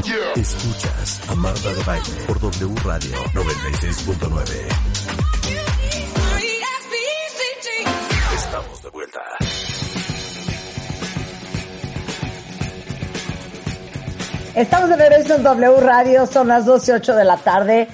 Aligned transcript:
Escuchas 0.00 1.20
a 1.28 1.34
Marta 1.34 1.74
de 1.74 1.82
Baile 1.84 2.22
por 2.26 2.40
W 2.40 2.74
Radio 2.82 3.16
96.9. 3.34 4.40
Estamos 8.34 8.82
de 8.82 8.88
vuelta. 8.88 9.20
Estamos 14.54 14.88
de 14.88 14.96
regreso 14.96 15.34
en 15.34 15.42
W 15.42 15.80
Radio, 15.80 16.26
son 16.26 16.48
las 16.48 16.64
12 16.64 16.92
y 16.92 16.94
8 16.94 17.16
de 17.16 17.24
la 17.24 17.36
tarde. 17.36 17.88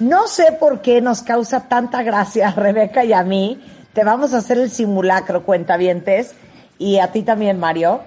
No 0.00 0.26
sé 0.26 0.56
por 0.58 0.82
qué 0.82 1.00
nos 1.00 1.22
causa 1.22 1.68
tanta 1.68 2.02
gracia 2.02 2.48
a 2.48 2.50
Rebeca 2.56 3.04
y 3.04 3.12
a 3.12 3.22
mí. 3.22 3.64
Te 3.92 4.02
vamos 4.02 4.34
a 4.34 4.38
hacer 4.38 4.58
el 4.58 4.70
simulacro, 4.72 5.44
cuentavientes, 5.44 6.34
y 6.78 6.98
a 6.98 7.12
ti 7.12 7.22
también, 7.22 7.60
Mario. 7.60 8.00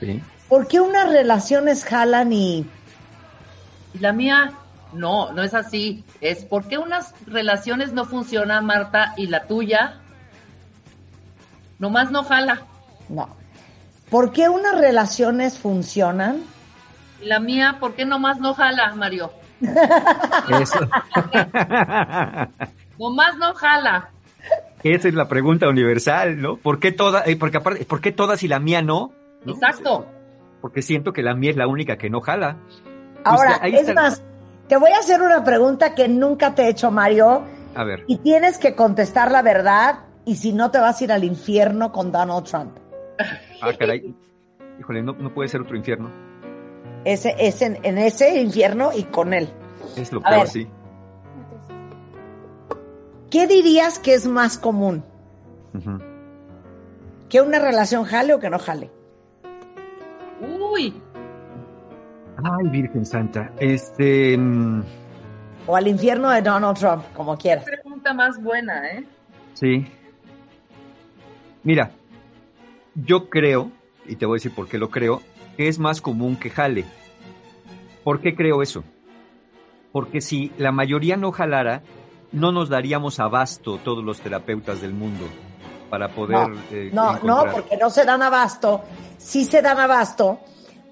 Sí. 0.00 0.20
¿Por 0.52 0.68
qué 0.68 0.80
unas 0.80 1.08
relaciones 1.08 1.82
jalan 1.82 2.30
y 2.30 2.66
Y 3.94 3.98
la 4.00 4.12
mía, 4.12 4.52
no, 4.92 5.32
no 5.32 5.42
es 5.42 5.54
así. 5.54 6.04
Es 6.20 6.44
porque 6.44 6.76
unas 6.76 7.14
relaciones 7.26 7.94
no 7.94 8.04
funcionan, 8.04 8.66
Marta, 8.66 9.14
y 9.16 9.28
la 9.28 9.46
tuya 9.46 9.98
nomás 11.78 12.10
no 12.10 12.22
jala. 12.24 12.66
no? 13.08 13.34
¿Por 14.10 14.30
qué 14.32 14.50
unas 14.50 14.78
relaciones 14.78 15.58
funcionan? 15.58 16.42
Y 17.22 17.28
la 17.28 17.40
mía, 17.40 17.78
¿por 17.80 17.94
qué 17.94 18.04
nomás 18.04 18.38
no 18.38 18.52
jala, 18.52 18.94
Mario? 18.94 19.32
Eso. 20.60 20.80
Nomás 22.98 23.38
no 23.38 23.54
jala. 23.54 24.10
Esa 24.82 25.08
es 25.08 25.14
la 25.14 25.28
pregunta 25.28 25.66
universal, 25.66 26.42
¿no? 26.42 26.58
¿Por 26.58 26.78
qué 26.78 26.92
todas, 26.92 27.26
eh, 27.26 27.36
porque 27.36 27.56
aparte, 27.56 27.86
¿por 27.86 28.02
qué 28.02 28.12
todas 28.12 28.42
y 28.42 28.48
la 28.48 28.58
mía 28.58 28.82
no? 28.82 29.12
¿No? 29.46 29.54
Exacto. 29.54 30.06
Porque 30.62 30.80
siento 30.80 31.12
que 31.12 31.22
la 31.22 31.34
mía 31.34 31.50
es 31.50 31.56
la 31.56 31.66
única 31.66 31.98
que 31.98 32.08
no 32.08 32.22
jala. 32.22 32.56
Ahora, 33.24 33.58
ahí 33.60 33.74
es 33.74 33.80
está. 33.88 33.94
más, 33.94 34.22
te 34.68 34.76
voy 34.78 34.92
a 34.92 34.98
hacer 34.98 35.20
una 35.20 35.44
pregunta 35.44 35.94
que 35.94 36.08
nunca 36.08 36.54
te 36.54 36.62
he 36.62 36.68
hecho, 36.70 36.90
Mario, 36.90 37.42
A 37.74 37.84
ver, 37.84 38.04
y 38.06 38.16
tienes 38.18 38.56
que 38.58 38.74
contestar 38.74 39.30
la 39.30 39.42
verdad, 39.42 39.98
y 40.24 40.36
si 40.36 40.52
no 40.54 40.70
te 40.70 40.78
vas 40.78 41.00
a 41.00 41.04
ir 41.04 41.12
al 41.12 41.24
infierno 41.24 41.92
con 41.92 42.10
Donald 42.12 42.44
Trump. 42.44 42.78
ah, 43.60 43.72
caray. 43.78 44.14
Híjole, 44.80 45.02
no, 45.02 45.12
no 45.12 45.34
puede 45.34 45.48
ser 45.50 45.60
otro 45.60 45.76
infierno. 45.76 46.10
Ese, 47.04 47.34
ese, 47.38 47.66
en, 47.66 47.78
en 47.82 47.98
ese 47.98 48.40
infierno 48.40 48.90
y 48.96 49.02
con 49.02 49.34
él. 49.34 49.48
Es 49.96 50.12
lo 50.12 50.20
A 50.20 50.30
peor, 50.30 50.38
ver. 50.42 50.48
sí. 50.48 50.68
¿Qué 53.30 53.46
dirías 53.46 53.98
que 53.98 54.14
es 54.14 54.26
más 54.26 54.58
común? 54.58 55.04
¿Que 57.28 57.40
una 57.40 57.58
relación 57.58 58.04
jale 58.04 58.34
o 58.34 58.38
que 58.40 58.50
no 58.50 58.58
jale? 58.58 58.90
Uy, 60.72 60.94
Ay, 62.44 62.68
Virgen 62.70 63.04
Santa. 63.04 63.52
Este. 63.58 64.36
mm, 64.36 64.82
O 65.66 65.76
al 65.76 65.86
infierno 65.86 66.30
de 66.30 66.42
Donald 66.42 66.76
Trump, 66.78 67.04
como 67.14 67.36
quieras. 67.36 67.64
pregunta 67.64 68.14
más 68.14 68.42
buena, 68.42 68.90
¿eh? 68.90 69.04
Sí. 69.54 69.86
Mira, 71.62 71.92
yo 72.94 73.28
creo, 73.28 73.70
y 74.06 74.16
te 74.16 74.26
voy 74.26 74.36
a 74.36 74.38
decir 74.38 74.54
por 74.54 74.66
qué 74.66 74.78
lo 74.78 74.90
creo, 74.90 75.22
que 75.56 75.68
es 75.68 75.78
más 75.78 76.00
común 76.00 76.36
que 76.36 76.50
jale. 76.50 76.84
¿Por 78.02 78.20
qué 78.20 78.34
creo 78.34 78.62
eso? 78.62 78.82
Porque 79.92 80.20
si 80.20 80.52
la 80.56 80.72
mayoría 80.72 81.16
no 81.16 81.30
jalara, 81.30 81.82
no 82.32 82.50
nos 82.50 82.68
daríamos 82.70 83.20
abasto 83.20 83.78
todos 83.78 84.02
los 84.02 84.20
terapeutas 84.20 84.80
del 84.80 84.94
mundo 84.94 85.26
para 85.90 86.08
poder... 86.08 86.48
No, 86.48 86.56
eh, 86.72 86.90
no, 86.92 87.04
no, 87.12 87.16
encontrar. 87.18 87.52
porque 87.52 87.76
no 87.76 87.90
se 87.90 88.04
dan 88.04 88.22
abasto. 88.22 88.82
Sí 89.18 89.44
se 89.44 89.62
dan 89.62 89.78
abasto 89.78 90.40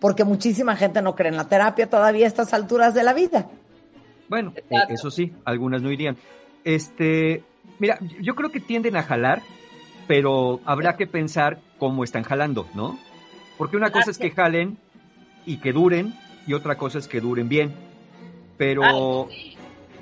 porque 0.00 0.24
muchísima 0.24 0.76
gente 0.76 1.02
no 1.02 1.14
cree 1.14 1.28
en 1.30 1.36
la 1.36 1.48
terapia 1.48 1.88
todavía 1.88 2.24
a 2.24 2.28
estas 2.28 2.52
alturas 2.54 2.94
de 2.94 3.02
la 3.02 3.12
vida. 3.12 3.48
Bueno, 4.28 4.52
eh, 4.56 4.62
eso 4.88 5.10
sí, 5.10 5.32
algunas 5.44 5.82
no 5.82 5.90
irían. 5.90 6.16
Este, 6.64 7.42
mira, 7.78 7.98
yo 8.20 8.34
creo 8.34 8.50
que 8.50 8.60
tienden 8.60 8.96
a 8.96 9.02
jalar, 9.02 9.42
pero 10.06 10.60
habrá 10.64 10.96
que 10.96 11.06
pensar 11.06 11.60
cómo 11.78 12.04
están 12.04 12.22
jalando, 12.22 12.66
¿no? 12.74 12.98
Porque 13.58 13.76
una 13.76 13.90
cosa 13.90 14.10
es 14.10 14.18
que 14.18 14.30
jalen 14.30 14.78
y 15.46 15.58
que 15.58 15.72
duren, 15.72 16.14
y 16.46 16.54
otra 16.54 16.76
cosa 16.76 16.98
es 16.98 17.08
que 17.08 17.20
duren 17.20 17.48
bien. 17.48 17.74
Pero, 18.56 18.82
Ah, 18.84 19.26
sí. 19.30 19.56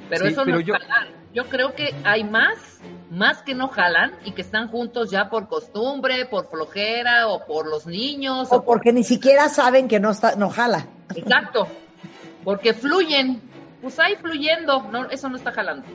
Pero 0.08 0.24
Sí, 0.26 0.32
eso 0.32 0.42
pero 0.44 0.54
no 0.56 0.60
es 0.60 0.66
yo- 0.66 0.74
jalar. 0.74 1.08
Yo 1.34 1.44
creo 1.44 1.74
que 1.74 1.94
hay 2.04 2.24
más, 2.24 2.80
más 3.10 3.42
que 3.42 3.54
no 3.54 3.68
jalan 3.68 4.12
y 4.24 4.32
que 4.32 4.42
están 4.42 4.68
juntos 4.68 5.10
ya 5.10 5.28
por 5.28 5.48
costumbre, 5.48 6.26
por 6.26 6.48
flojera 6.48 7.28
o 7.28 7.44
por 7.46 7.68
los 7.68 7.86
niños. 7.86 8.48
O 8.50 8.56
O 8.56 8.64
por... 8.64 8.76
porque 8.76 8.92
ni 8.92 9.04
siquiera 9.04 9.48
saben 9.48 9.88
que 9.88 10.00
no, 10.00 10.10
está, 10.10 10.36
no 10.36 10.48
jala. 10.48 10.86
Exacto. 11.14 11.68
Porque 12.44 12.72
fluyen. 12.72 13.42
Pues 13.82 13.98
ahí 13.98 14.16
fluyendo. 14.16 14.82
No, 14.90 15.10
eso 15.10 15.28
no 15.28 15.36
está 15.36 15.52
jalando. 15.52 15.86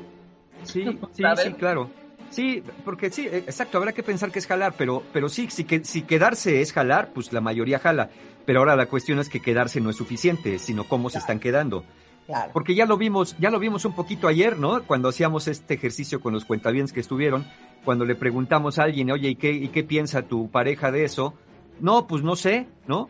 sí, 0.63 0.85
sí, 1.13 1.23
sí, 1.43 1.53
claro. 1.53 1.89
Sí, 2.29 2.63
porque 2.83 3.11
sí, 3.11 3.27
eh, 3.27 3.43
exacto, 3.45 3.77
habrá 3.77 3.91
que 3.91 4.01
pensar 4.01 4.31
que 4.31 4.39
es 4.39 4.47
jalar, 4.47 4.73
pero, 4.75 5.03
pero 5.13 5.29
sí, 5.29 5.49
si, 5.51 5.65
que, 5.65 5.85
si 5.85 6.01
quedarse 6.01 6.61
es 6.61 6.73
jalar, 6.73 7.09
pues 7.13 7.31
la 7.31 7.41
mayoría 7.41 7.77
jala. 7.77 8.09
Pero 8.45 8.59
ahora 8.59 8.75
la 8.75 8.87
cuestión 8.87 9.19
es 9.19 9.29
que 9.29 9.39
quedarse 9.39 9.79
no 9.79 9.91
es 9.91 9.97
suficiente, 9.97 10.57
sino 10.57 10.83
cómo 10.85 11.11
se 11.11 11.19
están 11.19 11.39
quedando. 11.39 11.85
Claro. 12.25 12.51
Porque 12.53 12.73
ya 12.73 12.85
lo 12.85 12.97
vimos, 12.97 13.35
ya 13.37 13.49
lo 13.49 13.59
vimos 13.59 13.83
un 13.85 13.93
poquito 13.93 14.27
ayer, 14.27 14.57
¿no? 14.57 14.83
Cuando 14.83 15.09
hacíamos 15.09 15.47
este 15.47 15.73
ejercicio 15.73 16.21
con 16.21 16.33
los 16.33 16.45
cuentavientes 16.45 16.93
que 16.93 17.01
estuvieron, 17.01 17.45
cuando 17.83 18.05
le 18.05 18.15
preguntamos 18.15 18.79
a 18.79 18.83
alguien, 18.83 19.11
oye, 19.11 19.29
¿y 19.29 19.35
qué, 19.35 19.51
¿y 19.51 19.67
qué 19.69 19.83
piensa 19.83 20.21
tu 20.21 20.49
pareja 20.49 20.91
de 20.91 21.03
eso? 21.03 21.33
No, 21.81 22.07
pues 22.07 22.23
no 22.23 22.35
sé, 22.35 22.67
¿no? 22.87 23.09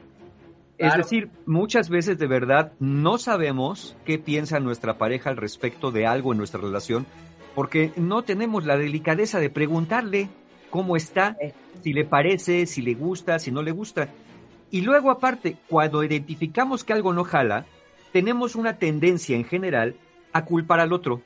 Es 0.80 0.98
decir, 0.98 1.30
muchas 1.46 1.90
veces 1.90 2.18
de 2.18 2.28
verdad 2.28 2.74
no 2.80 3.18
sabemos 3.20 3.96
qué 4.06 4.18
piensa 4.18 4.60
nuestra 4.60 4.98
pareja 4.98 5.30
al 5.30 5.38
respecto 5.38 5.92
de 5.92 6.08
algo 6.08 6.32
en 6.32 6.40
nuestra 6.40 6.60
relación, 6.60 7.06
porque 7.56 7.92
no 7.96 8.24
tenemos 8.24 8.66
la 8.66 8.76
delicadeza 8.76 9.40
de 9.40 9.52
preguntarle 9.52 10.30
cómo 10.72 10.98
está, 10.98 11.38
Sí. 11.40 11.54
si 11.84 11.94
le 11.94 12.04
parece, 12.04 12.66
si 12.66 12.82
le 12.82 12.96
gusta, 12.96 13.38
si 13.38 13.52
no 13.52 13.62
le 13.62 13.72
gusta. 13.72 14.10
Y 14.72 14.82
luego 14.82 15.12
aparte, 15.12 15.58
cuando 15.70 16.04
identificamos 16.04 16.84
que 16.84 16.94
algo 16.94 17.14
no 17.14 17.24
jala, 17.24 17.66
tenemos 18.14 18.56
una 18.56 18.78
tendencia 18.78 19.36
en 19.36 19.44
general 19.44 19.96
a 20.32 20.46
culpar 20.46 20.80
al 20.80 20.94
otro. 20.94 21.22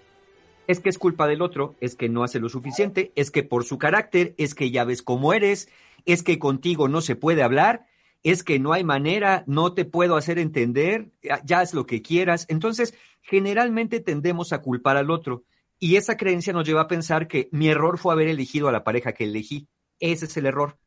Es 0.67 0.79
que 0.79 0.89
es 0.89 0.97
culpa 0.97 1.27
del 1.27 1.41
otro, 1.41 1.75
es 1.79 1.95
que 1.95 2.09
no 2.09 2.23
hace 2.23 2.39
lo 2.39 2.49
suficiente, 2.49 3.11
es 3.15 3.29
que 3.29 3.43
por 3.43 3.63
su 3.63 3.77
carácter, 3.77 4.33
es 4.37 4.55
que 4.55 4.71
ya 4.71 4.83
ves 4.83 5.01
cómo 5.01 5.33
eres, 5.33 5.69
es 6.05 6.23
que 6.23 6.39
contigo 6.39 6.87
no 6.87 7.01
se 7.01 7.15
puede 7.15 7.43
hablar, 7.43 7.85
es 8.23 8.43
que 8.43 8.57
no 8.59 8.73
hay 8.73 8.83
manera, 8.83 9.43
no 9.47 9.73
te 9.73 9.85
puedo 9.85 10.15
hacer 10.15 10.39
entender, 10.39 11.09
ya- 11.21 11.59
haz 11.59 11.73
lo 11.73 11.85
que 11.85 12.01
quieras. 12.01 12.45
Entonces, 12.49 12.93
generalmente 13.21 13.99
tendemos 13.99 14.51
a 14.51 14.61
culpar 14.61 14.97
al 14.97 15.11
otro 15.11 15.43
y 15.79 15.97
esa 15.97 16.17
creencia 16.17 16.53
nos 16.53 16.65
lleva 16.65 16.81
a 16.81 16.87
pensar 16.87 17.27
que 17.27 17.49
mi 17.51 17.67
error 17.69 17.97
fue 17.97 18.13
haber 18.13 18.27
elegido 18.27 18.67
a 18.67 18.71
la 18.71 18.83
pareja 18.83 19.13
que 19.13 19.25
elegí. 19.25 19.67
Ese 19.99 20.25
es 20.25 20.35
el 20.37 20.45
error. 20.45 20.77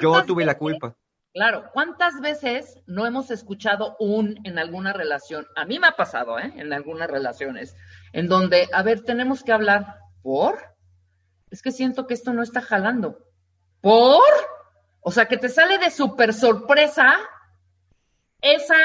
Yo 0.00 0.10
¿Cuántas 0.10 0.26
tuve 0.26 0.44
la 0.44 0.58
culpa. 0.58 0.96
Claro, 1.34 1.68
¿cuántas 1.72 2.20
veces 2.20 2.80
no 2.86 3.06
hemos 3.06 3.32
escuchado 3.32 3.96
un 3.98 4.38
en 4.44 4.56
alguna 4.56 4.92
relación? 4.92 5.48
A 5.56 5.64
mí 5.64 5.80
me 5.80 5.88
ha 5.88 5.96
pasado, 5.96 6.38
¿eh? 6.38 6.52
En 6.54 6.72
algunas 6.72 7.10
relaciones, 7.10 7.76
en 8.12 8.28
donde, 8.28 8.68
a 8.72 8.84
ver, 8.84 9.00
tenemos 9.00 9.42
que 9.42 9.50
hablar. 9.50 9.98
¿Por? 10.22 10.76
Es 11.50 11.60
que 11.60 11.72
siento 11.72 12.06
que 12.06 12.14
esto 12.14 12.32
no 12.32 12.44
está 12.44 12.60
jalando. 12.60 13.18
¿Por? 13.80 14.22
O 15.00 15.10
sea, 15.10 15.26
que 15.26 15.36
te 15.36 15.48
sale 15.48 15.78
de 15.78 15.90
súper 15.90 16.32
sorpresa 16.32 17.16
esa 18.40 18.76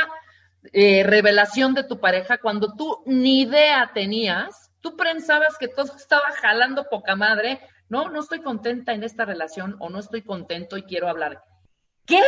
eh, 0.73 1.03
revelación 1.03 1.75
de 1.75 1.83
tu 1.83 1.99
pareja 1.99 2.39
cuando 2.39 2.73
tú 2.75 3.03
ni 3.05 3.41
idea 3.41 3.91
tenías. 3.93 4.71
Tú 4.81 4.97
pensabas 4.97 5.55
que 5.59 5.67
todo 5.67 5.95
estaba 5.95 6.31
jalando 6.41 6.85
poca 6.89 7.15
madre. 7.15 7.59
No, 7.89 8.09
no 8.09 8.21
estoy 8.21 8.41
contenta 8.41 8.93
en 8.93 9.03
esta 9.03 9.23
relación 9.23 9.75
o 9.77 9.91
no 9.91 9.99
estoy 9.99 10.23
contento 10.23 10.77
y 10.77 10.83
quiero 10.83 11.09
hablar. 11.09 11.43
¿Qué? 12.09 12.19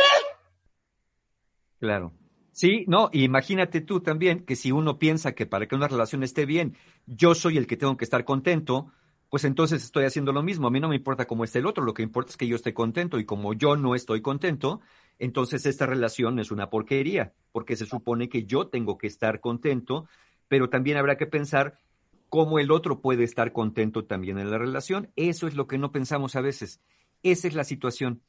Claro. 1.80 2.12
Sí, 2.52 2.84
no, 2.86 3.10
imagínate 3.12 3.80
tú 3.80 4.00
también 4.00 4.44
que 4.44 4.54
si 4.54 4.70
uno 4.70 4.98
piensa 4.98 5.32
que 5.32 5.44
para 5.44 5.66
que 5.66 5.74
una 5.74 5.88
relación 5.88 6.22
esté 6.22 6.46
bien, 6.46 6.76
yo 7.06 7.34
soy 7.34 7.56
el 7.56 7.66
que 7.66 7.76
tengo 7.76 7.96
que 7.96 8.04
estar 8.04 8.24
contento, 8.24 8.92
pues 9.28 9.44
entonces 9.44 9.82
estoy 9.82 10.04
haciendo 10.04 10.32
lo 10.32 10.42
mismo. 10.42 10.68
A 10.68 10.70
mí 10.70 10.78
no 10.78 10.88
me 10.88 10.94
importa 10.94 11.26
cómo 11.26 11.42
esté 11.42 11.58
el 11.58 11.66
otro, 11.66 11.84
lo 11.84 11.94
que 11.94 12.02
importa 12.04 12.30
es 12.30 12.36
que 12.36 12.46
yo 12.46 12.54
esté 12.54 12.72
contento 12.72 13.18
y 13.18 13.24
como 13.24 13.54
yo 13.54 13.76
no 13.76 13.96
estoy 13.96 14.22
contento, 14.22 14.80
entonces 15.18 15.66
esta 15.66 15.86
relación 15.86 16.38
es 16.38 16.52
una 16.52 16.70
porquería, 16.70 17.32
porque 17.50 17.74
se 17.74 17.86
supone 17.86 18.28
que 18.28 18.44
yo 18.44 18.68
tengo 18.68 18.98
que 18.98 19.08
estar 19.08 19.40
contento, 19.40 20.06
pero 20.46 20.68
también 20.68 20.98
habrá 20.98 21.16
que 21.16 21.26
pensar 21.26 21.78
cómo 22.28 22.60
el 22.60 22.70
otro 22.70 23.00
puede 23.00 23.24
estar 23.24 23.52
contento 23.52 24.04
también 24.04 24.38
en 24.38 24.50
la 24.50 24.58
relación. 24.58 25.10
Eso 25.16 25.48
es 25.48 25.56
lo 25.56 25.66
que 25.66 25.78
no 25.78 25.90
pensamos 25.90 26.36
a 26.36 26.40
veces. 26.40 26.80
Esa 27.22 27.48
es 27.48 27.54
la 27.54 27.64
situación. 27.64 28.22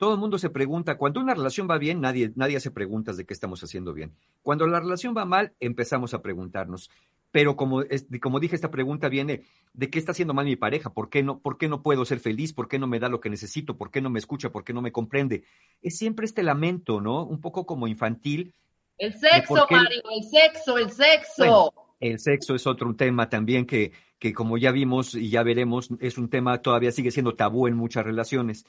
Todo 0.00 0.14
el 0.14 0.18
mundo 0.18 0.38
se 0.38 0.48
pregunta, 0.48 0.96
cuando 0.96 1.20
una 1.20 1.34
relación 1.34 1.68
va 1.68 1.76
bien, 1.76 2.00
nadie, 2.00 2.32
nadie 2.34 2.56
hace 2.56 2.70
preguntas 2.70 3.18
de 3.18 3.26
qué 3.26 3.34
estamos 3.34 3.62
haciendo 3.62 3.92
bien. 3.92 4.14
Cuando 4.40 4.66
la 4.66 4.80
relación 4.80 5.14
va 5.14 5.26
mal, 5.26 5.52
empezamos 5.60 6.14
a 6.14 6.22
preguntarnos. 6.22 6.88
Pero 7.30 7.54
como, 7.54 7.82
como 8.22 8.40
dije, 8.40 8.54
esta 8.54 8.70
pregunta 8.70 9.10
viene 9.10 9.42
de 9.74 9.90
qué 9.90 9.98
está 9.98 10.12
haciendo 10.12 10.32
mal 10.32 10.46
mi 10.46 10.56
pareja, 10.56 10.88
¿Por 10.88 11.10
qué, 11.10 11.22
no, 11.22 11.40
por 11.40 11.58
qué 11.58 11.68
no 11.68 11.82
puedo 11.82 12.06
ser 12.06 12.18
feliz, 12.18 12.54
por 12.54 12.66
qué 12.66 12.78
no 12.78 12.86
me 12.86 12.98
da 12.98 13.10
lo 13.10 13.20
que 13.20 13.28
necesito, 13.28 13.76
por 13.76 13.90
qué 13.90 14.00
no 14.00 14.08
me 14.08 14.18
escucha, 14.18 14.48
por 14.48 14.64
qué 14.64 14.72
no 14.72 14.80
me 14.80 14.90
comprende. 14.90 15.44
Es 15.82 15.98
siempre 15.98 16.24
este 16.24 16.42
lamento, 16.42 17.02
¿no? 17.02 17.22
Un 17.22 17.42
poco 17.42 17.66
como 17.66 17.86
infantil. 17.86 18.54
El 18.96 19.12
sexo, 19.12 19.66
Mario, 19.68 20.00
el 20.16 20.24
sexo, 20.24 20.78
el 20.78 20.90
sexo. 20.90 21.74
el 22.00 22.18
sexo 22.18 22.54
es 22.54 22.66
otro 22.66 22.94
tema 22.96 23.28
también 23.28 23.66
que, 23.66 23.92
que, 24.18 24.32
como 24.32 24.56
ya 24.56 24.72
vimos 24.72 25.14
y 25.14 25.28
ya 25.28 25.42
veremos, 25.42 25.90
es 26.00 26.16
un 26.16 26.30
tema 26.30 26.62
todavía 26.62 26.90
sigue 26.90 27.10
siendo 27.10 27.34
tabú 27.34 27.66
en 27.66 27.76
muchas 27.76 28.02
relaciones. 28.02 28.64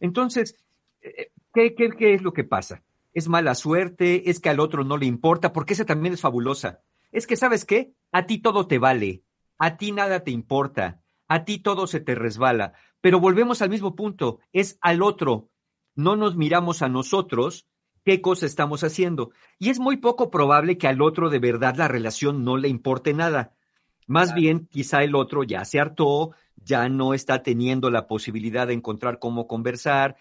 Entonces, 0.00 0.56
¿qué, 1.54 1.74
qué, 1.74 1.90
qué 1.90 2.14
es 2.14 2.22
lo 2.22 2.32
que 2.32 2.44
pasa? 2.44 2.82
¿Es 3.12 3.28
mala 3.28 3.54
suerte? 3.54 4.30
¿Es 4.30 4.40
que 4.40 4.48
al 4.48 4.60
otro 4.60 4.84
no 4.84 4.96
le 4.96 5.06
importa? 5.06 5.52
Porque 5.52 5.74
esa 5.74 5.84
también 5.84 6.14
es 6.14 6.20
fabulosa. 6.20 6.80
Es 7.12 7.26
que, 7.26 7.36
¿sabes 7.36 7.64
qué? 7.64 7.92
A 8.12 8.26
ti 8.26 8.38
todo 8.38 8.66
te 8.66 8.78
vale, 8.78 9.24
a 9.58 9.76
ti 9.76 9.92
nada 9.92 10.24
te 10.24 10.30
importa, 10.30 11.00
a 11.28 11.44
ti 11.44 11.58
todo 11.58 11.86
se 11.86 12.00
te 12.00 12.14
resbala. 12.14 12.72
Pero 13.00 13.20
volvemos 13.20 13.62
al 13.62 13.70
mismo 13.70 13.94
punto, 13.96 14.40
es 14.52 14.78
al 14.80 15.02
otro. 15.02 15.48
No 15.94 16.16
nos 16.16 16.36
miramos 16.36 16.82
a 16.82 16.88
nosotros 16.88 17.66
qué 18.04 18.20
cosa 18.20 18.46
estamos 18.46 18.84
haciendo. 18.84 19.30
Y 19.58 19.70
es 19.70 19.78
muy 19.78 19.96
poco 19.96 20.30
probable 20.30 20.78
que 20.78 20.88
al 20.88 21.02
otro 21.02 21.30
de 21.30 21.38
verdad 21.38 21.76
la 21.76 21.88
relación 21.88 22.44
no 22.44 22.56
le 22.56 22.68
importe 22.68 23.12
nada. 23.12 23.54
Más 24.10 24.34
bien, 24.34 24.66
quizá 24.66 25.04
el 25.04 25.14
otro 25.14 25.44
ya 25.44 25.64
se 25.64 25.78
hartó, 25.78 26.32
ya 26.56 26.88
no 26.88 27.14
está 27.14 27.44
teniendo 27.44 27.90
la 27.90 28.08
posibilidad 28.08 28.66
de 28.66 28.74
encontrar 28.74 29.20
cómo 29.20 29.46
conversar, 29.46 30.16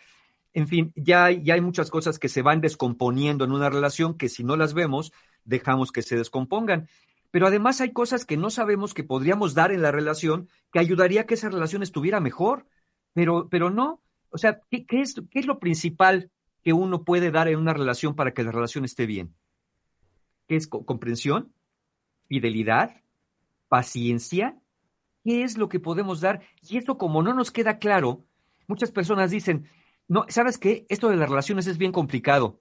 en 0.53 0.67
fin, 0.67 0.93
ya, 0.95 1.31
ya 1.31 1.55
hay 1.55 1.61
muchas 1.61 1.89
cosas 1.89 2.19
que 2.19 2.29
se 2.29 2.43
van 2.43 2.61
descomponiendo 2.61 3.45
en 3.45 3.51
una 3.51 3.67
relación 3.67 4.15
que 4.15 4.29
si 4.29 4.43
no 4.43 4.57
las 4.57 4.75
vemos, 4.75 5.11
dejamos 5.43 5.91
que 5.91 6.03
se 6.03 6.15
descompongan. 6.15 6.87
Pero 7.31 7.47
además 7.47 7.81
hay 7.81 7.91
cosas 7.91 8.25
que 8.25 8.37
no 8.37 8.51
sabemos 8.51 8.93
que 8.93 9.03
podríamos 9.03 9.55
dar 9.55 9.71
en 9.71 9.81
la 9.81 9.91
relación 9.91 10.49
que 10.71 10.77
ayudaría 10.77 11.21
a 11.21 11.25
que 11.25 11.33
esa 11.33 11.49
relación 11.49 11.81
estuviera 11.81 12.19
mejor, 12.19 12.67
pero, 13.13 13.49
pero 13.49 13.71
no. 13.71 14.03
O 14.29 14.37
sea, 14.37 14.61
¿qué, 14.69 14.85
es, 14.91 15.15
¿qué 15.31 15.39
es 15.39 15.47
lo 15.47 15.57
principal 15.57 16.29
que 16.63 16.73
uno 16.73 17.03
puede 17.03 17.31
dar 17.31 17.47
en 17.47 17.57
una 17.57 17.73
relación 17.73 18.15
para 18.15 18.35
que 18.35 18.43
la 18.43 18.51
relación 18.51 18.85
esté 18.85 19.07
bien? 19.07 19.33
¿Qué 20.47 20.57
es 20.57 20.67
comprensión? 20.67 21.51
¿Fidelidad? 22.27 23.01
¿Paciencia? 23.69 24.59
¿Qué 25.23 25.43
es 25.43 25.57
lo 25.57 25.69
que 25.69 25.79
podemos 25.79 26.21
dar? 26.21 26.41
Y 26.67 26.77
esto 26.77 26.97
como 26.97 27.23
no 27.23 27.33
nos 27.33 27.51
queda 27.51 27.77
claro, 27.77 28.25
muchas 28.67 28.91
personas 28.91 29.31
dicen, 29.31 29.69
no, 30.07 30.25
¿sabes 30.27 30.57
qué? 30.57 30.85
Esto 30.89 31.09
de 31.09 31.15
las 31.15 31.29
relaciones 31.29 31.67
es 31.67 31.77
bien 31.77 31.91
complicado. 31.91 32.59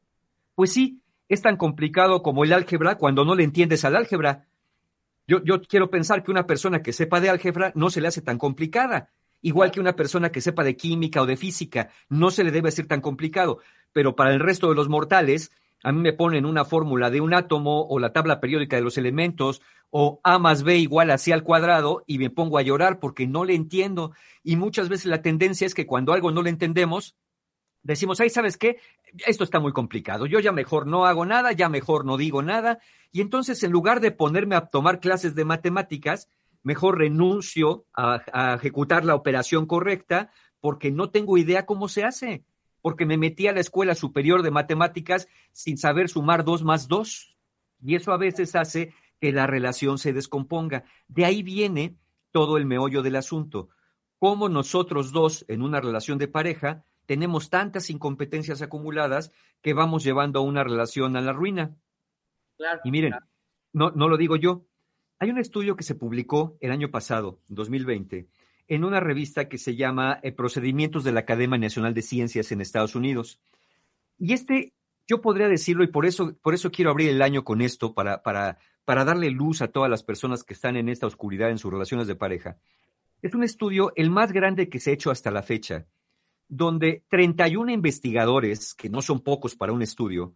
Pues 0.55 0.73
sí, 0.73 1.03
es 1.29 1.43
tan 1.43 1.57
complicado 1.57 2.23
como 2.23 2.45
el 2.45 2.53
álgebra 2.53 2.97
cuando 2.97 3.25
no 3.25 3.35
le 3.35 3.45
entiendes 3.45 3.85
al 3.85 3.97
álgebra. 3.97 4.47
Yo, 5.27 5.43
yo 5.43 5.63
quiero 5.63 5.91
pensar 5.91 6.23
que 6.23 6.31
una 6.31 6.47
persona 6.47 6.83
que 6.83 6.93
sepa 6.93 7.21
de 7.21 7.31
álgebra 7.31 7.73
no 7.75 7.91
se 7.91 8.01
le 8.01 8.09
hace 8.09 8.23
tan 8.23 8.39
complicada. 8.39 9.11
Igual 9.41 9.71
que 9.71 9.81
una 9.81 9.95
persona 9.95 10.31
que 10.31 10.41
sepa 10.41 10.65
de 10.65 10.77
química 10.77 11.23
o 11.23 11.27
de 11.27 11.37
física, 11.37 11.91
no 12.09 12.31
se 12.31 12.45
le 12.45 12.51
debe 12.51 12.69
hacer 12.69 12.87
tan 12.87 13.01
complicado. 13.01 13.61
Pero 13.93 14.17
para 14.17 14.33
el 14.33 14.41
resto 14.41 14.69
de 14.69 14.75
los 14.75 14.89
mortales, 14.89 15.53
a 15.85 15.93
mí 15.93 16.01
me 16.01 16.13
ponen 16.13 16.45
una 16.45 16.65
fórmula 16.65 17.09
de 17.11 17.21
un 17.21 17.35
átomo 17.35 17.87
o 17.87 17.99
la 17.99 18.13
tabla 18.13 18.41
periódica 18.41 18.77
de 18.77 18.83
los 18.83 18.99
elementos 18.99 19.63
o 19.91 20.21
A 20.23 20.39
más 20.39 20.63
B 20.63 20.77
igual 20.79 21.11
a 21.11 21.19
C 21.19 21.33
al 21.33 21.43
cuadrado 21.43 22.05
y 22.07 22.19
me 22.19 22.31
pongo 22.31 22.59
a 22.59 22.63
llorar 22.63 23.01
porque 23.01 23.27
no 23.27 23.45
le 23.45 23.55
entiendo. 23.55 24.13
Y 24.43 24.57
muchas 24.57 24.89
veces 24.89 25.07
la 25.07 25.23
tendencia 25.23 25.67
es 25.67 25.75
que 25.75 25.87
cuando 25.87 26.13
algo 26.13 26.31
no 26.31 26.43
le 26.43 26.51
entendemos, 26.51 27.17
decimos, 27.83 28.21
ay, 28.21 28.31
¿sabes 28.31 28.57
qué? 28.57 28.79
Esto 29.27 29.45
está 29.45 29.61
muy 29.61 29.73
complicado, 29.73 30.27
yo 30.27 30.41
ya 30.41 30.53
mejor 30.53 30.87
no 30.87 31.07
hago 31.07 31.25
nada, 31.25 31.53
ya 31.53 31.69
mejor 31.69 32.05
no 32.05 32.17
digo 32.17 32.43
nada, 32.43 32.79
y 33.13 33.23
entonces 33.23 33.63
en 33.63 33.73
lugar 33.73 34.01
de 34.01 34.11
ponerme 34.11 34.57
a 34.57 34.67
tomar 34.67 35.01
clases 35.01 35.35
de 35.35 35.47
matemáticas, 35.47 36.29
mejor 36.63 36.99
renuncio 36.99 37.87
a, 37.95 38.55
ejecutar 38.55 39.05
la 39.05 39.15
operación 39.15 39.65
correcta 39.67 40.31
porque 40.61 40.91
no 40.91 41.11
tengo 41.11 41.39
idea 41.39 41.65
cómo 41.65 41.89
se 41.89 42.05
hace, 42.05 42.45
porque 42.83 43.07
me 43.07 43.17
metí 43.17 43.47
a 43.47 43.53
la 43.53 43.61
escuela 43.61 43.95
superior 43.95 44.43
de 44.43 44.51
matemáticas 44.51 45.29
sin 45.53 45.79
saber 45.79 46.11
sumar 46.11 46.45
dos 46.45 46.63
más 46.63 46.89
dos, 46.89 47.37
y 47.83 47.95
eso 47.95 48.13
a 48.13 48.19
veces 48.19 48.55
hace 48.55 48.93
que 49.21 49.33
la 49.33 49.47
relación 49.47 49.99
se 49.99 50.13
descomponga. 50.13 50.85
De 51.09 51.25
ahí 51.25 51.43
viene 51.43 51.97
todo 52.31 52.57
el 52.57 52.67
meollo 52.67 53.03
del 53.03 53.17
asunto. 53.17 53.69
Cómo 54.19 54.49
nosotros 54.49 55.13
dos 55.13 55.45
en 55.49 55.63
una 55.63 55.81
relación 55.81 56.19
de 56.19 56.29
pareja 56.29 56.85
tenemos 57.07 57.51
tantas 57.51 57.89
incompetencias 57.91 58.61
acumuladas 58.61 59.33
que 59.63 59.73
vamos 59.73 60.05
llevando 60.05 60.41
a 60.41 60.43
una 60.43 60.63
relación 60.63 61.17
a 61.17 61.21
la 61.21 61.33
ruina. 61.33 61.77
y 62.85 62.91
miren, 62.91 63.15
no, 63.73 63.91
no 63.93 64.09
lo 64.09 64.17
digo 64.17 64.37
yo. 64.37 64.65
Hay 65.19 65.31
un 65.31 65.39
estudio 65.39 65.75
que 65.75 65.85
se 65.85 65.95
publicó 65.95 66.57
el 66.61 66.71
año 66.71 66.91
pasado, 66.91 67.41
2020, 67.49 68.29
en 68.69 68.85
una 68.85 69.01
revista 69.01 69.49
que 69.49 69.59
se 69.59 69.75
llama 69.75 70.21
eh, 70.23 70.33
Procedimientos 70.33 71.03
de 71.03 71.13
la 71.13 71.21
Academia 71.21 71.59
Nacional 71.59 71.95
de 71.95 72.03
Ciencias 72.03 72.53
en 72.53 72.61
Estados 72.61 72.95
Unidos. 72.95 73.41
Y 74.19 74.33
este, 74.33 74.75
yo 75.09 75.21
podría 75.21 75.49
decirlo, 75.49 75.83
y 75.83 75.89
por 75.89 76.07
eso, 76.07 76.37
por 76.43 76.55
eso 76.55 76.71
quiero 76.71 76.93
abrir 76.93 77.09
el 77.09 77.23
año 77.23 77.43
con 77.43 77.61
esto, 77.63 77.95
para, 77.95 78.23
para, 78.23 78.59
para 78.85 79.05
darle 79.05 79.31
luz 79.31 79.63
a 79.63 79.69
todas 79.69 79.91
las 79.91 80.05
personas 80.05 80.45
que 80.45 80.55
están 80.55 80.77
en 80.77 80.89
esta 80.89 81.07
oscuridad 81.07 81.51
en 81.51 81.59
sus 81.59 81.73
relaciones 81.73 82.07
de 82.07 82.15
pareja. 82.15 82.59
Es 83.23 83.35
un 83.35 83.43
estudio 83.43 83.93
el 83.97 84.11
más 84.11 84.31
grande 84.31 84.69
que 84.69 84.79
se 84.79 84.91
ha 84.91 84.95
hecho 84.95 85.11
hasta 85.11 85.31
la 85.33 85.43
fecha 85.43 85.87
donde 86.49 87.05
31 87.11 87.71
investigadores, 87.73 88.75
que 88.75 88.89
no 88.89 89.03
son 89.03 89.21
pocos 89.21 89.55
para 89.55 89.73
un 89.73 89.83
estudio, 89.83 90.35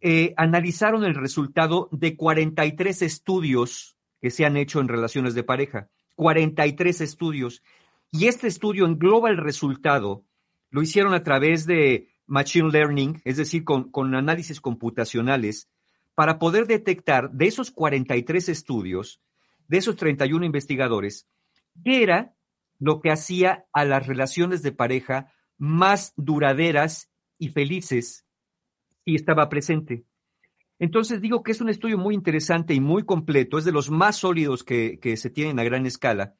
eh, 0.00 0.32
analizaron 0.36 1.04
el 1.04 1.14
resultado 1.14 1.88
de 1.92 2.16
43 2.16 3.02
estudios 3.02 3.96
que 4.20 4.30
se 4.30 4.46
han 4.46 4.56
hecho 4.56 4.80
en 4.80 4.88
relaciones 4.88 5.34
de 5.34 5.42
pareja. 5.42 5.88
43 6.14 7.00
estudios. 7.00 7.62
Y 8.12 8.26
este 8.26 8.46
estudio 8.46 8.86
engloba 8.86 9.30
el 9.30 9.36
resultado, 9.36 10.24
lo 10.70 10.82
hicieron 10.82 11.14
a 11.14 11.22
través 11.22 11.66
de 11.66 12.08
Machine 12.30 12.70
Learning, 12.70 13.20
es 13.24 13.36
decir, 13.36 13.64
con, 13.64 13.90
con 13.90 14.14
análisis 14.14 14.60
computacionales, 14.60 15.68
para 16.14 16.38
poder 16.38 16.66
detectar 16.66 17.30
de 17.32 17.46
esos 17.46 17.70
43 17.72 18.48
estudios, 18.48 19.20
de 19.66 19.78
esos 19.78 19.96
31 19.96 20.46
investigadores, 20.46 21.26
qué 21.84 22.02
era 22.02 22.34
lo 22.78 23.00
que 23.00 23.10
hacía 23.10 23.66
a 23.72 23.84
las 23.84 24.06
relaciones 24.06 24.62
de 24.62 24.72
pareja 24.72 25.32
más 25.58 26.12
duraderas 26.16 27.10
y 27.36 27.48
felices 27.48 28.26
si 29.04 29.16
estaba 29.16 29.48
presente. 29.48 30.04
Entonces 30.78 31.20
digo 31.20 31.42
que 31.42 31.50
es 31.50 31.60
un 31.60 31.68
estudio 31.68 31.98
muy 31.98 32.14
interesante 32.14 32.74
y 32.74 32.80
muy 32.80 33.04
completo, 33.04 33.58
es 33.58 33.64
de 33.64 33.72
los 33.72 33.90
más 33.90 34.16
sólidos 34.16 34.62
que, 34.62 34.98
se 35.16 35.30
tienen 35.30 35.58
a 35.58 35.64
gran 35.64 35.84
escala, 35.84 36.36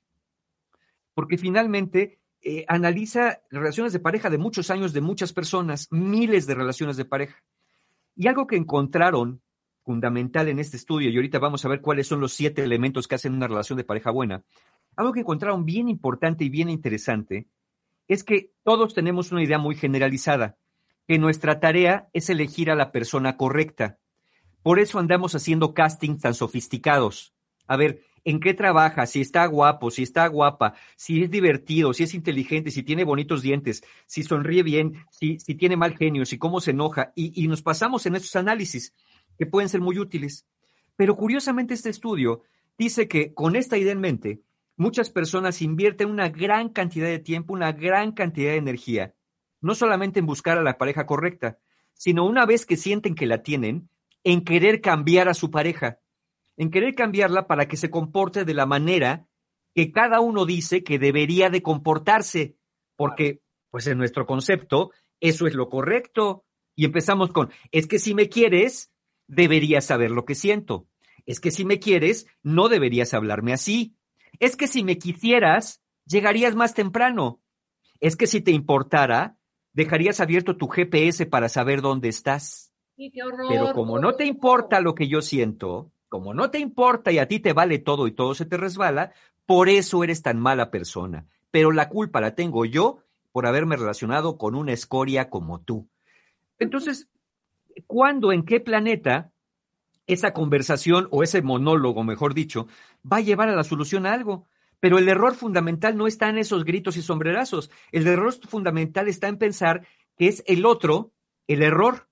porque 1.14 1.36
finalmente 1.36 2.19
eh, 2.42 2.64
analiza 2.68 3.40
relaciones 3.50 3.92
de 3.92 3.98
pareja 3.98 4.30
de 4.30 4.38
muchos 4.38 4.70
años 4.70 4.92
de 4.92 5.00
muchas 5.00 5.32
personas, 5.32 5.88
miles 5.90 6.46
de 6.46 6.54
relaciones 6.54 6.96
de 6.96 7.04
pareja. 7.04 7.42
Y 8.16 8.28
algo 8.28 8.46
que 8.46 8.56
encontraron 8.56 9.40
fundamental 9.84 10.48
en 10.48 10.58
este 10.58 10.76
estudio, 10.76 11.10
y 11.10 11.16
ahorita 11.16 11.38
vamos 11.38 11.64
a 11.64 11.68
ver 11.68 11.80
cuáles 11.80 12.06
son 12.06 12.20
los 12.20 12.32
siete 12.32 12.62
elementos 12.62 13.08
que 13.08 13.14
hacen 13.14 13.34
una 13.34 13.48
relación 13.48 13.76
de 13.76 13.84
pareja 13.84 14.10
buena, 14.10 14.42
algo 14.96 15.12
que 15.12 15.20
encontraron 15.20 15.64
bien 15.64 15.88
importante 15.88 16.44
y 16.44 16.48
bien 16.48 16.68
interesante 16.68 17.46
es 18.08 18.24
que 18.24 18.52
todos 18.64 18.94
tenemos 18.94 19.32
una 19.32 19.42
idea 19.42 19.58
muy 19.58 19.76
generalizada, 19.76 20.56
que 21.06 21.18
nuestra 21.18 21.60
tarea 21.60 22.08
es 22.12 22.28
elegir 22.28 22.70
a 22.70 22.74
la 22.74 22.92
persona 22.92 23.36
correcta. 23.36 23.98
Por 24.62 24.78
eso 24.78 24.98
andamos 24.98 25.34
haciendo 25.34 25.74
castings 25.74 26.22
tan 26.22 26.34
sofisticados. 26.34 27.32
A 27.66 27.76
ver, 27.76 28.02
¿en 28.24 28.40
qué 28.40 28.54
trabaja? 28.54 29.06
Si 29.06 29.20
está 29.20 29.46
guapo, 29.46 29.90
si 29.90 30.02
está 30.02 30.26
guapa, 30.28 30.74
si 30.96 31.22
es 31.22 31.30
divertido, 31.30 31.92
si 31.92 32.04
es 32.04 32.14
inteligente, 32.14 32.70
si 32.70 32.82
tiene 32.82 33.04
bonitos 33.04 33.42
dientes, 33.42 33.82
si 34.06 34.22
sonríe 34.22 34.62
bien, 34.62 35.04
si, 35.10 35.36
tiene 35.38 35.76
mal 35.76 35.96
genio, 35.96 36.24
si 36.26 36.38
cómo 36.38 36.60
se 36.60 36.72
enoja. 36.72 37.12
Y, 37.14 37.42
y 37.42 37.48
nos 37.48 37.62
pasamos 37.62 38.06
en 38.06 38.16
esos 38.16 38.36
análisis 38.36 38.94
que 39.38 39.46
pueden 39.46 39.68
ser 39.68 39.80
muy 39.80 39.98
útiles. 39.98 40.46
Pero 40.96 41.16
curiosamente 41.16 41.74
este 41.74 41.90
estudio 41.90 42.42
dice 42.76 43.08
que 43.08 43.32
con 43.34 43.56
esta 43.56 43.78
idea 43.78 43.92
en 43.92 44.00
mente, 44.00 44.40
muchas 44.76 45.10
personas 45.10 45.62
invierten 45.62 46.10
una 46.10 46.28
gran 46.28 46.70
cantidad 46.70 47.08
de 47.08 47.18
tiempo, 47.18 47.52
una 47.52 47.72
gran 47.72 48.12
cantidad 48.12 48.52
de 48.52 48.56
energía, 48.56 49.14
no 49.60 49.74
solamente 49.74 50.20
en 50.20 50.26
buscar 50.26 50.58
a 50.58 50.62
la 50.62 50.78
pareja 50.78 51.06
correcta, 51.06 51.58
sino 51.94 52.24
una 52.24 52.46
vez 52.46 52.64
que 52.64 52.76
sienten 52.76 53.14
que 53.14 53.26
la 53.26 53.42
tienen, 53.42 53.90
en 54.24 54.42
querer 54.42 54.80
cambiar 54.80 55.28
a 55.28 55.34
su 55.34 55.50
pareja, 55.50 55.98
en 56.60 56.70
querer 56.70 56.94
cambiarla 56.94 57.46
para 57.46 57.68
que 57.68 57.78
se 57.78 57.88
comporte 57.88 58.44
de 58.44 58.52
la 58.52 58.66
manera 58.66 59.26
que 59.74 59.92
cada 59.92 60.20
uno 60.20 60.44
dice 60.44 60.84
que 60.84 60.98
debería 60.98 61.48
de 61.48 61.62
comportarse, 61.62 62.54
porque 62.96 63.40
pues 63.70 63.86
en 63.86 63.96
nuestro 63.96 64.26
concepto 64.26 64.90
eso 65.20 65.46
es 65.46 65.54
lo 65.54 65.70
correcto. 65.70 66.44
Y 66.76 66.84
empezamos 66.84 67.32
con, 67.32 67.50
es 67.70 67.86
que 67.86 67.98
si 67.98 68.14
me 68.14 68.28
quieres, 68.28 68.92
deberías 69.26 69.86
saber 69.86 70.10
lo 70.10 70.26
que 70.26 70.34
siento. 70.34 70.86
Es 71.24 71.40
que 71.40 71.50
si 71.50 71.64
me 71.64 71.78
quieres, 71.78 72.26
no 72.42 72.68
deberías 72.68 73.14
hablarme 73.14 73.54
así. 73.54 73.96
Es 74.38 74.54
que 74.54 74.66
si 74.66 74.84
me 74.84 74.98
quisieras, 74.98 75.82
llegarías 76.04 76.56
más 76.56 76.74
temprano. 76.74 77.40
Es 78.00 78.16
que 78.16 78.26
si 78.26 78.42
te 78.42 78.50
importara, 78.50 79.38
dejarías 79.72 80.20
abierto 80.20 80.58
tu 80.58 80.68
GPS 80.68 81.24
para 81.24 81.48
saber 81.48 81.80
dónde 81.80 82.10
estás. 82.10 82.70
Sí, 82.96 83.10
qué 83.10 83.22
horror. 83.22 83.46
Pero 83.48 83.72
como 83.72 83.98
no 83.98 84.14
te 84.14 84.26
importa 84.26 84.82
lo 84.82 84.94
que 84.94 85.08
yo 85.08 85.22
siento, 85.22 85.90
como 86.10 86.34
no 86.34 86.50
te 86.50 86.58
importa 86.58 87.12
y 87.12 87.18
a 87.18 87.28
ti 87.28 87.38
te 87.38 87.54
vale 87.54 87.78
todo 87.78 88.08
y 88.08 88.12
todo 88.12 88.34
se 88.34 88.44
te 88.44 88.56
resbala, 88.56 89.12
por 89.46 89.68
eso 89.68 90.04
eres 90.04 90.22
tan 90.22 90.38
mala 90.38 90.70
persona. 90.70 91.26
Pero 91.52 91.70
la 91.70 91.88
culpa 91.88 92.20
la 92.20 92.34
tengo 92.34 92.64
yo 92.64 93.04
por 93.32 93.46
haberme 93.46 93.76
relacionado 93.76 94.36
con 94.36 94.56
una 94.56 94.72
escoria 94.72 95.30
como 95.30 95.60
tú. 95.60 95.88
Entonces, 96.58 97.08
¿cuándo, 97.86 98.32
en 98.32 98.44
qué 98.44 98.58
planeta 98.58 99.32
esa 100.08 100.32
conversación 100.34 101.06
o 101.12 101.22
ese 101.22 101.42
monólogo, 101.42 102.02
mejor 102.02 102.34
dicho, 102.34 102.66
va 103.10 103.18
a 103.18 103.22
llevar 103.22 103.48
a 103.48 103.54
la 103.56 103.64
solución 103.64 104.04
a 104.04 104.12
algo? 104.12 104.48
Pero 104.80 104.98
el 104.98 105.08
error 105.08 105.36
fundamental 105.36 105.96
no 105.96 106.08
está 106.08 106.28
en 106.28 106.38
esos 106.38 106.64
gritos 106.64 106.96
y 106.96 107.02
sombrerazos. 107.02 107.70
El 107.92 108.08
error 108.08 108.32
fundamental 108.32 109.06
está 109.06 109.28
en 109.28 109.38
pensar 109.38 109.86
que 110.16 110.26
es 110.26 110.42
el 110.48 110.66
otro, 110.66 111.12
el 111.46 111.62
error, 111.62 112.08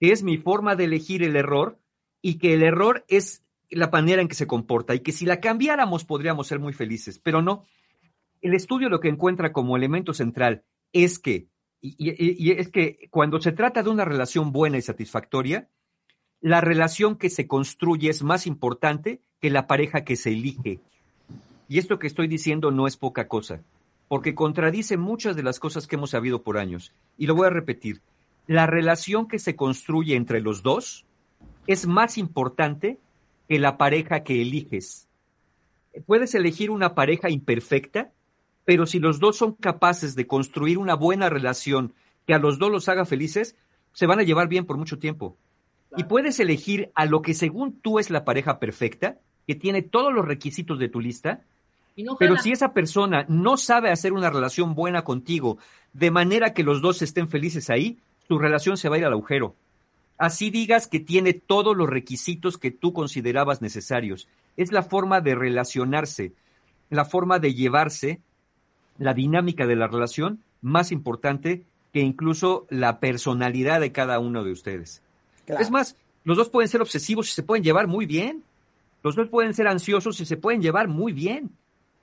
que 0.00 0.10
es 0.10 0.22
mi 0.22 0.38
forma 0.38 0.74
de 0.74 0.84
elegir 0.84 1.22
el 1.22 1.36
error 1.36 1.81
y 2.22 2.38
que 2.38 2.54
el 2.54 2.62
error 2.62 3.04
es 3.08 3.42
la 3.68 3.88
manera 3.88 4.22
en 4.22 4.28
que 4.28 4.34
se 4.34 4.46
comporta 4.46 4.94
y 4.94 5.00
que 5.00 5.12
si 5.12 5.26
la 5.26 5.40
cambiáramos 5.40 6.04
podríamos 6.04 6.46
ser 6.46 6.60
muy 6.60 6.72
felices, 6.72 7.18
pero 7.18 7.42
no. 7.42 7.64
El 8.40 8.54
estudio 8.54 8.88
lo 8.88 9.00
que 9.00 9.08
encuentra 9.08 9.52
como 9.52 9.76
elemento 9.76 10.14
central 10.14 10.64
es 10.92 11.18
que, 11.18 11.48
y, 11.80 12.50
es 12.52 12.68
que 12.68 13.08
cuando 13.10 13.40
se 13.40 13.52
trata 13.52 13.82
de 13.82 13.90
una 13.90 14.04
relación 14.04 14.52
buena 14.52 14.78
y 14.78 14.82
satisfactoria, 14.82 15.68
la 16.40 16.60
relación 16.60 17.16
que 17.16 17.30
se 17.30 17.46
construye 17.46 18.10
es 18.10 18.22
más 18.22 18.46
importante 18.46 19.20
que 19.40 19.50
la 19.50 19.66
pareja 19.66 20.04
que 20.04 20.16
se 20.16 20.30
elige. 20.30 20.80
Y 21.68 21.78
esto 21.78 21.98
que 21.98 22.06
estoy 22.06 22.28
diciendo 22.28 22.70
no 22.70 22.86
es 22.86 22.96
poca 22.96 23.28
cosa, 23.28 23.62
porque 24.08 24.34
contradice 24.34 24.96
muchas 24.96 25.36
de 25.36 25.44
las 25.44 25.60
cosas 25.60 25.86
que 25.86 25.96
hemos 25.96 26.10
sabido 26.10 26.42
por 26.42 26.58
años. 26.58 26.92
Y 27.16 27.26
lo 27.26 27.34
voy 27.34 27.46
a 27.46 27.50
repetir. 27.50 28.02
La 28.46 28.66
relación 28.66 29.28
que 29.28 29.38
se 29.38 29.54
construye 29.54 30.16
entre 30.16 30.40
los 30.40 30.62
dos 30.62 31.06
es 31.66 31.86
más 31.86 32.18
importante 32.18 32.98
que 33.48 33.58
la 33.58 33.76
pareja 33.76 34.22
que 34.22 34.42
eliges. 34.42 35.08
Puedes 36.06 36.34
elegir 36.34 36.70
una 36.70 36.94
pareja 36.94 37.30
imperfecta, 37.30 38.12
pero 38.64 38.86
si 38.86 38.98
los 38.98 39.18
dos 39.20 39.36
son 39.36 39.54
capaces 39.54 40.14
de 40.14 40.26
construir 40.26 40.78
una 40.78 40.94
buena 40.94 41.28
relación 41.28 41.94
que 42.26 42.34
a 42.34 42.38
los 42.38 42.58
dos 42.58 42.70
los 42.70 42.88
haga 42.88 43.04
felices, 43.04 43.56
se 43.92 44.06
van 44.06 44.20
a 44.20 44.22
llevar 44.22 44.48
bien 44.48 44.64
por 44.64 44.76
mucho 44.76 44.98
tiempo. 44.98 45.36
Y 45.96 46.04
puedes 46.04 46.40
elegir 46.40 46.90
a 46.94 47.04
lo 47.04 47.20
que 47.20 47.34
según 47.34 47.78
tú 47.80 47.98
es 47.98 48.10
la 48.10 48.24
pareja 48.24 48.58
perfecta, 48.58 49.18
que 49.46 49.54
tiene 49.54 49.82
todos 49.82 50.12
los 50.12 50.24
requisitos 50.24 50.78
de 50.78 50.88
tu 50.88 51.00
lista, 51.00 51.42
Y 51.94 52.04
no 52.04 52.16
pero 52.16 52.38
si 52.38 52.52
esa 52.52 52.72
persona 52.72 53.26
no 53.28 53.58
sabe 53.58 53.90
hacer 53.90 54.14
una 54.14 54.30
relación 54.30 54.74
buena 54.74 55.04
contigo, 55.04 55.58
de 55.92 56.10
manera 56.10 56.54
que 56.54 56.62
los 56.62 56.80
dos 56.80 57.02
estén 57.02 57.28
felices 57.28 57.68
ahí, 57.68 57.98
tu 58.28 58.38
relación 58.38 58.78
se 58.78 58.88
va 58.88 58.96
a 58.96 58.98
ir 59.00 59.04
al 59.04 59.12
agujero. 59.12 59.54
Así 60.22 60.50
digas 60.50 60.86
que 60.86 61.00
tiene 61.00 61.32
todos 61.32 61.76
los 61.76 61.90
requisitos 61.90 62.56
que 62.56 62.70
tú 62.70 62.92
considerabas 62.92 63.60
necesarios. 63.60 64.28
Es 64.56 64.70
la 64.70 64.84
forma 64.84 65.20
de 65.20 65.34
relacionarse, 65.34 66.32
la 66.90 67.04
forma 67.04 67.40
de 67.40 67.54
llevarse, 67.54 68.20
la 68.98 69.14
dinámica 69.14 69.66
de 69.66 69.74
la 69.74 69.88
relación 69.88 70.38
más 70.60 70.92
importante 70.92 71.64
que 71.92 72.02
incluso 72.02 72.68
la 72.70 73.00
personalidad 73.00 73.80
de 73.80 73.90
cada 73.90 74.20
uno 74.20 74.44
de 74.44 74.52
ustedes. 74.52 75.02
Claro. 75.44 75.60
Es 75.60 75.72
más, 75.72 75.96
los 76.22 76.36
dos 76.36 76.50
pueden 76.50 76.68
ser 76.68 76.82
obsesivos 76.82 77.28
y 77.28 77.32
se 77.32 77.42
pueden 77.42 77.64
llevar 77.64 77.88
muy 77.88 78.06
bien. 78.06 78.44
Los 79.02 79.16
dos 79.16 79.28
pueden 79.28 79.54
ser 79.54 79.66
ansiosos 79.66 80.20
y 80.20 80.24
se 80.24 80.36
pueden 80.36 80.62
llevar 80.62 80.86
muy 80.86 81.12
bien. 81.12 81.50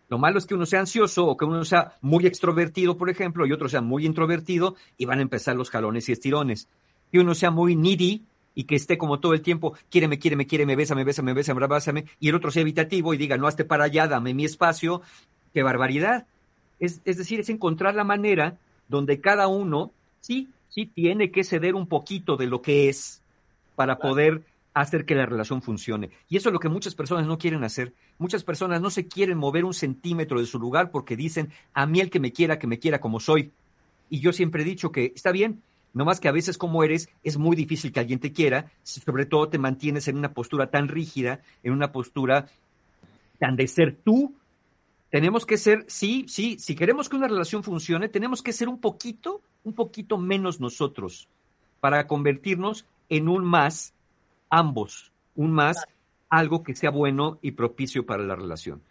Lo 0.10 0.18
malo 0.18 0.40
es 0.40 0.46
que 0.46 0.56
uno 0.56 0.66
sea 0.66 0.82
ansioso 0.82 1.26
o 1.26 1.38
que 1.38 1.46
uno 1.46 1.64
sea 1.64 1.94
muy 2.02 2.28
extrovertido, 2.28 2.98
por 2.98 3.10
ejemplo, 3.10 3.46
y 3.46 3.54
otro 3.54 3.70
sea 3.70 3.80
muy 3.80 4.06
introvertido 4.06 4.76
y 4.98 5.06
van 5.06 5.20
a 5.20 5.22
empezar 5.22 5.56
los 5.56 5.70
jalones 5.70 6.10
y 6.10 6.12
estirones. 6.12 6.68
Que 7.12 7.20
uno 7.20 7.36
sea 7.36 7.52
muy 7.52 7.76
needy 7.76 8.24
y 8.56 8.66
que 8.66 8.76
esté 8.76 8.98
como 8.98 9.20
todo 9.20 9.34
el 9.34 9.42
tiempo, 9.42 9.74
quiéreme, 9.90 10.20
quiéreme, 10.20 10.46
quiéreme, 10.46 10.76
bésame, 10.76 11.04
bésame, 11.04 11.34
bésame, 11.34 11.68
bésame, 11.68 12.06
y 12.20 12.30
el 12.30 12.36
otro 12.36 12.52
sea 12.52 12.62
evitativo 12.62 13.14
y 13.14 13.18
diga, 13.18 13.38
no, 13.38 13.48
hazte 13.48 13.64
para 13.64 13.86
allá, 13.86 14.08
dame 14.08 14.34
mi 14.34 14.46
espacio. 14.46 15.02
¡Qué 15.54 15.64
barbaridad! 15.64 16.26
Es, 16.80 17.02
es 17.06 17.18
decir, 17.18 17.40
es 17.40 17.50
encontrar 17.50 17.96
la 17.96 18.04
manera 18.04 18.58
donde 18.88 19.22
cada 19.22 19.48
uno, 19.48 19.92
sí, 20.22 20.50
sí 20.70 20.86
tiene 20.86 21.32
que 21.32 21.44
ceder 21.44 21.76
un 21.76 21.88
poquito 21.88 22.38
de 22.38 22.48
lo 22.48 22.62
que 22.62 22.90
es 22.90 23.22
para 23.76 23.98
poder 23.98 24.44
hacer 24.74 25.06
que 25.06 25.16
la 25.16 25.26
relación 25.26 25.62
funcione. 25.62 26.10
Y 26.30 26.38
eso 26.38 26.50
es 26.50 26.54
lo 26.54 26.60
que 26.60 26.70
muchas 26.70 26.96
personas 26.96 27.26
no 27.26 27.38
quieren 27.38 27.64
hacer. 27.64 27.94
Muchas 28.18 28.44
personas 28.44 28.82
no 28.82 28.90
se 28.90 29.08
quieren 29.08 29.38
mover 29.38 29.66
un 29.66 29.74
centímetro 29.74 30.40
de 30.40 30.46
su 30.46 30.60
lugar 30.60 30.92
porque 30.92 31.16
dicen, 31.16 31.52
a 31.74 31.86
mí 31.86 32.00
el 32.00 32.10
que 32.10 32.20
me 32.20 32.32
quiera, 32.32 32.60
que 32.60 32.68
me 32.68 32.80
quiera 32.80 33.00
como 33.00 33.20
soy. 33.20 33.52
Y 34.10 34.20
yo 34.20 34.34
siempre 34.34 34.64
he 34.64 34.66
dicho 34.66 34.92
que 34.92 35.12
está 35.16 35.32
bien, 35.32 35.62
no 35.94 36.06
más 36.06 36.20
que 36.20 36.28
a 36.28 36.34
veces 36.34 36.58
como 36.58 36.84
eres, 36.84 37.10
es 37.24 37.38
muy 37.38 37.56
difícil 37.56 37.92
que 37.92 38.00
alguien 38.00 38.20
te 38.20 38.32
quiera, 38.32 38.72
sobre 38.84 39.26
todo 39.26 39.50
te 39.50 39.58
mantienes 39.58 40.08
en 40.08 40.18
una 40.18 40.34
postura 40.34 40.70
tan 40.70 40.88
rígida, 40.88 41.42
en 41.64 41.74
una 41.74 41.92
postura 41.92 42.48
tan 43.40 43.56
de 43.56 43.68
ser 43.68 43.98
tú. 44.04 44.36
Tenemos 45.10 45.46
que 45.46 45.58
ser, 45.58 45.86
sí, 45.88 46.26
sí, 46.28 46.58
si 46.60 46.76
queremos 46.76 47.10
que 47.10 47.16
una 47.16 47.28
relación 47.28 47.64
funcione, 47.64 48.10
tenemos 48.10 48.44
que 48.44 48.54
ser 48.54 48.70
un 48.70 48.80
poquito, 48.80 49.42
un 49.64 49.74
poquito 49.74 50.18
menos 50.18 50.60
nosotros 50.60 51.28
para 51.80 52.06
convertirnos 52.06 52.86
en 53.10 53.28
un 53.28 53.44
más 53.44 53.94
ambos, 54.50 55.12
un 55.36 55.52
más 55.52 55.88
algo 56.30 56.64
que 56.64 56.76
sea 56.76 56.92
bueno 56.92 57.40
y 57.42 57.52
propicio 57.52 58.06
para 58.06 58.24
la 58.24 58.36
relación. 58.36 58.84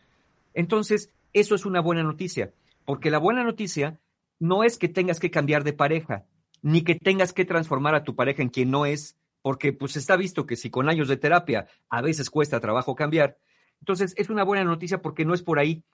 Entonces, 0.55 1.13
eso 1.33 1.55
es 1.55 1.65
una 1.65 1.81
buena 1.81 2.03
noticia, 2.03 2.53
porque 2.85 3.11
la 3.11 3.19
buena 3.19 3.45
noticia 3.45 3.99
no 4.41 4.65
es 4.65 4.77
que 4.77 4.89
tengas 4.89 5.21
que 5.21 5.31
cambiar 5.31 5.63
de 5.63 5.73
pareja, 5.73 6.25
ni 6.63 6.83
que 6.83 6.95
tengas 6.95 7.33
que 7.33 7.45
transformar 7.45 7.95
a 7.95 8.05
tu 8.05 8.15
pareja 8.15 8.43
en 8.43 8.49
quien 8.49 8.71
no 8.71 8.87
es, 8.87 9.17
porque 9.43 9.73
pues 9.73 9.97
está 9.97 10.17
visto 10.17 10.47
que 10.47 10.57
si 10.57 10.71
con 10.71 10.89
años 10.89 11.09
de 11.09 11.17
terapia 11.17 11.69
a 11.89 12.03
veces 12.03 12.31
cuesta 12.31 12.61
trabajo 12.61 12.95
cambiar, 12.95 13.39
entonces 13.81 14.15
es 14.17 14.29
una 14.29 14.45
buena 14.45 14.65
noticia 14.65 15.01
porque 15.01 15.25
no 15.25 15.35
es 15.35 15.43
por 15.43 15.59
ahí. 15.59 15.85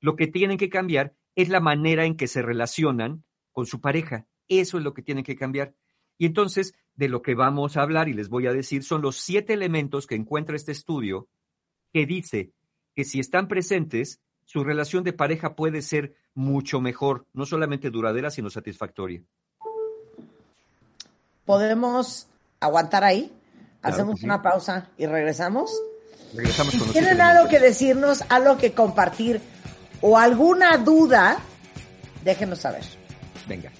Lo 0.00 0.16
que 0.16 0.26
tienen 0.26 0.58
que 0.58 0.68
cambiar 0.68 1.14
es 1.34 1.48
la 1.48 1.60
manera 1.60 2.04
en 2.04 2.16
que 2.16 2.26
se 2.26 2.42
relacionan 2.42 3.24
con 3.52 3.66
su 3.66 3.80
pareja. 3.80 4.26
Eso 4.48 4.78
es 4.78 4.84
lo 4.84 4.94
que 4.94 5.02
tienen 5.02 5.24
que 5.24 5.36
cambiar. 5.36 5.74
Y 6.18 6.26
entonces, 6.26 6.74
de 6.94 7.08
lo 7.08 7.22
que 7.22 7.34
vamos 7.34 7.76
a 7.76 7.82
hablar 7.82 8.08
y 8.08 8.14
les 8.14 8.28
voy 8.28 8.46
a 8.46 8.52
decir 8.52 8.84
son 8.84 9.02
los 9.02 9.16
siete 9.16 9.52
elementos 9.52 10.06
que 10.06 10.14
encuentra 10.14 10.56
este 10.56 10.72
estudio 10.72 11.28
que 11.92 12.06
dice 12.06 12.52
que 12.94 13.04
si 13.04 13.20
están 13.20 13.48
presentes, 13.48 14.20
su 14.44 14.62
relación 14.62 15.04
de 15.04 15.12
pareja 15.12 15.56
puede 15.56 15.82
ser 15.82 16.14
mucho 16.34 16.80
mejor, 16.80 17.26
no 17.32 17.46
solamente 17.46 17.90
duradera, 17.90 18.30
sino 18.30 18.50
satisfactoria. 18.50 19.22
¿Podemos 21.44 22.26
aguantar 22.60 23.04
ahí? 23.04 23.32
Claro 23.80 23.94
Hacemos 23.94 24.20
sí. 24.20 24.24
una 24.26 24.42
pausa 24.42 24.88
y 24.96 25.06
regresamos. 25.06 25.70
Regresamos 26.34 26.72
Si 26.72 26.78
con 26.78 26.88
los 26.88 26.92
tienen 26.94 27.20
algo 27.20 27.48
que 27.48 27.60
decirnos, 27.60 28.24
algo 28.28 28.56
que 28.56 28.72
compartir 28.72 29.40
o 30.00 30.18
alguna 30.18 30.78
duda, 30.78 31.38
déjenos 32.24 32.60
saber. 32.60 32.82
Venga. 33.46 33.70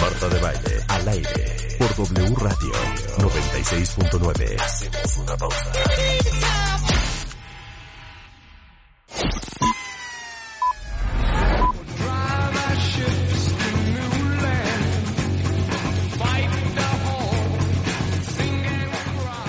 Marta 0.00 0.28
de 0.28 0.40
Baile, 0.40 0.84
al 0.88 1.08
aire, 1.08 1.76
por 1.78 1.94
W 1.96 2.34
Radio 2.36 2.72
96.9. 3.18 4.60
Hacemos 4.60 5.16
una 5.18 5.36
pausa. 5.36 5.72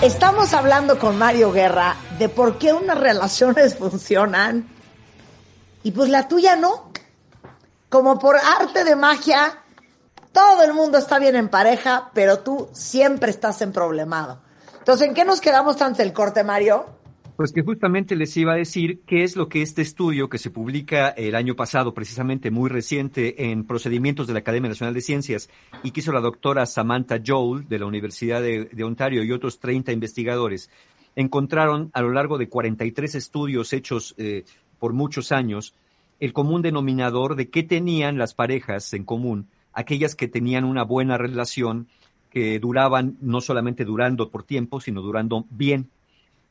Estamos 0.02 0.52
hablando 0.52 0.98
con 0.98 1.16
Mario 1.16 1.52
Guerra 1.52 1.94
de 2.18 2.28
por 2.28 2.58
qué 2.58 2.72
unas 2.72 2.98
relaciones 2.98 3.76
funcionan 3.78 4.68
y 5.84 5.92
pues 5.92 6.10
la 6.10 6.26
tuya 6.26 6.56
no. 6.56 6.90
Como 7.88 8.18
por 8.18 8.36
arte 8.36 8.82
de 8.82 8.96
magia, 8.96 9.60
todo 10.32 10.64
el 10.64 10.74
mundo 10.74 10.98
está 10.98 11.20
bien 11.20 11.36
en 11.36 11.48
pareja, 11.48 12.10
pero 12.14 12.40
tú 12.40 12.68
siempre 12.72 13.30
estás 13.30 13.62
en 13.62 13.70
problemado. 13.70 14.40
Entonces, 14.76 15.06
¿en 15.06 15.14
qué 15.14 15.24
nos 15.24 15.40
quedamos 15.40 15.80
antes 15.80 15.98
del 15.98 16.12
corte, 16.12 16.42
Mario? 16.42 16.86
Pues 17.36 17.52
que 17.52 17.62
justamente 17.62 18.14
les 18.14 18.36
iba 18.36 18.52
a 18.52 18.56
decir 18.56 19.00
qué 19.06 19.24
es 19.24 19.36
lo 19.36 19.48
que 19.48 19.62
este 19.62 19.80
estudio 19.80 20.28
que 20.28 20.36
se 20.36 20.50
publica 20.50 21.08
el 21.08 21.34
año 21.34 21.56
pasado, 21.56 21.94
precisamente 21.94 22.50
muy 22.50 22.68
reciente, 22.68 23.50
en 23.50 23.64
Procedimientos 23.64 24.26
de 24.26 24.34
la 24.34 24.40
Academia 24.40 24.68
Nacional 24.68 24.92
de 24.92 25.00
Ciencias, 25.00 25.48
y 25.82 25.90
que 25.90 26.00
hizo 26.00 26.12
la 26.12 26.20
doctora 26.20 26.66
Samantha 26.66 27.20
Joel 27.26 27.66
de 27.68 27.78
la 27.78 27.86
Universidad 27.86 28.42
de, 28.42 28.84
Ontario 28.84 29.24
y 29.24 29.32
otros 29.32 29.60
30 29.60 29.92
investigadores, 29.92 30.70
encontraron 31.16 31.90
a 31.94 32.02
lo 32.02 32.10
largo 32.10 32.36
de 32.36 32.50
43 32.50 33.14
estudios 33.14 33.72
hechos 33.72 34.14
eh, 34.18 34.44
por 34.78 34.92
muchos 34.92 35.32
años 35.32 35.74
el 36.20 36.32
común 36.32 36.62
denominador 36.62 37.34
de 37.34 37.48
qué 37.48 37.62
tenían 37.62 38.18
las 38.18 38.34
parejas 38.34 38.92
en 38.92 39.04
común, 39.04 39.48
aquellas 39.72 40.14
que 40.14 40.28
tenían 40.28 40.64
una 40.64 40.84
buena 40.84 41.18
relación, 41.18 41.88
que 42.30 42.60
duraban, 42.60 43.16
no 43.20 43.40
solamente 43.40 43.84
durando 43.84 44.30
por 44.30 44.44
tiempo, 44.44 44.80
sino 44.80 45.02
durando 45.02 45.46
bien. 45.50 45.90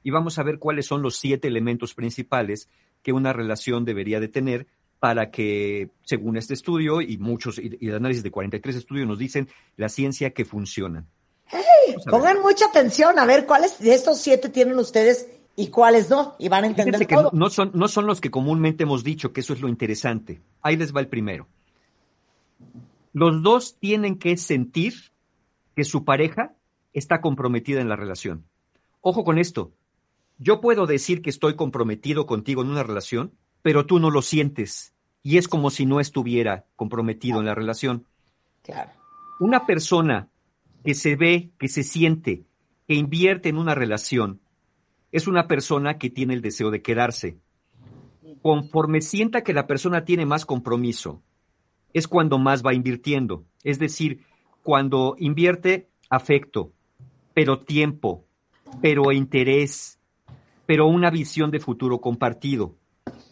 Y 0.04 0.12
vamos 0.12 0.40
a 0.40 0.44
ver 0.44 0.60
cuáles 0.60 0.86
son 0.86 1.02
los 1.02 1.16
siete 1.16 1.48
elementos 1.48 1.94
principales 1.94 2.70
que 3.04 3.14
una 3.14 3.34
relación 3.34 3.86
debería 3.86 4.20
de 4.20 4.28
tener 4.28 4.68
para 5.00 5.32
que, 5.32 5.90
según 6.04 6.38
este 6.38 6.54
estudio 6.54 7.02
y 7.02 7.18
muchos, 7.18 7.58
y, 7.58 7.78
el 7.82 7.96
análisis 7.96 8.22
de 8.22 8.30
43 8.30 8.76
estudios 8.76 9.08
nos 9.08 9.18
dicen 9.18 9.50
la 9.76 9.90
ciencia 9.90 10.32
que 10.32 10.46
funciona. 10.46 11.06
Hey, 11.48 11.96
pongan 12.10 12.40
mucha 12.42 12.68
atención 12.68 13.18
a 13.18 13.26
ver 13.26 13.46
cuáles 13.46 13.80
de 13.80 13.94
estos 13.94 14.20
siete 14.20 14.50
tienen 14.50 14.78
ustedes 14.78 15.28
y 15.56 15.68
cuáles 15.68 16.10
no, 16.10 16.36
y 16.38 16.50
van 16.50 16.66
a 16.66 16.68
entender 16.68 16.94
Fíjense 16.94 17.08
que 17.08 17.16
todo. 17.16 17.32
no, 17.34 17.40
no 17.40 17.50
son, 17.50 17.72
no 17.74 17.88
son 17.88 18.06
los 18.06 18.22
que 18.22 18.30
comúnmente 18.30 18.84
hemos 18.84 19.04
dicho, 19.04 19.34
que 19.34 19.42
eso 19.42 19.54
es 19.54 19.62
lo 19.62 19.70
interesante. 19.70 20.40
Ahí 20.62 20.78
les 20.78 20.96
va 20.96 21.00
el 21.00 21.08
primero. 21.08 21.48
Los 23.14 23.42
dos 23.42 23.78
tienen 23.80 24.18
que 24.18 24.38
sentir 24.38 24.94
que 25.76 25.84
su 25.84 26.06
pareja 26.06 26.54
está 26.94 27.22
comprometida 27.22 27.82
en 27.82 27.90
la 27.90 27.96
relación. 27.96 28.46
Ojo 29.02 29.24
con 29.24 29.38
esto. 29.38 29.72
Yo 30.44 30.60
puedo 30.60 30.88
decir 30.88 31.22
que 31.22 31.30
estoy 31.30 31.56
comprometido 31.56 32.26
contigo 32.26 32.64
en 32.64 32.70
una 32.70 32.82
relación, 32.82 33.36
pero 33.62 33.86
tú 33.86 34.00
no 34.00 34.10
lo 34.10 34.24
sientes. 34.24 34.96
Y 35.22 35.38
es 35.38 35.48
como 35.48 35.70
si 35.70 35.86
no 35.86 36.00
estuviera 36.00 36.66
comprometido 36.76 37.40
en 37.40 37.46
la 37.46 37.54
relación. 37.54 38.08
Claro. 38.64 38.90
Una 39.40 39.68
persona 39.68 40.30
que 40.84 40.96
se 40.96 41.16
ve, 41.16 41.52
que 41.60 41.68
se 41.68 41.84
siente, 41.84 42.44
que 42.88 42.96
invierte 42.96 43.50
en 43.50 43.58
una 43.60 43.76
relación, 43.76 44.42
es 45.12 45.28
una 45.28 45.48
persona 45.48 46.00
que 46.00 46.10
tiene 46.10 46.34
el 46.34 46.42
deseo 46.42 46.72
de 46.72 46.82
quedarse. 46.82 47.38
Conforme 48.42 49.02
sienta 49.02 49.44
que 49.44 49.54
la 49.54 49.68
persona 49.68 50.06
tiene 50.06 50.26
más 50.26 50.48
compromiso, 50.48 51.22
es 51.94 52.08
cuando 52.08 52.40
más 52.40 52.66
va 52.66 52.74
invirtiendo. 52.74 53.46
Es 53.64 53.78
decir, 53.78 54.26
cuando 54.64 55.14
invierte 55.20 55.88
afecto, 56.10 56.74
pero 57.36 57.60
tiempo, 57.60 58.26
pero 58.82 59.12
interés, 59.12 60.00
pero 60.72 60.88
una 60.88 61.10
visión 61.10 61.52
de 61.52 61.60
futuro 61.60 62.00
compartido. 62.00 62.78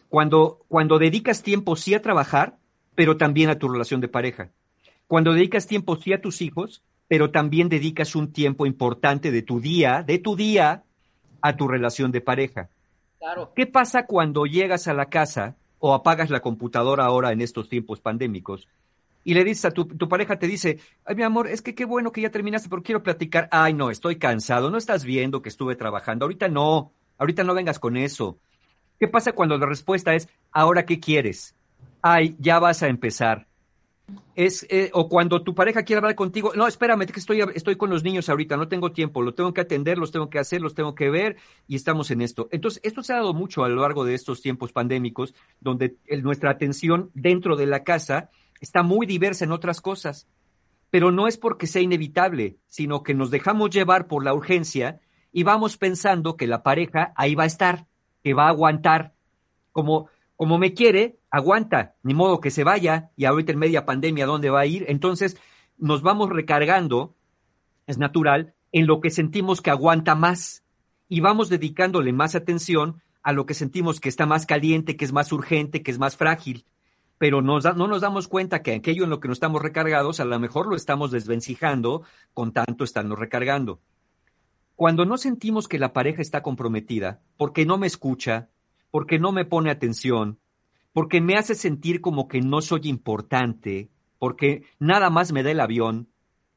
Cuando, 0.09 0.65
cuando 0.67 0.99
dedicas 0.99 1.41
tiempo 1.41 1.77
sí 1.77 1.93
a 1.93 2.01
trabajar, 2.01 2.57
pero 2.95 3.15
también 3.15 3.49
a 3.49 3.57
tu 3.57 3.69
relación 3.69 4.01
de 4.01 4.09
pareja. 4.09 4.49
Cuando 5.07 5.31
dedicas 5.31 5.65
tiempo 5.65 5.95
sí 5.95 6.11
a 6.11 6.19
tus 6.19 6.41
hijos, 6.41 6.83
pero 7.07 7.31
también 7.31 7.69
dedicas 7.69 8.13
un 8.13 8.33
tiempo 8.33 8.65
importante 8.65 9.31
de 9.31 9.41
tu 9.41 9.61
día, 9.61 10.03
de 10.05 10.19
tu 10.19 10.35
día, 10.35 10.83
a 11.39 11.55
tu 11.55 11.69
relación 11.69 12.11
de 12.11 12.19
pareja. 12.19 12.71
Claro. 13.19 13.53
¿Qué 13.55 13.65
pasa 13.65 14.05
cuando 14.05 14.45
llegas 14.45 14.89
a 14.89 14.93
la 14.93 15.05
casa 15.05 15.55
o 15.77 15.93
apagas 15.93 16.29
la 16.29 16.41
computadora 16.41 17.05
ahora 17.05 17.31
en 17.31 17.39
estos 17.39 17.69
tiempos 17.69 18.01
pandémicos 18.01 18.67
y 19.23 19.33
le 19.33 19.45
dices 19.45 19.63
a 19.63 19.71
tu, 19.71 19.85
tu 19.85 20.09
pareja, 20.09 20.37
te 20.39 20.47
dice, 20.47 20.79
ay 21.05 21.15
mi 21.15 21.23
amor, 21.23 21.47
es 21.47 21.61
que 21.61 21.73
qué 21.73 21.85
bueno 21.85 22.11
que 22.11 22.19
ya 22.19 22.31
terminaste, 22.31 22.67
pero 22.67 22.83
quiero 22.83 23.01
platicar. 23.01 23.47
Ay, 23.49 23.73
no, 23.73 23.91
estoy 23.91 24.17
cansado, 24.17 24.69
no 24.69 24.77
estás 24.77 25.05
viendo 25.05 25.41
que 25.41 25.47
estuve 25.47 25.77
trabajando. 25.77 26.25
Ahorita 26.25 26.49
no, 26.49 26.91
ahorita 27.19 27.43
no 27.43 27.53
vengas 27.53 27.77
con 27.77 27.97
eso. 27.97 28.39
¿Qué 28.99 29.07
pasa 29.07 29.33
cuando 29.33 29.57
la 29.57 29.65
respuesta 29.65 30.15
es, 30.15 30.27
ahora 30.51 30.85
qué 30.85 30.99
quieres? 30.99 31.55
Ay, 32.01 32.35
ya 32.39 32.59
vas 32.59 32.83
a 32.83 32.87
empezar. 32.87 33.47
Es, 34.35 34.65
eh, 34.69 34.89
o 34.93 35.07
cuando 35.07 35.43
tu 35.43 35.53
pareja 35.53 35.83
quiere 35.83 35.99
hablar 35.99 36.15
contigo, 36.15 36.53
no, 36.55 36.67
espérame, 36.67 37.05
que 37.05 37.19
estoy, 37.19 37.41
estoy 37.53 37.75
con 37.75 37.89
los 37.89 38.03
niños 38.03 38.27
ahorita, 38.27 38.57
no 38.57 38.67
tengo 38.67 38.91
tiempo, 38.91 39.21
lo 39.21 39.35
tengo 39.35 39.53
que 39.53 39.61
atender, 39.61 39.97
los 39.97 40.11
tengo 40.11 40.29
que 40.29 40.39
hacer, 40.39 40.61
los 40.61 40.73
tengo 40.73 40.95
que 40.95 41.09
ver 41.09 41.37
y 41.67 41.75
estamos 41.75 42.09
en 42.09 42.21
esto. 42.21 42.47
Entonces, 42.51 42.81
esto 42.83 43.03
se 43.03 43.13
ha 43.13 43.17
dado 43.17 43.33
mucho 43.33 43.63
a 43.63 43.69
lo 43.69 43.81
largo 43.81 44.05
de 44.05 44.15
estos 44.15 44.41
tiempos 44.41 44.71
pandémicos, 44.71 45.35
donde 45.59 45.97
nuestra 46.23 46.49
atención 46.49 47.11
dentro 47.13 47.55
de 47.55 47.67
la 47.67 47.83
casa 47.83 48.31
está 48.59 48.81
muy 48.81 49.05
diversa 49.05 49.45
en 49.45 49.51
otras 49.51 49.81
cosas, 49.81 50.27
pero 50.89 51.11
no 51.11 51.27
es 51.27 51.37
porque 51.37 51.67
sea 51.67 51.81
inevitable, 51.81 52.57
sino 52.67 53.03
que 53.03 53.13
nos 53.13 53.29
dejamos 53.29 53.69
llevar 53.69 54.07
por 54.07 54.23
la 54.23 54.33
urgencia 54.33 54.99
y 55.31 55.43
vamos 55.43 55.77
pensando 55.77 56.37
que 56.37 56.47
la 56.47 56.63
pareja 56.63 57.13
ahí 57.15 57.35
va 57.35 57.43
a 57.43 57.47
estar, 57.47 57.87
que 58.23 58.33
va 58.33 58.45
a 58.45 58.49
aguantar, 58.49 59.13
como, 59.71 60.09
como 60.35 60.57
me 60.57 60.73
quiere, 60.73 61.19
aguanta, 61.29 61.95
ni 62.03 62.13
modo 62.13 62.39
que 62.39 62.51
se 62.51 62.63
vaya, 62.63 63.11
y 63.15 63.25
ahorita 63.25 63.51
en 63.51 63.59
media 63.59 63.85
pandemia, 63.85 64.25
¿dónde 64.25 64.49
va 64.49 64.61
a 64.61 64.65
ir? 64.65 64.85
Entonces, 64.87 65.37
nos 65.77 66.01
vamos 66.01 66.29
recargando, 66.29 67.15
es 67.87 67.97
natural, 67.97 68.53
en 68.71 68.87
lo 68.87 69.01
que 69.01 69.09
sentimos 69.09 69.61
que 69.61 69.69
aguanta 69.69 70.15
más, 70.15 70.63
y 71.07 71.21
vamos 71.21 71.49
dedicándole 71.49 72.13
más 72.13 72.35
atención 72.35 73.01
a 73.23 73.33
lo 73.33 73.45
que 73.45 73.53
sentimos 73.53 73.99
que 73.99 74.09
está 74.09 74.25
más 74.25 74.45
caliente, 74.45 74.95
que 74.95 75.05
es 75.05 75.11
más 75.11 75.31
urgente, 75.31 75.83
que 75.83 75.91
es 75.91 75.99
más 75.99 76.15
frágil. 76.15 76.65
Pero 77.17 77.41
nos 77.41 77.63
da- 77.63 77.73
no 77.73 77.87
nos 77.87 78.01
damos 78.01 78.27
cuenta 78.27 78.61
que 78.61 78.73
aquello 78.75 79.03
en 79.03 79.09
lo 79.09 79.19
que 79.19 79.27
nos 79.27 79.35
estamos 79.35 79.61
recargados, 79.61 80.19
a 80.19 80.25
lo 80.25 80.39
mejor 80.39 80.67
lo 80.67 80.75
estamos 80.75 81.11
desvencijando 81.11 82.03
con 82.33 82.53
tanto 82.53 82.83
estarnos 82.83 83.19
recargando. 83.19 83.81
Cuando 84.79 85.03
no 85.03 85.17
sentimos 85.17 85.67
que 85.67 85.77
la 85.77 85.91
pareja 85.91 86.21
está 86.21 86.41
comprometida, 86.41 87.19
porque 87.35 87.65
no 87.65 87.77
me 87.77 87.85
escucha, 87.85 88.47
porque 88.91 89.19
no 89.19 89.33
me 89.33 89.43
pone 89.43 89.71
atención, 89.71 90.39
porque 90.93 91.19
me 91.19 91.35
hace 91.35 91.53
sentir 91.53 91.99
como 91.99 92.29
que 92.29 92.39
no 92.39 92.61
soy 92.61 92.83
importante, 92.85 93.89
porque 94.19 94.63
nada 94.79 95.09
más 95.09 95.33
me 95.33 95.43
da 95.43 95.51
el 95.51 95.59
avión, 95.59 96.07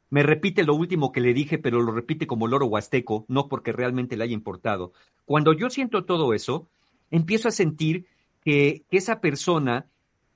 me 0.08 0.22
repite 0.22 0.62
lo 0.62 0.76
último 0.76 1.10
que 1.10 1.20
le 1.20 1.34
dije, 1.34 1.58
pero 1.58 1.82
lo 1.82 1.90
repite 1.90 2.28
como 2.28 2.46
loro 2.46 2.66
huasteco, 2.66 3.24
no 3.26 3.48
porque 3.48 3.72
realmente 3.72 4.16
le 4.16 4.22
haya 4.22 4.34
importado. 4.34 4.92
Cuando 5.24 5.52
yo 5.52 5.68
siento 5.68 6.04
todo 6.04 6.32
eso, 6.32 6.68
empiezo 7.10 7.48
a 7.48 7.50
sentir 7.50 8.06
que, 8.44 8.84
que 8.88 8.98
esa 8.98 9.20
persona 9.20 9.86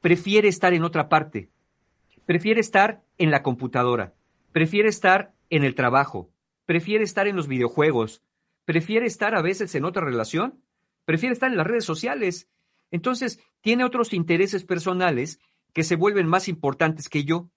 prefiere 0.01 0.49
estar 0.49 0.75
en 0.75 0.83
otra 0.83 1.09
parte, 1.09 1.51
prefiere 2.25 2.59
estar 2.59 3.05
en 3.17 3.31
la 3.31 3.45
computadora, 3.45 4.13
prefiere 4.51 4.89
estar 4.89 5.35
en 5.51 5.63
el 5.63 5.77
trabajo, 5.77 6.31
prefiere 6.67 7.05
estar 7.05 7.27
en 7.27 7.37
los 7.37 7.49
videojuegos, 7.49 8.23
prefiere 8.65 9.07
estar 9.07 9.35
a 9.35 9.43
veces 9.43 9.75
en 9.75 9.85
otra 9.85 10.05
relación, 10.05 10.63
prefiere 11.05 11.33
estar 11.33 11.51
en 11.51 11.57
las 11.57 11.67
redes 11.67 11.85
sociales. 11.85 12.49
Entonces, 12.91 13.41
tiene 13.61 13.85
otros 13.85 14.13
intereses 14.13 14.65
personales 14.65 15.41
que 15.73 15.85
se 15.85 15.97
vuelven 15.97 16.27
más 16.27 16.49
importantes 16.49 17.09
que 17.09 17.25
yo. 17.25 17.51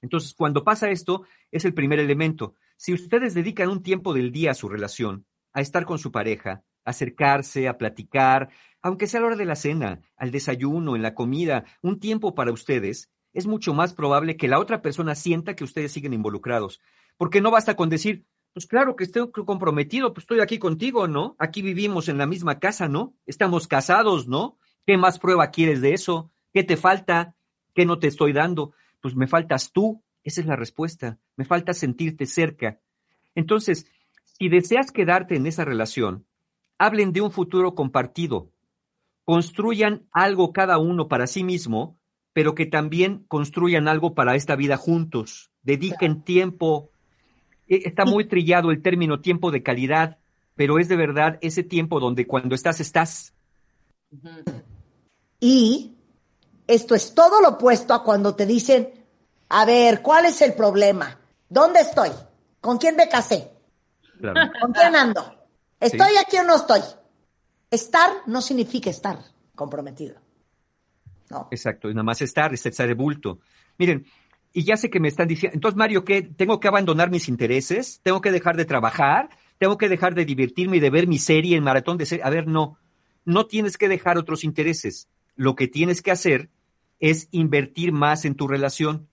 Entonces, 0.00 0.34
cuando 0.34 0.64
pasa 0.64 0.90
esto, 0.90 1.24
es 1.50 1.64
el 1.64 1.74
primer 1.74 1.98
elemento. 1.98 2.54
Si 2.76 2.92
ustedes 2.92 3.34
dedican 3.34 3.68
un 3.68 3.82
tiempo 3.82 4.14
del 4.14 4.30
día 4.30 4.52
a 4.52 4.54
su 4.54 4.68
relación, 4.68 5.26
a 5.52 5.60
estar 5.60 5.84
con 5.84 5.98
su 5.98 6.12
pareja, 6.12 6.62
a 6.84 6.90
acercarse, 6.90 7.66
a 7.66 7.76
platicar, 7.76 8.50
aunque 8.80 9.08
sea 9.08 9.18
a 9.18 9.20
la 9.22 9.26
hora 9.28 9.36
de 9.36 9.44
la 9.44 9.56
cena, 9.56 10.00
al 10.16 10.30
desayuno, 10.30 10.94
en 10.94 11.02
la 11.02 11.14
comida, 11.14 11.64
un 11.82 11.98
tiempo 11.98 12.34
para 12.34 12.52
ustedes, 12.52 13.10
es 13.32 13.46
mucho 13.46 13.74
más 13.74 13.94
probable 13.94 14.36
que 14.36 14.48
la 14.48 14.58
otra 14.58 14.82
persona 14.82 15.14
sienta 15.14 15.56
que 15.56 15.64
ustedes 15.64 15.92
siguen 15.92 16.12
involucrados. 16.12 16.80
Porque 17.18 17.42
no 17.42 17.50
basta 17.50 17.76
con 17.76 17.90
decir, 17.90 18.24
pues 18.54 18.66
claro 18.66 18.96
que 18.96 19.04
estoy 19.04 19.30
comprometido, 19.30 20.14
pues 20.14 20.24
estoy 20.24 20.40
aquí 20.40 20.58
contigo, 20.58 21.06
¿no? 21.06 21.36
Aquí 21.38 21.60
vivimos 21.60 22.08
en 22.08 22.16
la 22.16 22.26
misma 22.26 22.58
casa, 22.58 22.88
¿no? 22.88 23.14
Estamos 23.26 23.68
casados, 23.68 24.26
¿no? 24.26 24.58
¿Qué 24.86 24.96
más 24.96 25.18
prueba 25.18 25.50
quieres 25.50 25.82
de 25.82 25.92
eso? 25.92 26.32
¿Qué 26.54 26.64
te 26.64 26.78
falta? 26.78 27.34
¿Qué 27.74 27.84
no 27.84 27.98
te 27.98 28.06
estoy 28.06 28.32
dando? 28.32 28.72
Pues 29.02 29.14
me 29.14 29.26
faltas 29.26 29.70
tú. 29.72 30.02
Esa 30.24 30.40
es 30.40 30.46
la 30.46 30.56
respuesta. 30.56 31.18
Me 31.36 31.44
falta 31.44 31.74
sentirte 31.74 32.26
cerca. 32.26 32.80
Entonces, 33.34 33.86
si 34.24 34.48
deseas 34.48 34.90
quedarte 34.90 35.36
en 35.36 35.46
esa 35.46 35.64
relación, 35.64 36.26
hablen 36.78 37.12
de 37.12 37.20
un 37.20 37.30
futuro 37.30 37.74
compartido. 37.74 38.50
Construyan 39.24 40.08
algo 40.12 40.52
cada 40.52 40.78
uno 40.78 41.08
para 41.08 41.26
sí 41.26 41.44
mismo, 41.44 41.98
pero 42.32 42.54
que 42.54 42.66
también 42.66 43.24
construyan 43.28 43.88
algo 43.88 44.14
para 44.14 44.36
esta 44.36 44.56
vida 44.56 44.76
juntos. 44.76 45.50
Dediquen 45.62 46.22
tiempo. 46.22 46.90
E- 47.68 47.82
Está 47.84 48.04
muy 48.04 48.24
trillado 48.26 48.70
el 48.70 48.82
término 48.82 49.20
tiempo 49.20 49.50
de 49.50 49.62
calidad, 49.62 50.18
pero 50.54 50.78
es 50.78 50.88
de 50.88 50.96
verdad 50.96 51.38
ese 51.40 51.62
tiempo 51.62 52.00
donde 52.00 52.26
cuando 52.26 52.54
estás, 52.54 52.80
estás. 52.80 53.34
Y 55.40 55.96
esto 56.66 56.94
es 56.94 57.14
todo 57.14 57.40
lo 57.40 57.50
opuesto 57.50 57.94
a 57.94 58.02
cuando 58.02 58.34
te 58.34 58.46
dicen, 58.46 58.92
a 59.50 59.64
ver, 59.64 60.02
¿cuál 60.02 60.26
es 60.26 60.42
el 60.42 60.54
problema? 60.54 61.18
¿Dónde 61.48 61.80
estoy? 61.80 62.10
¿Con 62.60 62.78
quién 62.78 62.96
me 62.96 63.08
casé? 63.08 63.50
Claro. 64.18 64.50
¿Con 64.60 64.72
quién 64.72 64.96
ando? 64.96 65.34
¿Estoy 65.78 66.16
aquí 66.20 66.36
o 66.38 66.44
no 66.44 66.56
estoy? 66.56 66.80
Estar 67.70 68.10
no 68.26 68.42
significa 68.42 68.90
estar 68.90 69.18
comprometido. 69.54 70.16
No. 71.30 71.48
Exacto, 71.50 71.88
nada 71.88 72.02
más 72.02 72.20
estar, 72.22 72.52
es 72.54 72.64
estar 72.64 72.88
de 72.88 72.94
bulto. 72.94 73.38
Miren, 73.76 74.06
y 74.52 74.64
ya 74.64 74.76
sé 74.76 74.90
que 74.90 75.00
me 75.00 75.08
están 75.08 75.28
diciendo, 75.28 75.54
entonces 75.54 75.76
Mario, 75.76 76.04
¿qué? 76.04 76.22
¿Tengo 76.22 76.60
que 76.60 76.68
abandonar 76.68 77.10
mis 77.10 77.28
intereses? 77.28 78.00
¿Tengo 78.02 78.20
que 78.20 78.32
dejar 78.32 78.56
de 78.56 78.64
trabajar? 78.64 79.30
tengo 79.58 79.76
que 79.76 79.88
dejar 79.88 80.14
de 80.14 80.24
divertirme 80.24 80.78
y 80.78 80.80
de 80.80 80.90
ver 80.90 81.06
mi 81.06 81.18
serie 81.18 81.56
en 81.56 81.64
maratón 81.64 81.98
de 81.98 82.06
serie. 82.06 82.24
A 82.24 82.30
ver, 82.30 82.46
no, 82.46 82.78
no 83.24 83.46
tienes 83.46 83.76
que 83.76 83.88
dejar 83.88 84.16
otros 84.16 84.44
intereses. 84.44 85.08
Lo 85.36 85.56
que 85.56 85.68
tienes 85.68 86.00
que 86.00 86.12
hacer 86.12 86.48
es 87.00 87.28
invertir 87.32 87.92
más 87.92 88.24
en 88.24 88.34
tu 88.34 88.48
relación. 88.48 89.08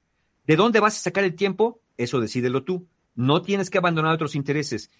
¿De 0.48 0.56
dónde 0.56 0.80
vas 0.80 0.96
a 0.96 1.04
sacar 1.04 1.24
el 1.24 1.36
tiempo? 1.36 1.82
Eso 1.98 2.20
decídelo 2.20 2.64
tú. 2.64 2.88
No 3.16 3.42
tienes 3.42 3.70
que 3.70 3.80
abandonar 3.80 4.14
otros 4.14 4.36
intereses. 4.36 4.92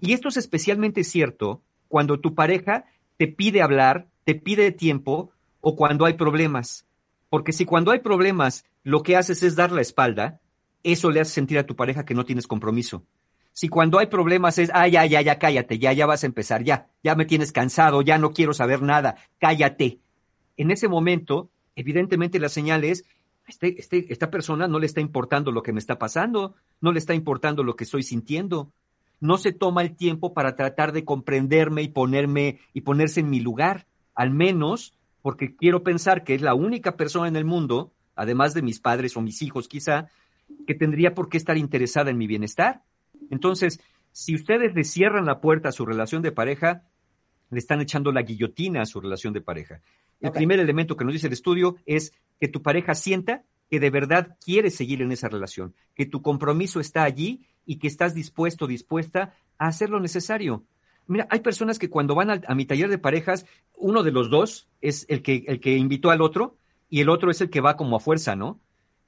Y 0.00 0.12
esto 0.12 0.28
es 0.28 0.36
especialmente 0.36 1.02
cierto 1.04 1.62
cuando 1.88 2.20
tu 2.20 2.34
pareja 2.34 2.84
te 3.16 3.26
pide 3.26 3.62
hablar, 3.62 4.08
te 4.24 4.34
pide 4.34 4.72
tiempo 4.72 5.30
o 5.60 5.76
cuando 5.76 6.04
hay 6.04 6.14
problemas. 6.14 6.86
Porque 7.30 7.52
si 7.52 7.64
cuando 7.64 7.90
hay 7.90 8.00
problemas 8.00 8.64
lo 8.84 9.02
que 9.02 9.16
haces 9.16 9.42
es 9.42 9.56
dar 9.56 9.72
la 9.72 9.80
espalda, 9.80 10.40
eso 10.82 11.10
le 11.10 11.20
hace 11.20 11.32
sentir 11.32 11.58
a 11.58 11.66
tu 11.66 11.74
pareja 11.74 12.04
que 12.04 12.14
no 12.14 12.24
tienes 12.24 12.46
compromiso. 12.46 13.04
Si 13.52 13.68
cuando 13.68 13.98
hay 13.98 14.06
problemas 14.06 14.58
es, 14.58 14.70
ah, 14.74 14.86
ya, 14.86 15.06
ya, 15.06 15.22
ya, 15.22 15.38
cállate, 15.38 15.78
ya, 15.78 15.92
ya 15.92 16.06
vas 16.06 16.22
a 16.22 16.26
empezar, 16.26 16.62
ya, 16.62 16.88
ya 17.02 17.14
me 17.14 17.24
tienes 17.24 17.50
cansado, 17.50 18.02
ya 18.02 18.18
no 18.18 18.32
quiero 18.32 18.52
saber 18.52 18.82
nada, 18.82 19.16
cállate. 19.38 20.00
En 20.56 20.70
ese 20.70 20.88
momento, 20.88 21.50
evidentemente 21.74 22.38
la 22.38 22.48
señal 22.48 22.84
es, 22.84 23.04
este, 23.46 23.80
este, 23.80 24.12
esta 24.12 24.30
persona 24.30 24.68
no 24.68 24.78
le 24.78 24.86
está 24.86 25.00
importando 25.00 25.50
lo 25.50 25.62
que 25.62 25.72
me 25.72 25.78
está 25.78 25.98
pasando, 25.98 26.54
no 26.80 26.92
le 26.92 26.98
está 26.98 27.14
importando 27.14 27.62
lo 27.62 27.76
que 27.76 27.84
estoy 27.84 28.02
sintiendo, 28.02 28.70
no 29.20 29.38
se 29.38 29.52
toma 29.52 29.82
el 29.82 29.96
tiempo 29.96 30.34
para 30.34 30.56
tratar 30.56 30.92
de 30.92 31.04
comprenderme 31.04 31.82
y 31.82 31.88
ponerme 31.88 32.58
y 32.74 32.82
ponerse 32.82 33.20
en 33.20 33.30
mi 33.30 33.40
lugar, 33.40 33.86
al 34.14 34.30
menos 34.30 34.94
porque 35.22 35.56
quiero 35.56 35.82
pensar 35.82 36.22
que 36.22 36.34
es 36.34 36.42
la 36.42 36.52
única 36.52 36.96
persona 36.96 37.28
en 37.28 37.36
el 37.36 37.46
mundo, 37.46 37.93
además 38.14 38.54
de 38.54 38.62
mis 38.62 38.80
padres 38.80 39.16
o 39.16 39.20
mis 39.20 39.42
hijos 39.42 39.68
quizá, 39.68 40.08
que 40.66 40.74
tendría 40.74 41.14
por 41.14 41.28
qué 41.28 41.36
estar 41.36 41.56
interesada 41.56 42.10
en 42.10 42.18
mi 42.18 42.26
bienestar. 42.26 42.82
Entonces, 43.30 43.80
si 44.12 44.34
ustedes 44.34 44.74
le 44.74 44.84
cierran 44.84 45.26
la 45.26 45.40
puerta 45.40 45.70
a 45.70 45.72
su 45.72 45.84
relación 45.84 46.22
de 46.22 46.32
pareja, 46.32 46.82
le 47.50 47.58
están 47.58 47.80
echando 47.80 48.12
la 48.12 48.22
guillotina 48.22 48.82
a 48.82 48.86
su 48.86 49.00
relación 49.00 49.32
de 49.32 49.40
pareja. 49.40 49.80
El 50.20 50.32
primer 50.32 50.58
elemento 50.58 50.96
que 50.96 51.04
nos 51.04 51.12
dice 51.12 51.26
el 51.26 51.32
estudio 51.32 51.76
es 51.86 52.12
que 52.40 52.48
tu 52.48 52.62
pareja 52.62 52.94
sienta 52.94 53.42
que 53.70 53.80
de 53.80 53.90
verdad 53.90 54.36
quiere 54.42 54.70
seguir 54.70 55.02
en 55.02 55.12
esa 55.12 55.28
relación, 55.28 55.74
que 55.94 56.06
tu 56.06 56.22
compromiso 56.22 56.80
está 56.80 57.02
allí 57.02 57.46
y 57.66 57.76
que 57.76 57.88
estás 57.88 58.14
dispuesto, 58.14 58.66
dispuesta 58.66 59.34
a 59.58 59.66
hacer 59.66 59.90
lo 59.90 60.00
necesario. 60.00 60.64
Mira, 61.06 61.26
hay 61.30 61.40
personas 61.40 61.78
que 61.78 61.90
cuando 61.90 62.14
van 62.14 62.30
a, 62.30 62.40
a, 62.46 62.54
mi 62.54 62.64
taller 62.64 62.88
de 62.88 62.98
parejas, 62.98 63.46
uno 63.76 64.02
de 64.02 64.12
los 64.12 64.30
dos 64.30 64.68
es 64.80 65.04
el 65.08 65.22
que, 65.22 65.44
el 65.46 65.60
que 65.60 65.76
invitó 65.76 66.10
al 66.10 66.22
otro 66.22 66.56
y 66.88 67.00
el 67.00 67.08
otro 67.08 67.30
es 67.30 67.40
el 67.40 67.50
que 67.50 67.60
va 67.60 67.76
como 67.76 67.96
a 67.96 68.00
fuerza, 68.00 68.36
¿no? 68.36 68.60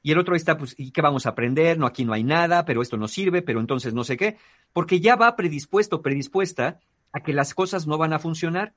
Y 0.03 0.13
el 0.13 0.19
otro 0.19 0.37
está, 0.37 0.57
pues, 0.57 0.75
¿y 0.79 0.93
qué 0.93 1.03
vamos 1.03 1.27
a 1.27 1.31
aprender? 1.31 1.79
No, 1.79 1.87
aquí 1.87 2.05
no 2.05 2.13
hay 2.13 2.23
nada, 2.23 2.65
pero 2.65 2.81
esto 2.81 2.97
no 2.97 3.09
sirve, 3.09 3.43
pero 3.43 3.59
entonces 3.61 3.93
no 3.93 4.05
sé 4.05 4.17
qué, 4.17 4.37
porque 4.73 5.01
ya 5.01 5.17
va 5.17 5.35
predispuesto, 5.35 6.01
predispuesta 6.01 6.81
a 7.13 7.21
que 7.21 7.33
las 7.33 7.55
cosas 7.55 7.87
no 7.87 7.99
van 7.99 8.13
a 8.13 8.19
funcionar. 8.19 8.75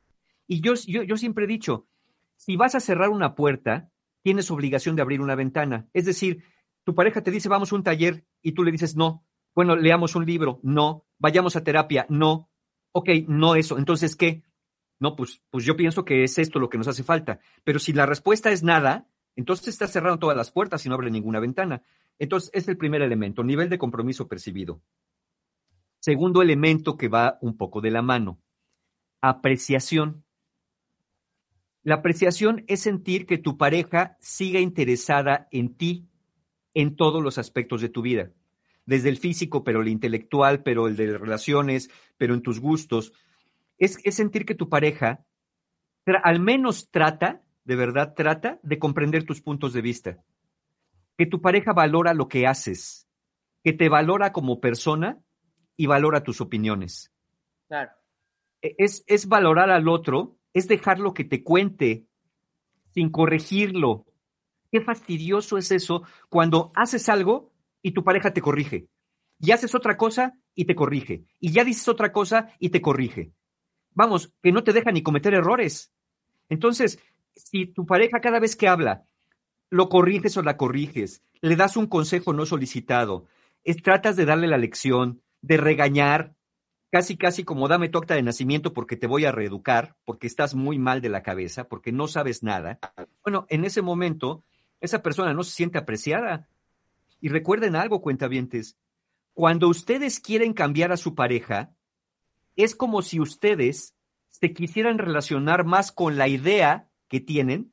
Y 0.47 0.61
yo, 0.61 0.73
yo, 0.87 1.03
yo 1.03 1.17
siempre 1.17 1.45
he 1.45 1.47
dicho, 1.47 1.87
si 2.35 2.55
vas 2.55 2.73
a 2.73 2.79
cerrar 2.79 3.09
una 3.09 3.35
puerta, 3.35 3.91
tienes 4.23 4.49
obligación 4.49 4.95
de 4.95 5.01
abrir 5.01 5.21
una 5.21 5.35
ventana. 5.35 5.87
Es 5.93 6.05
decir, 6.05 6.43
tu 6.83 6.95
pareja 6.95 7.21
te 7.21 7.31
dice, 7.31 7.49
vamos 7.49 7.71
a 7.71 7.75
un 7.75 7.83
taller, 7.83 8.25
y 8.41 8.53
tú 8.53 8.63
le 8.63 8.71
dices, 8.71 8.95
no, 8.95 9.23
bueno, 9.53 9.75
leamos 9.75 10.15
un 10.15 10.25
libro, 10.25 10.59
no, 10.63 11.05
vayamos 11.17 11.55
a 11.55 11.63
terapia, 11.63 12.05
no, 12.09 12.49
ok, 12.91 13.09
no 13.27 13.55
eso, 13.55 13.77
entonces, 13.77 14.15
¿qué? 14.15 14.41
No, 14.99 15.15
pues, 15.15 15.41
pues 15.49 15.63
yo 15.65 15.77
pienso 15.77 16.03
que 16.03 16.23
es 16.23 16.37
esto 16.37 16.59
lo 16.59 16.69
que 16.69 16.77
nos 16.77 16.87
hace 16.87 17.03
falta. 17.03 17.39
Pero 17.63 17.79
si 17.79 17.93
la 17.93 18.05
respuesta 18.05 18.51
es 18.51 18.63
nada, 18.63 19.07
entonces 19.35 19.69
está 19.69 19.87
cerrando 19.87 20.19
todas 20.19 20.35
las 20.35 20.51
puertas 20.51 20.85
y 20.85 20.89
no 20.89 20.95
abre 20.95 21.09
ninguna 21.09 21.39
ventana. 21.39 21.83
Entonces, 22.19 22.49
es 22.53 22.67
el 22.67 22.77
primer 22.77 23.01
elemento, 23.01 23.43
nivel 23.43 23.69
de 23.69 23.77
compromiso 23.77 24.27
percibido. 24.27 24.81
Segundo 26.01 26.41
elemento 26.41 26.97
que 26.97 27.07
va 27.07 27.37
un 27.41 27.57
poco 27.57 27.81
de 27.81 27.91
la 27.91 28.01
mano, 28.01 28.41
apreciación. 29.21 30.25
La 31.83 31.95
apreciación 31.95 32.65
es 32.67 32.81
sentir 32.81 33.25
que 33.25 33.37
tu 33.37 33.57
pareja 33.57 34.17
siga 34.19 34.59
interesada 34.59 35.47
en 35.51 35.75
ti 35.75 36.09
en 36.73 36.95
todos 36.95 37.23
los 37.23 37.37
aspectos 37.37 37.81
de 37.81 37.89
tu 37.89 38.01
vida, 38.01 38.31
desde 38.85 39.09
el 39.09 39.17
físico, 39.17 39.63
pero 39.63 39.81
el 39.81 39.87
intelectual, 39.87 40.63
pero 40.63 40.87
el 40.87 40.95
de 40.95 41.17
relaciones, 41.17 41.89
pero 42.17 42.33
en 42.33 42.41
tus 42.41 42.59
gustos. 42.59 43.13
Es, 43.79 43.97
es 44.03 44.15
sentir 44.15 44.45
que 44.45 44.55
tu 44.55 44.69
pareja 44.69 45.25
al 46.23 46.39
menos 46.39 46.89
trata, 46.89 47.43
de 47.63 47.75
verdad 47.75 48.13
trata, 48.15 48.59
de 48.63 48.79
comprender 48.79 49.25
tus 49.25 49.41
puntos 49.41 49.73
de 49.73 49.81
vista. 49.81 50.17
Que 51.17 51.25
tu 51.25 51.41
pareja 51.41 51.73
valora 51.73 52.13
lo 52.13 52.27
que 52.27 52.47
haces, 52.47 53.07
que 53.63 53.73
te 53.73 53.89
valora 53.89 54.31
como 54.31 54.59
persona 54.59 55.19
y 55.75 55.85
valora 55.85 56.23
tus 56.23 56.41
opiniones. 56.41 57.11
Claro. 57.67 57.91
E, 58.61 58.75
es, 58.77 59.03
es 59.07 59.27
valorar 59.27 59.69
al 59.69 59.87
otro 59.87 60.39
es 60.53 60.67
dejarlo 60.67 61.13
que 61.13 61.23
te 61.23 61.43
cuente 61.43 62.05
sin 62.93 63.09
corregirlo. 63.09 64.05
Qué 64.71 64.81
fastidioso 64.81 65.57
es 65.57 65.71
eso 65.71 66.03
cuando 66.29 66.71
haces 66.75 67.09
algo 67.09 67.53
y 67.81 67.91
tu 67.91 68.03
pareja 68.03 68.33
te 68.33 68.41
corrige. 68.41 68.87
Y 69.39 69.51
haces 69.51 69.73
otra 69.73 69.95
cosa 69.95 70.33
y 70.53 70.65
te 70.65 70.75
corrige. 70.75 71.23
Y 71.39 71.51
ya 71.51 71.63
dices 71.63 71.87
otra 71.87 72.11
cosa 72.11 72.53
y 72.59 72.69
te 72.69 72.81
corrige. 72.81 73.31
Vamos, 73.99 74.31
que 74.41 74.53
no 74.53 74.63
te 74.63 74.71
deja 74.71 74.93
ni 74.93 75.03
cometer 75.03 75.33
errores. 75.33 75.91
Entonces, 76.47 76.99
si 77.35 77.65
tu 77.65 77.85
pareja 77.85 78.21
cada 78.21 78.39
vez 78.39 78.55
que 78.55 78.69
habla, 78.69 79.03
lo 79.69 79.89
corriges 79.89 80.37
o 80.37 80.41
la 80.41 80.55
corriges, 80.55 81.21
le 81.41 81.57
das 81.57 81.75
un 81.75 81.85
consejo 81.85 82.31
no 82.31 82.45
solicitado, 82.45 83.25
es, 83.65 83.83
tratas 83.83 84.15
de 84.15 84.23
darle 84.23 84.47
la 84.47 84.57
lección, 84.57 85.21
de 85.41 85.57
regañar, 85.57 86.33
casi, 86.89 87.17
casi 87.17 87.43
como 87.43 87.67
dame 87.67 87.89
tu 87.89 87.97
acta 87.97 88.15
de 88.15 88.23
nacimiento 88.23 88.71
porque 88.71 88.95
te 88.95 89.05
voy 89.05 89.25
a 89.25 89.33
reeducar, 89.33 89.97
porque 90.05 90.27
estás 90.27 90.55
muy 90.55 90.79
mal 90.79 91.01
de 91.01 91.09
la 91.09 91.21
cabeza, 91.21 91.67
porque 91.67 91.91
no 91.91 92.07
sabes 92.07 92.41
nada. 92.41 92.79
Bueno, 93.21 93.47
en 93.49 93.65
ese 93.65 93.81
momento, 93.81 94.45
esa 94.79 95.03
persona 95.03 95.33
no 95.33 95.43
se 95.43 95.51
siente 95.51 95.77
apreciada. 95.77 96.47
Y 97.19 97.27
recuerden 97.27 97.75
algo, 97.75 97.99
cuentavientes, 97.99 98.77
cuando 99.33 99.67
ustedes 99.67 100.21
quieren 100.21 100.53
cambiar 100.53 100.93
a 100.93 100.97
su 100.97 101.15
pareja, 101.15 101.73
es 102.63 102.75
como 102.75 103.01
si 103.01 103.19
ustedes 103.19 103.95
se 104.27 104.53
quisieran 104.53 104.97
relacionar 104.97 105.65
más 105.65 105.91
con 105.91 106.17
la 106.17 106.27
idea 106.27 106.89
que 107.07 107.19
tienen 107.19 107.71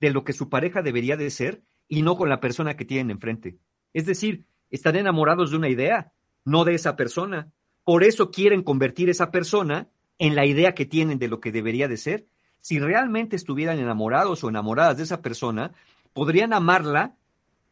de 0.00 0.10
lo 0.10 0.24
que 0.24 0.32
su 0.32 0.48
pareja 0.48 0.82
debería 0.82 1.16
de 1.16 1.30
ser 1.30 1.62
y 1.88 2.02
no 2.02 2.16
con 2.16 2.28
la 2.28 2.40
persona 2.40 2.76
que 2.76 2.84
tienen 2.84 3.10
enfrente. 3.10 3.58
Es 3.92 4.06
decir, 4.06 4.44
están 4.70 4.96
enamorados 4.96 5.50
de 5.50 5.56
una 5.56 5.68
idea, 5.68 6.12
no 6.44 6.64
de 6.64 6.74
esa 6.74 6.94
persona. 6.94 7.50
Por 7.84 8.04
eso 8.04 8.30
quieren 8.30 8.62
convertir 8.62 9.08
esa 9.08 9.30
persona 9.30 9.88
en 10.18 10.36
la 10.36 10.46
idea 10.46 10.74
que 10.74 10.86
tienen 10.86 11.18
de 11.18 11.28
lo 11.28 11.40
que 11.40 11.52
debería 11.52 11.88
de 11.88 11.96
ser. 11.96 12.26
Si 12.60 12.78
realmente 12.78 13.36
estuvieran 13.36 13.78
enamorados 13.78 14.44
o 14.44 14.48
enamoradas 14.48 14.98
de 14.98 15.04
esa 15.04 15.22
persona, 15.22 15.72
podrían 16.12 16.52
amarla 16.52 17.16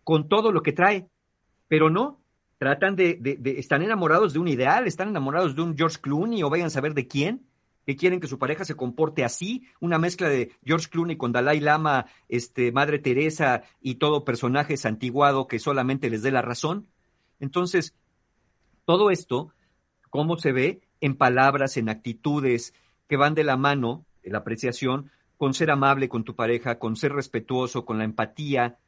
con 0.05 0.29
todo 0.29 0.53
lo 0.53 0.63
que 0.63 0.73
trae, 0.73 1.09
pero 1.69 1.91
no. 1.91 2.21
Tratan 2.59 2.97
de, 2.97 3.19
están 3.59 3.83
enamorados 3.83 4.33
de 4.33 4.39
un 4.39 4.49
ideal, 4.49 4.87
están 4.87 5.09
enamorados 5.09 5.55
de 5.55 5.63
un 5.63 5.77
George 5.77 5.99
Clooney 6.01 6.43
o 6.43 6.51
vayan 6.51 6.69
a 6.69 6.71
saber 6.71 6.95
de 6.95 7.07
quién, 7.07 7.47
que 7.85 7.97
quieren 7.97 8.19
que 8.19 8.27
su 8.27 8.39
pareja 8.39 8.65
se 8.65 8.75
comporte 8.75 9.25
así, 9.25 9.65
una 9.79 9.99
mezcla 9.99 10.29
de 10.29 10.53
George 10.65 10.89
Clooney 10.89 11.17
con 11.17 11.33
Dalai 11.33 11.61
Lama, 11.61 12.07
este, 12.29 12.73
Madre 12.73 12.99
Teresa 12.99 13.63
y 13.81 13.97
todo 13.97 14.25
personaje 14.25 14.77
santiguado 14.77 15.47
que 15.47 15.59
solamente 15.59 16.11
les 16.11 16.23
dé 16.23 16.31
la 16.31 16.43
razón. 16.43 16.87
Entonces, 17.39 17.95
todo 18.85 19.11
esto 19.11 19.53
cómo 20.11 20.39
se 20.39 20.53
ve 20.53 20.81
en 21.01 21.15
palabras, 21.15 21.77
en 21.77 21.91
actitudes 21.91 22.73
que 23.07 23.17
van 23.17 23.35
de 23.35 23.45
la 23.45 23.57
mano, 23.57 24.07
la 24.23 24.39
apreciación, 24.39 25.11
con 25.37 25.55
ser 25.55 25.71
amable 25.71 26.09
con 26.09 26.25
tu 26.25 26.35
pareja, 26.35 26.79
con 26.79 26.97
ser 26.97 27.13
respetuoso, 27.13 27.85
con 27.85 27.99
la 27.99 28.05
empatía. 28.05 28.79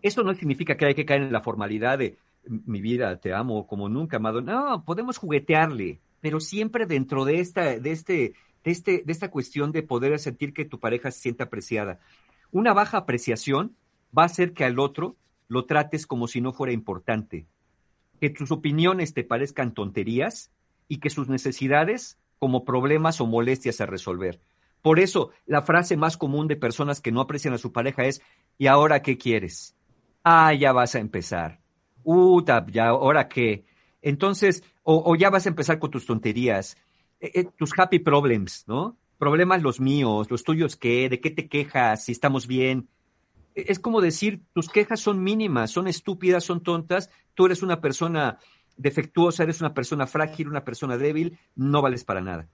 Esto 0.00 0.22
no 0.22 0.34
significa 0.34 0.76
que 0.76 0.86
hay 0.86 0.94
que 0.94 1.04
caer 1.04 1.22
en 1.22 1.32
la 1.32 1.42
formalidad 1.42 1.98
de 1.98 2.16
mi 2.46 2.80
vida, 2.80 3.18
te 3.20 3.32
amo 3.32 3.66
como 3.66 3.88
nunca, 3.88 4.16
amado. 4.16 4.40
No, 4.40 4.84
podemos 4.84 5.18
juguetearle, 5.18 6.00
pero 6.20 6.40
siempre 6.40 6.86
dentro 6.86 7.24
de 7.24 7.40
esta, 7.40 7.78
de 7.78 7.92
este, 7.92 8.34
de 8.64 8.70
este, 8.70 9.02
de 9.04 9.12
esta 9.12 9.30
cuestión 9.30 9.72
de 9.72 9.82
poder 9.82 10.18
sentir 10.18 10.52
que 10.52 10.64
tu 10.64 10.78
pareja 10.78 11.10
se 11.10 11.20
sienta 11.20 11.44
apreciada. 11.44 12.00
Una 12.50 12.72
baja 12.72 12.98
apreciación 12.98 13.76
va 14.16 14.22
a 14.22 14.26
hacer 14.26 14.52
que 14.52 14.64
al 14.64 14.78
otro 14.78 15.16
lo 15.48 15.64
trates 15.64 16.06
como 16.06 16.28
si 16.28 16.40
no 16.40 16.52
fuera 16.52 16.72
importante, 16.72 17.46
que 18.20 18.30
tus 18.30 18.50
opiniones 18.50 19.14
te 19.14 19.24
parezcan 19.24 19.74
tonterías 19.74 20.50
y 20.88 20.98
que 20.98 21.10
sus 21.10 21.28
necesidades 21.28 22.18
como 22.38 22.64
problemas 22.64 23.20
o 23.20 23.26
molestias 23.26 23.80
a 23.80 23.86
resolver. 23.86 24.40
Por 24.82 24.98
eso, 24.98 25.30
la 25.46 25.62
frase 25.62 25.96
más 25.96 26.16
común 26.16 26.48
de 26.48 26.56
personas 26.56 27.00
que 27.00 27.12
no 27.12 27.20
aprecian 27.20 27.54
a 27.54 27.58
su 27.58 27.72
pareja 27.72 28.04
es, 28.04 28.20
¿y 28.58 28.66
ahora 28.66 29.00
qué 29.00 29.16
quieres? 29.16 29.76
Ah, 30.24 30.52
ya 30.52 30.72
vas 30.72 30.94
a 30.96 30.98
empezar. 30.98 31.61
Uh, 32.04 32.42
ya, 32.70 32.88
¿ahora 32.88 33.28
qué? 33.28 33.64
Entonces, 34.00 34.64
o, 34.82 35.14
ya 35.14 35.30
vas 35.30 35.46
a 35.46 35.48
empezar 35.48 35.78
con 35.78 35.90
tus 35.90 36.06
tonterías, 36.06 36.76
eh, 37.20 37.30
eh, 37.34 37.44
tus 37.56 37.70
happy 37.78 38.00
problems, 38.00 38.64
¿no? 38.66 38.96
Problemas 39.18 39.62
los 39.62 39.80
míos, 39.80 40.28
los 40.30 40.42
tuyos 40.42 40.76
qué, 40.76 41.08
de 41.08 41.20
qué 41.20 41.30
te 41.30 41.48
quejas, 41.48 42.04
si 42.04 42.12
estamos 42.12 42.48
bien. 42.48 42.88
E, 43.54 43.66
es 43.68 43.78
como 43.78 44.00
decir, 44.00 44.42
tus 44.52 44.68
quejas 44.68 44.98
son 45.00 45.22
mínimas, 45.22 45.70
son 45.70 45.86
estúpidas, 45.86 46.42
son 46.42 46.62
tontas, 46.62 47.10
tú 47.34 47.46
eres 47.46 47.62
una 47.62 47.80
persona 47.80 48.38
defectuosa, 48.76 49.44
eres 49.44 49.60
una 49.60 49.74
persona 49.74 50.06
frágil, 50.06 50.48
una 50.48 50.64
persona 50.64 50.96
débil, 50.96 51.38
no 51.54 51.80
vales 51.80 52.04
para 52.04 52.20
nada. 52.20 52.48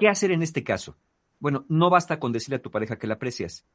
¿Qué 0.00 0.08
hacer 0.08 0.32
en 0.32 0.42
este 0.42 0.64
caso? 0.64 0.96
Bueno, 1.38 1.64
no 1.68 1.90
basta 1.90 2.18
con 2.18 2.32
decirle 2.32 2.56
a 2.56 2.62
tu 2.62 2.70
pareja 2.70 2.98
que 2.98 3.06
la 3.06 3.14
aprecias. 3.14 3.66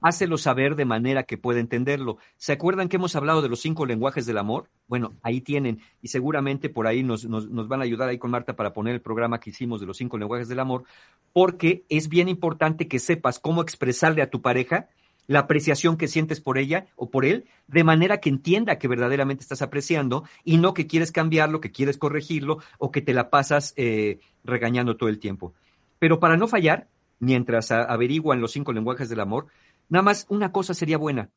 Hácelo 0.00 0.36
saber 0.36 0.76
de 0.76 0.84
manera 0.84 1.22
que 1.22 1.38
pueda 1.38 1.60
entenderlo. 1.60 2.18
¿Se 2.36 2.52
acuerdan 2.52 2.88
que 2.88 2.96
hemos 2.96 3.16
hablado 3.16 3.40
de 3.40 3.48
los 3.48 3.60
cinco 3.60 3.86
lenguajes 3.86 4.26
del 4.26 4.38
amor? 4.38 4.68
Bueno, 4.86 5.14
ahí 5.22 5.40
tienen. 5.40 5.80
Y 6.02 6.08
seguramente 6.08 6.68
por 6.68 6.86
ahí 6.86 7.02
nos, 7.02 7.24
nos, 7.24 7.68
van 7.68 7.80
a 7.80 7.84
ayudar 7.84 8.08
ahí 8.08 8.18
con 8.18 8.30
Marta 8.30 8.54
para 8.54 8.72
poner 8.72 8.94
el 8.94 9.00
programa 9.00 9.40
que 9.40 9.50
hicimos 9.50 9.80
de 9.80 9.86
los 9.86 9.96
cinco 9.96 10.18
lenguajes 10.18 10.48
del 10.48 10.60
amor, 10.60 10.84
porque 11.32 11.84
es 11.88 12.08
bien 12.08 12.28
importante 12.28 12.86
que 12.86 12.98
sepas 12.98 13.38
cómo 13.38 13.62
expresarle 13.62 14.20
a 14.20 14.30
tu 14.30 14.42
pareja 14.42 14.88
la 15.26 15.40
apreciación 15.40 15.96
que 15.96 16.08
sientes 16.08 16.40
por 16.40 16.58
ella 16.58 16.86
o 16.96 17.10
por 17.10 17.24
él, 17.24 17.46
de 17.66 17.84
manera 17.84 18.18
que 18.18 18.28
entienda 18.28 18.78
que 18.78 18.88
verdaderamente 18.88 19.42
estás 19.42 19.62
apreciando 19.62 20.24
y 20.44 20.58
no 20.58 20.74
que 20.74 20.86
quieres 20.86 21.12
cambiarlo, 21.12 21.60
que 21.60 21.72
quieres 21.72 21.98
corregirlo 21.98 22.58
o 22.78 22.90
que 22.90 23.00
te 23.00 23.14
la 23.14 23.30
pasas 23.30 23.72
eh, 23.76 24.20
regañando 24.44 24.96
todo 24.96 25.08
el 25.08 25.18
tiempo. 25.18 25.54
Pero 25.98 26.20
para 26.20 26.36
no 26.36 26.46
fallar, 26.46 26.88
mientras 27.20 27.70
averiguan 27.70 28.40
los 28.40 28.52
cinco 28.52 28.72
lenguajes 28.72 29.08
del 29.08 29.20
amor, 29.20 29.46
nada 29.88 30.02
más 30.02 30.26
una 30.28 30.52
cosa 30.52 30.74
sería 30.74 30.98
buena. 30.98 31.30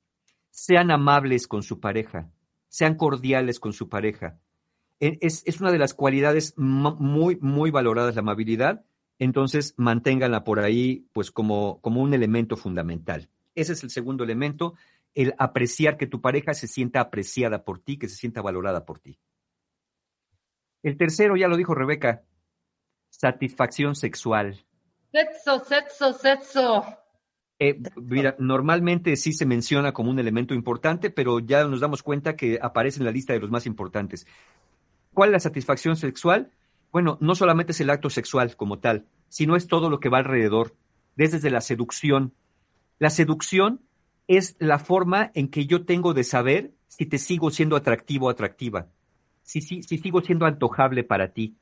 Sean 0.52 0.92
amables 0.92 1.48
con 1.48 1.64
su 1.64 1.80
pareja, 1.80 2.32
sean 2.68 2.96
cordiales 2.96 3.60
con 3.60 3.74
su 3.74 3.90
pareja. 3.90 4.40
E- 5.00 5.18
Es, 5.22 5.44
es 5.46 5.62
una 5.62 5.72
de 5.72 5.78
las 5.78 5.94
cualidades 5.94 6.54
mu- 6.58 6.96
muy, 6.96 7.38
muy 7.42 7.70
valoradas, 7.72 8.16
la 8.16 8.22
amabilidad. 8.22 8.84
Entonces, 9.20 9.74
manténganla 9.78 10.44
por 10.44 10.60
ahí, 10.60 11.08
pues, 11.14 11.32
como, 11.32 11.80
como 11.82 12.02
un 12.02 12.14
elemento 12.14 12.56
fundamental. 12.58 13.30
Ese 13.56 13.74
es 13.74 13.84
el 13.84 13.90
segundo 13.90 14.24
elemento, 14.24 14.76
el 15.16 15.34
apreciar 15.40 15.98
que 15.98 16.06
tu 16.08 16.22
pareja 16.22 16.54
se 16.54 16.68
sienta 16.68 17.00
apreciada 17.02 17.64
por 17.64 17.80
ti, 17.80 17.98
que 17.98 18.08
se 18.08 18.16
sienta 18.16 18.42
valorada 18.44 18.86
por 18.86 19.00
ti. 19.00 19.20
El 20.84 20.98
tercero, 20.98 21.36
ya 21.36 21.48
lo 21.48 21.58
dijo 21.58 21.74
Rebeca, 21.74 22.24
satisfacción 23.10 23.96
sexual. 23.96 24.64
Sexo, 25.12 25.64
sexo, 25.66 26.14
sexo. 26.14 26.84
Eh, 27.60 27.80
mira, 27.96 28.36
normalmente 28.38 29.16
sí 29.16 29.34
se 29.34 29.46
menciona 29.46 29.92
como 29.92 30.12
un 30.12 30.20
elemento 30.20 30.54
importante, 30.54 31.10
pero 31.10 31.40
ya 31.40 31.64
nos 31.66 31.80
damos 31.80 32.04
cuenta 32.04 32.36
que 32.36 32.60
aparece 32.62 33.00
en 33.00 33.06
la 33.06 33.12
lista 33.12 33.34
de 33.34 33.40
los 33.40 33.50
más 33.50 33.66
importantes. 33.66 34.28
¿Cuál 35.14 35.30
es 35.30 35.34
la 35.34 35.40
satisfacción 35.40 35.96
sexual? 35.96 36.52
Bueno, 36.92 37.18
no 37.20 37.34
solamente 37.34 37.72
es 37.72 37.82
el 37.82 37.90
acto 37.90 38.10
sexual 38.10 38.56
como 38.56 38.80
tal, 38.80 39.06
sino 39.30 39.56
es 39.56 39.68
todo 39.68 39.90
lo 39.90 40.00
que 40.00 40.10
va 40.10 40.20
alrededor, 40.20 40.76
desde 41.16 41.50
la 41.50 41.62
seducción. 41.62 42.34
La 43.00 43.10
seducción 43.10 43.82
es 44.28 44.56
la 44.60 44.78
forma 44.78 45.32
en 45.34 45.48
que 45.48 45.66
yo 45.66 45.86
tengo 45.86 46.14
de 46.14 46.24
saber 46.24 46.74
si 46.88 47.06
te 47.06 47.18
sigo 47.18 47.50
siendo 47.50 47.76
atractivo 47.76 48.28
o 48.28 48.30
atractiva, 48.30 48.88
si, 49.42 49.62
si, 49.62 49.82
si 49.82 49.98
sigo 49.98 50.22
siendo 50.22 50.46
antojable 50.46 51.04
para 51.04 51.30
ti, 51.30 51.56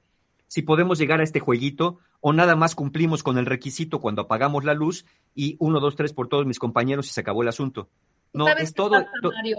si 0.48 0.62
podemos 0.62 0.98
llegar 1.00 1.20
a 1.20 1.24
este 1.24 1.40
jueguito 1.40 2.00
o 2.22 2.34
nada 2.34 2.56
más 2.56 2.76
cumplimos 2.76 3.24
con 3.24 3.38
el 3.38 3.46
requisito 3.46 4.00
cuando 4.00 4.24
apagamos 4.24 4.64
la 4.64 4.74
luz 4.74 5.06
y 5.34 5.56
uno, 5.60 5.80
dos, 5.80 5.96
tres 5.96 6.14
por 6.14 6.28
todos 6.28 6.46
mis 6.46 6.60
compañeros 6.60 7.08
y 7.08 7.10
se 7.14 7.22
acabó 7.22 7.42
el 7.42 7.48
asunto. 7.50 7.90
No, 8.34 8.46
¿Sabes 8.48 8.64
es 8.64 8.70
qué 8.72 8.76
todo. 8.76 8.92
pasa, 8.92 9.10
Mario? 9.22 9.58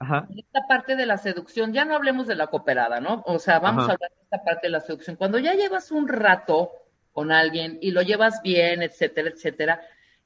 Ajá. 0.00 0.28
Esta 0.36 0.60
parte 0.68 0.94
de 0.96 1.06
la 1.06 1.18
seducción, 1.18 1.72
ya 1.72 1.84
no 1.84 1.96
hablemos 1.96 2.26
de 2.26 2.36
la 2.36 2.46
cooperada, 2.46 3.00
¿no? 3.00 3.22
O 3.26 3.38
sea, 3.38 3.58
vamos 3.58 3.84
Ajá. 3.84 3.92
a 3.92 3.94
hablar 3.94 4.10
de 4.10 4.22
esta 4.22 4.44
parte 4.44 4.66
de 4.68 4.70
la 4.70 4.80
seducción. 4.80 5.16
Cuando 5.16 5.38
ya 5.38 5.54
llevas 5.54 5.90
un 5.90 6.06
rato 6.08 6.70
con 7.12 7.32
alguien 7.32 7.78
y 7.82 7.90
lo 7.90 8.02
llevas 8.02 8.40
bien, 8.42 8.82
etcétera, 8.82 9.30
etcétera, 9.30 9.80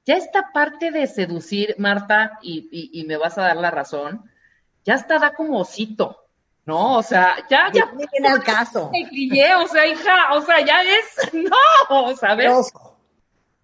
ya 0.05 0.16
esta 0.16 0.51
parte 0.53 0.90
de 0.90 1.07
seducir, 1.07 1.75
Marta, 1.79 2.38
y, 2.42 2.68
y- 2.71 3.01
y 3.01 3.05
me 3.05 3.16
vas 3.16 3.38
a 3.38 3.42
dar 3.42 3.57
la 3.57 3.71
razón, 3.71 4.25
ya 4.85 4.95
está 4.95 5.18
da 5.18 5.33
como 5.33 5.59
osito, 5.61 6.21
¿no? 6.64 6.96
O 6.98 7.03
sea, 7.03 7.37
ya, 7.51 7.70
ya 7.72 7.85
Ya 7.87 7.92
viene 8.11 8.29
al 8.29 8.42
caso. 8.42 8.90
el 8.94 9.09
cliché, 9.09 9.55
o 9.57 9.66
sea, 9.66 9.87
hija, 9.87 10.35
o 10.35 10.40
sea, 10.42 10.61
ya 10.64 10.83
es, 10.83 11.33
no, 11.35 12.16
¿sabes? 12.16 12.72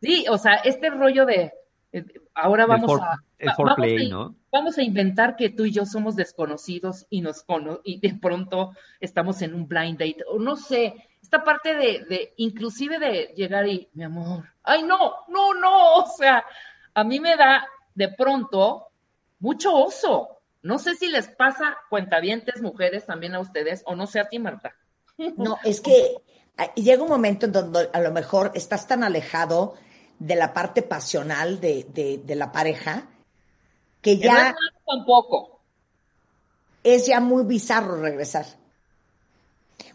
Sí, 0.01 0.27
o 0.29 0.39
sea, 0.39 0.55
este 0.57 0.91
rollo 0.91 1.27
de, 1.27 1.53
eh, 1.93 2.05
ahora 2.35 2.67
vamos 2.67 2.87
for- 2.91 3.03
a... 3.03 3.17
el 3.39 3.49
va- 3.49 3.55
foreplay, 3.55 4.09
vamos 4.09 4.13
a- 4.13 4.15
¿no? 4.31 4.35
Vamos 4.51 4.79
a 4.79 4.83
inventar 4.83 5.37
que 5.37 5.51
tú 5.51 5.65
y 5.67 5.73
yo 5.73 5.85
somos 5.85 6.17
desconocidos 6.17 7.07
y 7.11 7.21
nos 7.21 7.43
cono 7.43 7.81
y 7.85 8.01
de 8.01 8.15
pronto 8.15 8.73
estamos 9.01 9.43
en 9.43 9.55
un 9.55 9.69
blind 9.69 9.99
date, 9.99 10.25
o 10.27 10.39
no 10.39 10.57
sé, 10.57 10.95
esta 11.23 11.45
parte 11.45 11.75
de, 11.75 12.05
de, 12.09 12.33
inclusive 12.39 12.99
de 12.99 13.33
llegar 13.37 13.67
y, 13.69 13.89
mi 13.93 14.05
amor, 14.05 14.45
ay 14.63 14.83
no, 14.85 15.17
no, 15.29 15.53
no, 15.55 15.95
o 15.97 16.07
sea, 16.17 16.45
a 16.95 17.05
mí 17.05 17.21
me 17.21 17.37
da 17.37 17.67
de 17.95 18.09
pronto 18.09 18.87
mucho 19.41 19.75
oso. 19.75 20.38
No 20.63 20.79
sé 20.79 20.95
si 20.97 21.09
les 21.09 21.29
pasa 21.29 21.77
cuentavientes 21.89 22.61
mujeres 22.63 23.07
también 23.07 23.35
a 23.35 23.41
ustedes, 23.41 23.83
o 23.87 23.95
no 23.95 24.07
sé 24.07 24.21
a 24.21 24.29
ti, 24.29 24.39
Marta. 24.39 24.75
No, 25.37 25.57
es 25.65 25.81
que 25.81 26.17
llega 26.77 27.03
un 27.03 27.09
momento 27.09 27.47
en 27.47 27.53
donde 27.53 27.89
a 27.93 28.01
lo 28.01 28.11
mejor 28.13 28.53
estás 28.55 28.87
tan 28.87 29.03
alejado 29.05 29.75
de 30.19 30.35
la 30.37 30.53
parte 30.53 30.83
pasional 30.83 31.61
de, 31.61 31.87
de- 31.95 32.19
de 32.25 32.35
la 32.35 32.51
pareja 32.51 33.09
que 34.03 34.19
Que 34.19 34.27
no 34.29 34.33
es 34.33 34.39
ya 34.39 34.45
malo 34.53 34.57
tampoco. 34.87 35.61
es 36.83 37.07
ya 37.07 37.21
muy 37.21 37.45
bizarro 37.45 38.01
regresar. 38.01 38.47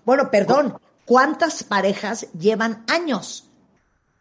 Bueno, 0.06 0.30
perdón, 0.32 0.78
¿cuántas 1.06 1.64
parejas 1.64 2.32
llevan 2.34 2.86
años 2.90 3.50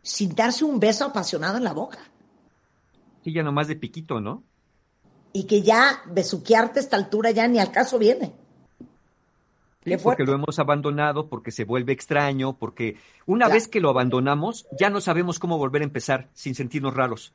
sin 0.03 0.35
darse 0.35 0.65
un 0.65 0.81
beso 0.81 1.05
apasionado 1.05 1.57
en 1.57 1.65
la 1.65 1.73
boca? 1.73 1.99
Sí, 3.25 3.33
ya 3.33 3.43
nomás 3.45 3.69
de 3.69 3.77
piquito, 3.77 4.21
¿no? 4.21 4.43
Y 5.33 5.45
que 5.47 5.63
ya 5.63 6.03
besuquearte 6.07 6.79
a 6.79 6.83
esta 6.83 6.97
altura 6.97 7.31
ya 7.31 7.49
ni 7.49 7.59
al 7.59 7.73
caso 7.73 7.99
viene. 7.99 8.33
Porque 10.03 10.25
lo 10.25 10.33
hemos 10.35 10.59
abandonado, 10.61 11.29
porque 11.29 11.51
se 11.51 11.65
vuelve 11.65 11.93
extraño, 11.93 12.53
porque 12.57 12.97
una 13.27 13.47
Claro. 13.47 13.55
vez 13.55 13.67
que 13.69 13.81
lo 13.81 13.91
abandonamos, 13.91 14.67
ya 14.79 14.91
no 14.91 15.01
sabemos 15.01 15.41
cómo 15.41 15.59
volver 15.59 15.83
a 15.83 15.87
empezar 15.87 16.29
sin 16.35 16.55
sentirnos 16.55 16.95
raros. 16.95 17.33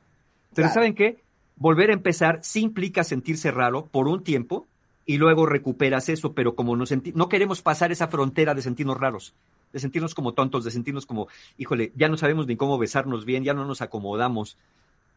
Pero 0.54 0.68
Claro. 0.68 0.74
¿saben 0.74 0.94
qué? 0.94 1.18
Volver 1.56 1.90
a 1.90 1.92
empezar 1.92 2.38
sí 2.42 2.60
implica 2.60 3.04
sentirse 3.04 3.50
raro 3.50 3.84
por 3.86 4.08
un 4.08 4.24
tiempo 4.24 4.66
y 5.04 5.18
luego 5.18 5.44
recuperas 5.44 6.08
eso, 6.08 6.32
pero 6.32 6.54
como 6.54 6.74
no, 6.74 6.84
no 7.14 7.28
queremos 7.28 7.60
pasar 7.60 7.92
esa 7.92 8.08
frontera 8.08 8.54
de 8.54 8.62
sentirnos 8.62 8.96
raros, 8.96 9.34
de 9.72 9.80
sentirnos 9.80 10.14
como 10.14 10.32
tontos, 10.32 10.64
de 10.64 10.70
sentirnos 10.70 11.04
como, 11.04 11.28
híjole, 11.58 11.92
ya 11.96 12.08
no 12.08 12.16
sabemos 12.16 12.46
ni 12.46 12.56
cómo 12.56 12.78
besarnos 12.78 13.26
bien, 13.26 13.44
ya 13.44 13.52
no 13.52 13.66
nos 13.66 13.82
acomodamos. 13.82 14.56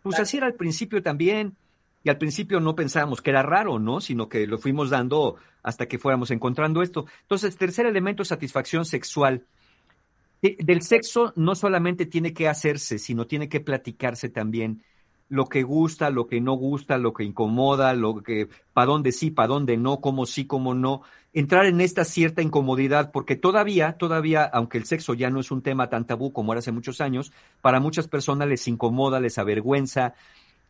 Pues 0.04 0.15
Claro. 0.15 0.24
así 0.24 0.38
era 0.38 0.48
al 0.48 0.56
principio 0.56 1.02
también. 1.02 1.56
Y 2.04 2.10
al 2.10 2.18
principio 2.18 2.60
no 2.60 2.76
pensábamos 2.76 3.22
que 3.22 3.30
era 3.30 3.44
raro, 3.44 3.80
¿no? 3.80 4.02
Sino 4.02 4.28
que 4.28 4.48
lo 4.48 4.58
fuimos 4.58 4.90
dando 4.90 5.36
hasta 5.64 5.88
que 5.88 6.00
fuéramos 6.00 6.32
encontrando 6.32 6.82
esto. 6.82 7.06
Entonces, 7.22 7.58
tercer 7.58 7.86
elemento, 7.86 8.26
satisfacción 8.26 8.86
sexual. 8.86 9.46
De- 10.42 10.58
del 10.60 10.82
sexo 10.82 11.34
no 11.36 11.54
solamente 11.54 12.08
tiene 12.08 12.34
que 12.34 12.48
hacerse, 12.48 12.98
sino 12.98 13.28
tiene 13.28 13.48
que 13.50 13.60
platicarse 13.60 14.30
también 14.30 14.84
lo 15.30 15.46
que 15.46 15.64
gusta, 15.64 16.10
lo 16.10 16.28
que 16.28 16.42
no 16.42 16.54
gusta, 16.56 16.98
lo 16.98 17.14
que 17.14 17.24
incomoda, 17.24 17.94
lo 17.94 18.22
que, 18.22 18.50
para 18.74 18.88
dónde 18.88 19.14
sí, 19.14 19.32
para 19.32 19.48
dónde 19.48 19.78
no, 19.78 20.02
cómo 20.02 20.26
sí, 20.26 20.46
cómo 20.46 20.74
no. 20.74 21.04
Entrar 21.32 21.68
en 21.68 21.80
esta 21.80 22.04
cierta 22.04 22.42
incomodidad, 22.42 23.12
porque 23.14 23.38
todavía, 23.38 23.94
todavía, 23.94 24.44
aunque 24.44 24.78
el 24.78 24.84
sexo 24.84 25.14
ya 25.14 25.30
no 25.30 25.40
es 25.40 25.50
un 25.50 25.62
tema 25.62 25.90
tan 25.90 26.06
tabú 26.06 26.34
como 26.34 26.52
era 26.52 26.60
hace 26.60 26.74
muchos 26.74 27.00
años, 27.00 27.32
para 27.62 27.80
muchas 27.80 28.10
personas 28.10 28.50
les 28.50 28.68
incomoda, 28.68 29.22
les 29.22 29.38
avergüenza, 29.38 30.16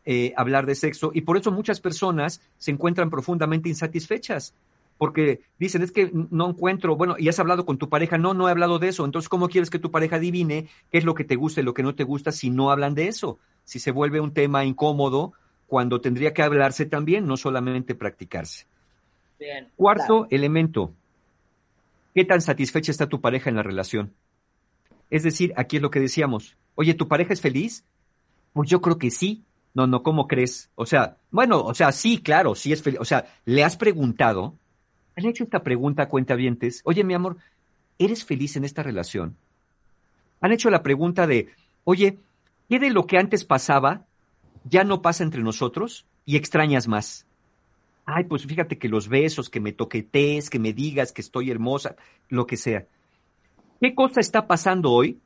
eh, 0.04 0.32
hablar 0.36 0.66
de 0.66 0.74
sexo 0.74 1.12
y 1.14 1.22
por 1.22 1.36
eso 1.36 1.52
muchas 1.52 1.80
personas 1.80 2.40
se 2.58 2.70
encuentran 2.70 3.10
profundamente 3.10 3.68
insatisfechas 3.68 4.54
porque 4.98 5.40
dicen 5.58 5.82
es 5.82 5.90
que 5.90 6.12
no 6.12 6.50
encuentro, 6.50 6.94
bueno, 6.94 7.16
y 7.18 7.28
has 7.28 7.40
hablado 7.40 7.66
con 7.66 7.76
tu 7.76 7.88
pareja, 7.88 8.18
no, 8.18 8.34
no 8.34 8.46
he 8.46 8.52
hablado 8.52 8.78
de 8.78 8.88
eso, 8.88 9.04
entonces 9.04 9.28
¿cómo 9.28 9.48
quieres 9.48 9.68
que 9.68 9.80
tu 9.80 9.90
pareja 9.90 10.16
adivine 10.16 10.68
qué 10.92 10.98
es 10.98 11.04
lo 11.04 11.14
que 11.14 11.24
te 11.24 11.34
gusta 11.34 11.60
y 11.60 11.64
lo 11.64 11.74
que 11.74 11.82
no 11.82 11.96
te 11.96 12.04
gusta 12.04 12.30
si 12.30 12.50
no 12.50 12.70
hablan 12.70 12.94
de 12.94 13.08
eso? 13.08 13.38
Si 13.64 13.80
se 13.80 13.90
vuelve 13.90 14.20
un 14.20 14.32
tema 14.32 14.64
incómodo 14.64 15.32
cuando 15.66 16.00
tendría 16.00 16.32
que 16.32 16.42
hablarse 16.42 16.86
también, 16.86 17.26
no 17.26 17.36
solamente 17.36 17.94
practicarse. 17.94 18.66
Bien. 19.40 19.68
Cuarto 19.74 20.28
elemento, 20.30 20.92
¿qué 22.14 22.24
tan 22.24 22.40
satisfecha 22.40 22.92
está 22.92 23.08
tu 23.08 23.20
pareja 23.20 23.50
en 23.50 23.56
la 23.56 23.64
relación? 23.64 24.12
Es 25.10 25.24
decir, 25.24 25.52
aquí 25.56 25.76
es 25.76 25.82
lo 25.82 25.90
que 25.90 25.98
decíamos, 25.98 26.56
oye, 26.76 26.94
¿tu 26.94 27.08
pareja 27.08 27.32
es 27.32 27.40
feliz? 27.40 27.84
Pues 28.52 28.70
yo 28.70 28.80
creo 28.80 28.98
que 28.98 29.10
sí. 29.10 29.42
No, 29.74 29.86
no, 29.86 30.02
¿cómo 30.02 30.28
crees? 30.28 30.70
O 30.74 30.84
sea, 30.84 31.16
bueno, 31.30 31.62
o 31.62 31.74
sea, 31.74 31.92
sí, 31.92 32.18
claro, 32.18 32.54
sí 32.54 32.72
es 32.72 32.82
feliz. 32.82 33.00
O 33.00 33.04
sea, 33.04 33.26
le 33.44 33.64
has 33.64 33.76
preguntado, 33.76 34.54
han 35.16 35.26
hecho 35.26 35.44
esta 35.44 35.62
pregunta 35.62 36.04
a 36.04 36.08
cuentavientes, 36.08 36.82
oye, 36.84 37.04
mi 37.04 37.14
amor, 37.14 37.38
¿eres 37.98 38.24
feliz 38.24 38.56
en 38.56 38.64
esta 38.64 38.82
relación? 38.82 39.36
Han 40.40 40.52
hecho 40.52 40.70
la 40.70 40.82
pregunta 40.82 41.26
de, 41.26 41.48
oye, 41.84 42.18
¿qué 42.68 42.78
de 42.78 42.90
lo 42.90 43.06
que 43.06 43.18
antes 43.18 43.44
pasaba 43.44 44.04
ya 44.64 44.84
no 44.84 45.00
pasa 45.00 45.24
entre 45.24 45.42
nosotros 45.42 46.04
y 46.26 46.36
extrañas 46.36 46.86
más? 46.86 47.26
Ay, 48.04 48.24
pues 48.24 48.46
fíjate 48.46 48.78
que 48.78 48.88
los 48.88 49.08
besos, 49.08 49.48
que 49.48 49.60
me 49.60 49.72
toquetees, 49.72 50.50
que 50.50 50.58
me 50.58 50.72
digas 50.72 51.12
que 51.12 51.20
estoy 51.20 51.50
hermosa, 51.50 51.96
lo 52.28 52.46
que 52.46 52.56
sea. 52.56 52.86
¿Qué 53.80 53.94
cosa 53.94 54.20
está 54.20 54.46
pasando 54.46 54.90
hoy 54.90 55.18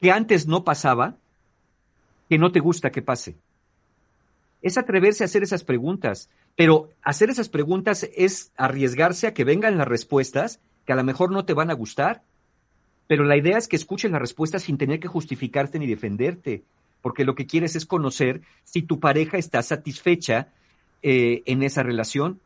que 0.00 0.10
antes 0.10 0.46
no 0.46 0.64
pasaba 0.64 1.16
que 2.28 2.38
no 2.38 2.50
te 2.52 2.60
gusta 2.60 2.90
que 2.90 3.02
pase? 3.02 3.36
Es 4.62 4.78
atreverse 4.78 5.24
a 5.24 5.26
hacer 5.26 5.42
esas 5.42 5.64
preguntas, 5.64 6.28
pero 6.56 6.90
hacer 7.02 7.30
esas 7.30 7.48
preguntas 7.48 8.08
es 8.16 8.52
arriesgarse 8.56 9.26
a 9.26 9.34
que 9.34 9.44
vengan 9.44 9.78
las 9.78 9.88
respuestas 9.88 10.60
que 10.86 10.92
a 10.92 10.96
lo 10.96 11.04
mejor 11.04 11.30
no 11.30 11.44
te 11.44 11.54
van 11.54 11.70
a 11.70 11.74
gustar, 11.74 12.22
pero 13.06 13.24
la 13.24 13.36
idea 13.36 13.58
es 13.58 13.68
que 13.68 13.76
escuches 13.76 14.10
la 14.10 14.18
respuesta 14.18 14.58
sin 14.58 14.78
tener 14.78 15.00
que 15.00 15.08
justificarte 15.08 15.78
ni 15.78 15.86
defenderte, 15.86 16.62
porque 17.02 17.24
lo 17.24 17.34
que 17.34 17.46
quieres 17.46 17.76
es 17.76 17.86
conocer 17.86 18.42
si 18.64 18.82
tu 18.82 18.98
pareja 18.98 19.38
está 19.38 19.62
satisfecha 19.62 20.48
eh, 21.02 21.42
en 21.46 21.62
esa 21.62 21.82
relación. 21.82 22.40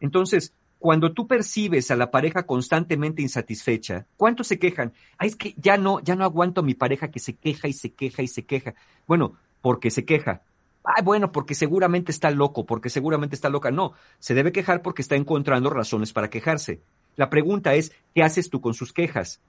Entonces, 0.00 0.52
cuando 0.78 1.12
tú 1.12 1.26
percibes 1.26 1.90
a 1.90 1.96
la 1.96 2.10
pareja 2.10 2.44
constantemente 2.44 3.22
insatisfecha, 3.22 4.06
¿cuántos 4.16 4.46
se 4.46 4.58
quejan? 4.58 4.92
Ay, 5.18 5.28
es 5.28 5.36
que 5.36 5.54
ya 5.56 5.76
no, 5.76 6.00
ya 6.00 6.14
no 6.14 6.24
aguanto 6.24 6.60
a 6.60 6.64
mi 6.64 6.74
pareja 6.74 7.10
que 7.10 7.18
se 7.18 7.34
queja 7.34 7.68
y 7.68 7.72
se 7.72 7.92
queja 7.92 8.22
y 8.22 8.28
se 8.28 8.44
queja. 8.44 8.74
Bueno, 9.06 9.36
porque 9.62 9.90
se 9.90 10.04
queja. 10.04 10.42
Ay, 10.86 11.02
bueno, 11.02 11.32
porque 11.32 11.56
seguramente 11.56 12.12
está 12.12 12.30
loco, 12.30 12.64
porque 12.64 12.90
seguramente 12.90 13.34
está 13.34 13.48
loca. 13.48 13.72
No, 13.72 13.94
se 14.20 14.34
debe 14.34 14.52
quejar 14.52 14.82
porque 14.82 15.02
está 15.02 15.16
encontrando 15.16 15.68
razones 15.68 16.12
para 16.12 16.30
quejarse. 16.30 16.80
La 17.16 17.28
pregunta 17.28 17.74
es, 17.74 17.92
¿qué 18.14 18.22
haces 18.22 18.50
tú 18.50 18.60
con 18.60 18.72
sus 18.72 18.92
quejas? 18.92 19.40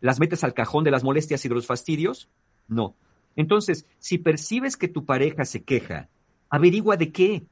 ¿Las 0.00 0.20
metes 0.20 0.44
al 0.44 0.54
cajón 0.54 0.84
de 0.84 0.92
las 0.92 1.02
molestias 1.02 1.44
y 1.44 1.48
de 1.48 1.54
los 1.56 1.66
fastidios? 1.66 2.28
No. 2.68 2.94
Entonces, 3.34 3.86
si 3.98 4.18
percibes 4.18 4.76
que 4.76 4.86
tu 4.86 5.04
pareja 5.04 5.44
se 5.44 5.64
queja, 5.64 6.08
averigua 6.48 6.96
de 6.96 7.10
qué. 7.10 7.42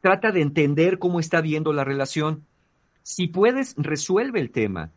Trata 0.00 0.30
de 0.30 0.42
entender 0.42 1.00
cómo 1.00 1.18
está 1.18 1.40
viendo 1.40 1.72
la 1.72 1.84
relación. 1.84 2.44
Si 3.02 3.26
puedes, 3.26 3.74
resuelve 3.76 4.38
el 4.38 4.52
tema. 4.52 4.92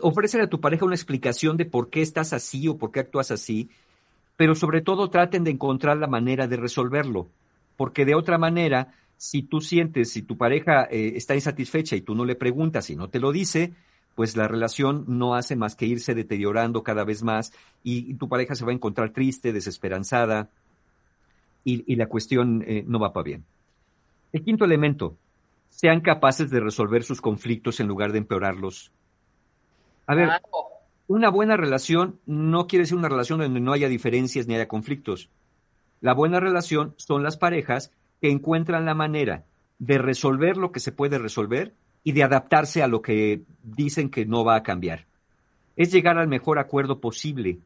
Ofrécele 0.00 0.44
a 0.44 0.50
tu 0.50 0.60
pareja 0.60 0.86
una 0.86 0.94
explicación 0.94 1.58
de 1.58 1.66
por 1.66 1.90
qué 1.90 2.00
estás 2.00 2.32
así 2.32 2.68
o 2.68 2.78
por 2.78 2.90
qué 2.90 3.00
actúas 3.00 3.30
así, 3.30 3.70
pero 4.40 4.54
sobre 4.54 4.80
todo 4.80 5.10
traten 5.10 5.44
de 5.44 5.50
encontrar 5.50 5.98
la 5.98 6.06
manera 6.06 6.48
de 6.48 6.56
resolverlo, 6.56 7.28
porque 7.76 8.06
de 8.06 8.14
otra 8.14 8.38
manera, 8.38 8.94
si 9.18 9.42
tú 9.42 9.60
sientes, 9.60 10.12
si 10.12 10.22
tu 10.22 10.38
pareja 10.38 10.84
eh, 10.84 11.12
está 11.14 11.34
insatisfecha 11.34 11.94
y 11.94 12.00
tú 12.00 12.14
no 12.14 12.24
le 12.24 12.36
preguntas 12.36 12.88
y 12.88 12.96
no 12.96 13.08
te 13.08 13.20
lo 13.20 13.32
dice, 13.32 13.74
pues 14.14 14.38
la 14.38 14.48
relación 14.48 15.04
no 15.06 15.34
hace 15.34 15.56
más 15.56 15.76
que 15.76 15.84
irse 15.84 16.14
deteriorando 16.14 16.82
cada 16.82 17.04
vez 17.04 17.22
más 17.22 17.52
y, 17.84 18.14
tu 18.14 18.30
pareja 18.30 18.54
se 18.54 18.64
va 18.64 18.70
a 18.70 18.74
encontrar 18.74 19.10
triste, 19.10 19.52
desesperanzada 19.52 20.48
y, 21.62 21.94
la 21.96 22.06
cuestión 22.06 22.64
eh, 22.66 22.82
no 22.86 22.98
va 22.98 23.12
para 23.12 23.24
bien. 23.24 23.44
El 24.32 24.42
quinto 24.42 24.64
elemento, 24.64 25.18
sean 25.68 26.00
capaces 26.00 26.48
de 26.48 26.60
resolver 26.60 27.02
sus 27.02 27.20
conflictos 27.20 27.78
en 27.78 27.88
lugar 27.88 28.12
de 28.12 28.20
empeorarlos. 28.20 28.90
A 30.06 30.14
ver, 30.14 30.30
una 31.10 31.28
buena 31.28 31.56
relación 31.56 32.20
no 32.24 32.68
quiere 32.68 32.84
decir 32.84 32.96
una 32.96 33.08
relación 33.08 33.40
donde 33.40 33.58
no 33.58 33.72
haya 33.72 33.88
diferencias 33.88 34.46
ni 34.46 34.54
haya 34.54 34.68
conflictos. 34.68 35.28
La 36.00 36.14
buena 36.14 36.38
relación 36.38 36.94
son 36.98 37.24
las 37.24 37.36
parejas 37.36 37.90
que 38.20 38.30
encuentran 38.30 38.84
la 38.84 38.94
manera 38.94 39.42
de 39.80 39.98
resolver 39.98 40.56
lo 40.56 40.70
que 40.70 40.78
se 40.78 40.92
puede 40.92 41.18
resolver 41.18 41.74
y 42.04 42.12
de 42.12 42.22
adaptarse 42.22 42.84
a 42.84 42.86
lo 42.86 43.02
que 43.02 43.40
dicen 43.64 44.08
que 44.08 44.24
no 44.24 44.44
va 44.44 44.54
a 44.54 44.62
cambiar. 44.62 45.06
Es 45.74 45.90
llegar 45.90 46.16
al 46.16 46.28
mejor 46.28 46.60
acuerdo 46.60 47.00
posible, 47.00 47.58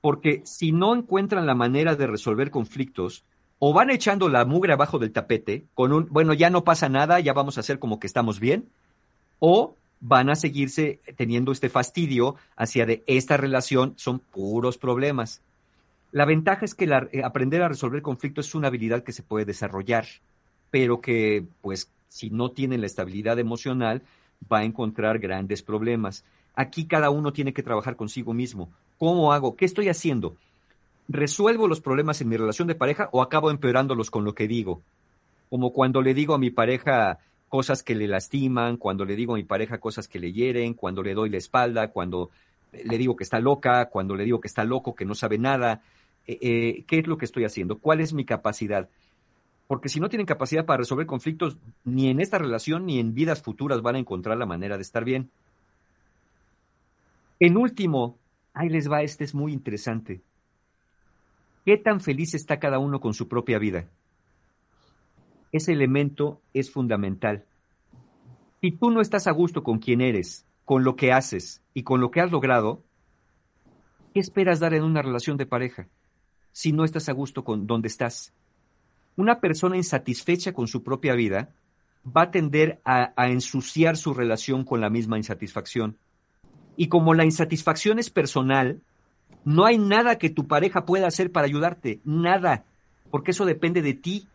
porque 0.00 0.42
si 0.44 0.72
no 0.72 0.96
encuentran 0.96 1.46
la 1.46 1.54
manera 1.54 1.94
de 1.94 2.08
resolver 2.08 2.50
conflictos, 2.50 3.22
o 3.60 3.72
van 3.72 3.90
echando 3.90 4.28
la 4.28 4.44
mugre 4.44 4.72
abajo 4.72 4.98
del 4.98 5.12
tapete 5.12 5.64
con 5.74 5.92
un, 5.92 6.08
bueno, 6.10 6.34
ya 6.34 6.50
no 6.50 6.64
pasa 6.64 6.88
nada, 6.88 7.20
ya 7.20 7.34
vamos 7.34 7.56
a 7.56 7.60
hacer 7.60 7.78
como 7.78 8.00
que 8.00 8.08
estamos 8.08 8.40
bien, 8.40 8.68
o 9.38 9.76
van 10.00 10.30
a 10.30 10.36
seguirse 10.36 11.00
teniendo 11.16 11.52
este 11.52 11.68
fastidio 11.68 12.36
hacia 12.56 12.86
de 12.86 13.02
esta 13.06 13.36
relación, 13.36 13.94
son 13.96 14.20
puros 14.20 14.78
problemas. 14.78 15.42
La 16.12 16.24
ventaja 16.24 16.64
es 16.64 16.74
que 16.74 16.84
eh, 16.84 17.22
aprender 17.24 17.62
a 17.62 17.68
resolver 17.68 18.02
conflictos 18.02 18.48
es 18.48 18.54
una 18.54 18.68
habilidad 18.68 19.02
que 19.02 19.12
se 19.12 19.22
puede 19.22 19.44
desarrollar, 19.44 20.06
pero 20.70 21.00
que 21.00 21.44
pues 21.60 21.90
si 22.08 22.30
no 22.30 22.50
tiene 22.50 22.78
la 22.78 22.86
estabilidad 22.86 23.38
emocional, 23.38 24.02
va 24.50 24.58
a 24.58 24.64
encontrar 24.64 25.18
grandes 25.18 25.62
problemas. 25.62 26.24
Aquí 26.54 26.86
cada 26.86 27.10
uno 27.10 27.32
tiene 27.32 27.52
que 27.52 27.62
trabajar 27.62 27.96
consigo 27.96 28.32
mismo. 28.32 28.70
¿Cómo 28.98 29.32
hago? 29.32 29.56
¿Qué 29.56 29.64
estoy 29.64 29.88
haciendo? 29.88 30.36
¿Resuelvo 31.08 31.68
los 31.68 31.80
problemas 31.80 32.20
en 32.20 32.28
mi 32.28 32.36
relación 32.36 32.68
de 32.68 32.74
pareja 32.74 33.08
o 33.12 33.22
acabo 33.22 33.50
empeorándolos 33.50 34.10
con 34.10 34.24
lo 34.24 34.34
que 34.34 34.48
digo? 34.48 34.82
Como 35.50 35.72
cuando 35.72 36.02
le 36.02 36.14
digo 36.14 36.34
a 36.34 36.38
mi 36.38 36.50
pareja 36.50 37.18
cosas 37.48 37.82
que 37.82 37.94
le 37.94 38.08
lastiman, 38.08 38.76
cuando 38.76 39.04
le 39.04 39.16
digo 39.16 39.34
a 39.34 39.36
mi 39.36 39.44
pareja 39.44 39.78
cosas 39.78 40.08
que 40.08 40.18
le 40.18 40.32
hieren, 40.32 40.74
cuando 40.74 41.02
le 41.02 41.14
doy 41.14 41.30
la 41.30 41.38
espalda, 41.38 41.88
cuando 41.88 42.30
le 42.72 42.98
digo 42.98 43.16
que 43.16 43.24
está 43.24 43.40
loca, 43.40 43.86
cuando 43.86 44.14
le 44.14 44.24
digo 44.24 44.40
que 44.40 44.48
está 44.48 44.64
loco, 44.64 44.94
que 44.94 45.04
no 45.04 45.14
sabe 45.14 45.38
nada. 45.38 45.82
Eh, 46.26 46.38
eh, 46.40 46.84
¿Qué 46.86 46.98
es 46.98 47.06
lo 47.06 47.16
que 47.16 47.24
estoy 47.24 47.44
haciendo? 47.44 47.78
¿Cuál 47.78 48.00
es 48.00 48.12
mi 48.12 48.24
capacidad? 48.24 48.88
porque 49.68 49.90
si 49.90 50.00
no 50.00 50.08
tienen 50.08 50.26
capacidad 50.26 50.64
para 50.64 50.78
resolver 50.78 51.06
conflictos, 51.06 51.58
ni 51.84 52.08
en 52.08 52.20
esta 52.20 52.38
relación 52.38 52.86
ni 52.86 52.98
en 52.98 53.14
vidas 53.14 53.42
futuras 53.42 53.82
van 53.82 53.96
a 53.96 53.98
encontrar 53.98 54.38
la 54.38 54.46
manera 54.46 54.76
de 54.76 54.82
estar 54.82 55.04
bien. 55.04 55.30
En 57.38 57.56
último, 57.56 58.16
ahí 58.54 58.70
les 58.70 58.90
va, 58.90 59.02
este 59.02 59.24
es 59.24 59.34
muy 59.34 59.52
interesante. 59.52 60.22
¿Qué 61.66 61.76
tan 61.76 62.00
feliz 62.00 62.34
está 62.34 62.58
cada 62.58 62.78
uno 62.78 62.98
con 62.98 63.12
su 63.12 63.28
propia 63.28 63.58
vida? 63.58 63.84
Ese 65.52 65.72
elemento 65.72 66.40
es 66.52 66.70
fundamental. 66.70 67.44
Si 68.60 68.72
tú 68.72 68.90
no 68.90 69.00
estás 69.00 69.26
a 69.26 69.32
gusto 69.32 69.62
con 69.62 69.78
quien 69.78 70.00
eres, 70.00 70.46
con 70.64 70.84
lo 70.84 70.96
que 70.96 71.12
haces 71.12 71.62
y 71.74 71.82
con 71.82 72.00
lo 72.00 72.10
que 72.10 72.20
has 72.20 72.30
logrado, 72.30 72.82
¿qué 74.12 74.20
esperas 74.20 74.60
dar 74.60 74.74
en 74.74 74.82
una 74.82 75.02
relación 75.02 75.36
de 75.36 75.46
pareja 75.46 75.88
si 76.52 76.72
no 76.72 76.84
estás 76.84 77.08
a 77.08 77.12
gusto 77.12 77.44
con 77.44 77.66
donde 77.66 77.88
estás? 77.88 78.32
Una 79.16 79.40
persona 79.40 79.76
insatisfecha 79.76 80.52
con 80.52 80.68
su 80.68 80.82
propia 80.82 81.14
vida 81.14 81.54
va 82.04 82.22
a 82.22 82.30
tender 82.30 82.80
a, 82.84 83.12
ensuciar 83.28 83.96
su 83.96 84.14
relación 84.14 84.64
con 84.64 84.80
la 84.80 84.90
misma 84.90 85.16
insatisfacción. 85.16 85.96
Y 86.76 86.88
como 86.88 87.14
la 87.14 87.24
insatisfacción 87.24 87.98
es 87.98 88.10
personal, 88.10 88.80
no 89.44 89.64
hay 89.64 89.78
nada 89.78 90.18
que 90.18 90.30
tu 90.30 90.46
pareja 90.46 90.84
pueda 90.84 91.06
hacer 91.06 91.32
para 91.32 91.46
ayudarte, 91.46 92.00
nada, 92.04 92.64
porque 93.10 93.32
eso 93.32 93.44
depende 93.44 93.82
de 93.82 93.94
ti. 93.94 94.28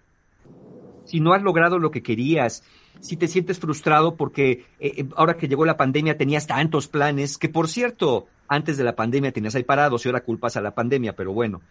Si 1.05 1.19
no 1.19 1.33
has 1.33 1.43
logrado 1.43 1.79
lo 1.79 1.91
que 1.91 2.01
querías, 2.01 2.63
si 2.99 3.17
te 3.17 3.27
sientes 3.27 3.59
frustrado 3.59 4.15
porque 4.15 4.65
eh, 4.79 4.93
eh, 4.97 5.05
ahora 5.15 5.37
que 5.37 5.47
llegó 5.47 5.65
la 5.65 5.77
pandemia 5.77 6.17
tenías 6.17 6.47
tantos 6.47 6.87
planes, 6.87 7.37
que 7.37 7.49
por 7.49 7.67
cierto, 7.67 8.27
antes 8.47 8.77
de 8.77 8.83
la 8.83 8.95
pandemia 8.95 9.31
tenías 9.31 9.55
ahí 9.55 9.63
parados 9.63 10.05
y 10.05 10.09
ahora 10.09 10.23
culpas 10.23 10.55
a 10.57 10.61
la 10.61 10.75
pandemia, 10.75 11.15
pero 11.15 11.33
bueno, 11.33 11.61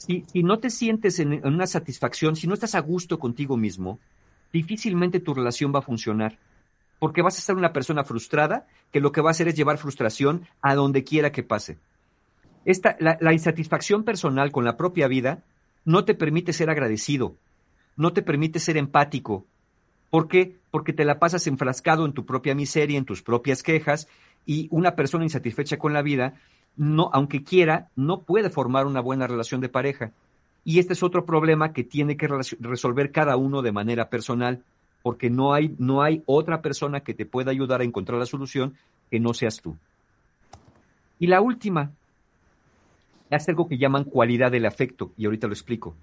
si, 0.00 0.24
no 0.42 0.58
te 0.58 0.70
sientes 0.70 1.18
en, 1.18 1.46
una 1.46 1.66
satisfacción, 1.66 2.34
si 2.34 2.46
no 2.46 2.54
estás 2.54 2.74
a 2.74 2.80
gusto 2.80 3.18
contigo 3.18 3.56
mismo, 3.56 3.98
difícilmente 4.52 5.20
tu 5.20 5.34
relación 5.34 5.74
va 5.74 5.80
a 5.80 5.82
funcionar. 5.82 6.38
Porque 6.98 7.22
vas 7.22 7.38
a 7.38 7.40
ser 7.40 7.54
una 7.54 7.72
persona 7.72 8.04
frustrada 8.04 8.66
que 8.92 9.00
lo 9.00 9.12
que 9.12 9.20
va 9.20 9.28
a 9.28 9.32
hacer 9.32 9.48
es 9.48 9.54
llevar 9.54 9.78
frustración 9.78 10.46
a 10.60 10.74
donde 10.74 11.04
quiera 11.04 11.32
que 11.32 11.42
pase. 11.42 11.78
Esta, 12.64 12.96
la, 12.98 13.16
la 13.20 13.32
insatisfacción 13.32 14.04
personal 14.04 14.52
con 14.52 14.64
la 14.64 14.76
propia 14.76 15.08
vida 15.08 15.42
no 15.84 16.04
te 16.04 16.14
permite 16.14 16.52
ser 16.52 16.68
agradecido, 16.68 17.36
no 18.00 18.14
te 18.14 18.22
permite 18.22 18.58
ser 18.60 18.78
empático. 18.78 19.44
¿Por 20.08 20.26
qué? 20.26 20.56
Porque 20.70 20.94
te 20.94 21.04
la 21.04 21.18
pasas 21.18 21.46
enfrascado 21.46 22.06
en 22.06 22.14
tu 22.14 22.24
propia 22.24 22.54
miseria, 22.54 22.96
en 22.96 23.04
tus 23.04 23.22
propias 23.22 23.62
quejas, 23.62 24.08
y 24.46 24.68
una 24.70 24.96
persona 24.96 25.24
insatisfecha 25.24 25.76
con 25.78 25.92
la 25.92 26.00
vida 26.00 26.40
no, 26.76 27.10
aunque 27.12 27.44
quiera, 27.44 27.90
no 27.96 28.22
puede 28.22 28.48
formar 28.48 28.86
una 28.86 29.02
buena 29.02 29.26
relación 29.26 29.60
de 29.60 29.68
pareja. 29.68 30.12
Y 30.64 30.78
este 30.78 30.94
es 30.94 31.02
otro 31.02 31.26
problema 31.26 31.74
que 31.74 31.84
tiene 31.84 32.16
que 32.16 32.26
resolver 32.58 33.12
cada 33.12 33.36
uno 33.36 33.60
de 33.60 33.72
manera 33.72 34.08
personal, 34.08 34.64
porque 35.02 35.28
no 35.28 35.52
hay, 35.52 35.74
no 35.78 36.02
hay 36.02 36.22
otra 36.24 36.62
persona 36.62 37.00
que 37.00 37.12
te 37.12 37.26
pueda 37.26 37.50
ayudar 37.50 37.82
a 37.82 37.84
encontrar 37.84 38.18
la 38.18 38.24
solución 38.24 38.76
que 39.10 39.20
no 39.20 39.34
seas 39.34 39.60
tú. 39.60 39.76
Y 41.18 41.26
la 41.26 41.42
última 41.42 41.90
es 43.28 43.46
algo 43.50 43.68
que 43.68 43.76
llaman 43.76 44.04
cualidad 44.04 44.50
del 44.50 44.64
afecto, 44.64 45.12
y 45.18 45.26
ahorita 45.26 45.48
lo 45.48 45.52
explico. 45.52 45.94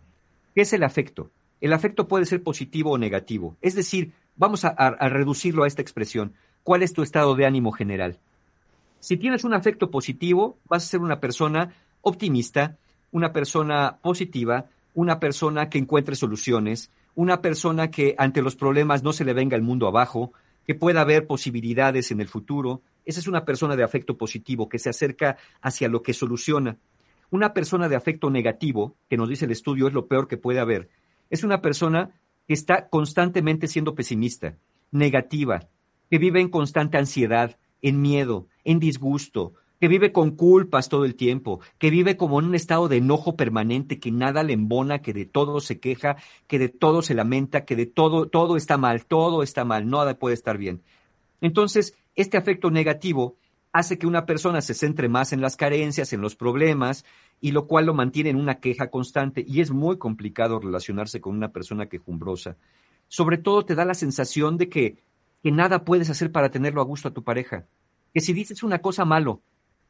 ¿Qué 0.53 0.61
es 0.61 0.73
el 0.73 0.83
afecto? 0.83 1.31
El 1.61 1.73
afecto 1.73 2.07
puede 2.07 2.25
ser 2.25 2.43
positivo 2.43 2.91
o 2.91 2.97
negativo. 2.97 3.57
Es 3.61 3.75
decir, 3.75 4.13
vamos 4.35 4.63
a 4.65 5.09
reducirlo 5.09 5.63
a 5.63 5.67
esta 5.67 5.81
expresión. 5.81 6.33
¿Cuál 6.63 6.83
es 6.83 6.93
tu 6.93 7.01
estado 7.01 7.35
de 7.35 7.45
ánimo 7.45 7.71
general? 7.71 8.19
Si 8.99 9.17
tienes 9.17 9.43
un 9.43 9.53
afecto 9.53 9.89
positivo, 9.89 10.57
vas 10.67 10.83
a 10.83 10.87
ser 10.87 10.99
una 10.99 11.19
persona 11.19 11.73
optimista, 12.01 12.77
una 13.11 13.31
persona 13.31 13.97
positiva, 14.01 14.65
una 14.93 15.19
persona 15.19 15.69
que 15.69 15.77
encuentre 15.77 16.15
soluciones, 16.15 16.91
una 17.15 17.41
persona 17.41 17.89
que 17.89 18.15
ante 18.17 18.41
los 18.41 18.55
problemas 18.55 19.03
no 19.03 19.13
se 19.13 19.25
le 19.25 19.33
venga 19.33 19.55
el 19.55 19.61
mundo 19.61 19.87
abajo, 19.87 20.33
que 20.65 20.75
pueda 20.75 21.03
ver 21.03 21.25
posibilidades 21.25 22.11
en 22.11 22.19
el 22.19 22.27
futuro. 22.27 22.81
Esa 23.05 23.19
es 23.19 23.27
una 23.27 23.45
persona 23.45 23.75
de 23.75 23.83
afecto 23.83 24.17
positivo 24.17 24.67
que 24.67 24.79
se 24.79 24.89
acerca 24.89 25.37
hacia 25.61 25.87
lo 25.87 26.01
que 26.01 26.13
soluciona. 26.13 26.77
Una 27.29 27.53
persona 27.53 27.87
de 27.87 27.95
afecto 27.95 28.29
negativo, 28.29 28.95
que 29.09 29.17
nos 29.17 29.29
dice 29.29 29.45
el 29.45 29.51
estudio 29.51 29.87
es 29.87 29.93
lo 29.93 30.07
peor 30.07 30.27
que 30.27 30.37
puede 30.37 30.59
haber, 30.59 30.89
es 31.29 31.43
una 31.43 31.61
persona 31.61 32.11
que 32.47 32.53
está 32.53 32.89
constantemente 32.89 33.67
siendo 33.67 33.95
pesimista, 33.95 34.57
negativa, 34.91 35.67
que 36.09 36.17
vive 36.17 36.39
en 36.41 36.49
constante 36.49 36.97
ansiedad, 36.97 37.57
en 37.81 38.01
miedo, 38.01 38.47
en 38.63 38.79
disgusto, 38.79 39.53
que 39.79 39.87
vive 39.87 40.11
con 40.11 40.31
culpas 40.31 40.89
todo 40.89 41.05
el 41.05 41.15
tiempo, 41.15 41.59
que 41.77 41.89
vive 41.89 42.17
como 42.17 42.39
en 42.39 42.47
un 42.47 42.55
estado 42.55 42.87
de 42.87 42.97
enojo 42.97 43.35
permanente, 43.35 43.99
que 43.99 44.11
nada 44.11 44.43
le 44.43 44.53
embona, 44.53 45.01
que 45.01 45.13
de 45.13 45.25
todo 45.25 45.59
se 45.59 45.79
queja, 45.79 46.17
que 46.47 46.57
de 46.57 46.69
todo 46.69 47.01
se 47.01 47.13
lamenta, 47.13 47.65
que 47.65 47.75
de 47.75 47.85
todo, 47.85 48.27
todo 48.27 48.57
está 48.57 48.77
mal, 48.77 49.05
todo 49.05 49.43
está 49.43 49.65
mal, 49.65 49.87
nada 49.87 50.17
puede 50.17 50.33
estar 50.33 50.57
bien. 50.57 50.81
Entonces, 51.41 51.95
este 52.15 52.37
afecto 52.37 52.71
negativo 52.71 53.37
hace 53.71 53.99
que 53.99 54.07
una 54.07 54.25
persona 54.25 54.61
se 54.61 54.73
centre 54.73 55.09
más 55.09 55.33
en 55.33 55.41
las 55.41 55.55
carencias, 55.55 56.11
en 56.13 56.21
los 56.21 56.35
problemas, 56.35 57.05
y 57.39 57.51
lo 57.51 57.67
cual 57.67 57.85
lo 57.85 57.93
mantiene 57.93 58.29
en 58.29 58.37
una 58.37 58.59
queja 58.59 58.89
constante. 58.89 59.43
Y 59.47 59.61
es 59.61 59.71
muy 59.71 59.97
complicado 59.97 60.59
relacionarse 60.59 61.21
con 61.21 61.35
una 61.35 61.51
persona 61.51 61.87
quejumbrosa. 61.87 62.57
Sobre 63.07 63.37
todo 63.37 63.63
te 63.65 63.75
da 63.75 63.85
la 63.85 63.93
sensación 63.93 64.57
de 64.57 64.69
que, 64.69 64.97
que 65.43 65.51
nada 65.51 65.85
puedes 65.85 66.09
hacer 66.09 66.31
para 66.31 66.49
tenerlo 66.49 66.81
a 66.81 66.85
gusto 66.85 67.09
a 67.09 67.13
tu 67.13 67.23
pareja. 67.23 67.65
Que 68.13 68.21
si 68.21 68.33
dices 68.33 68.63
una 68.63 68.79
cosa 68.79 69.05
malo, 69.05 69.41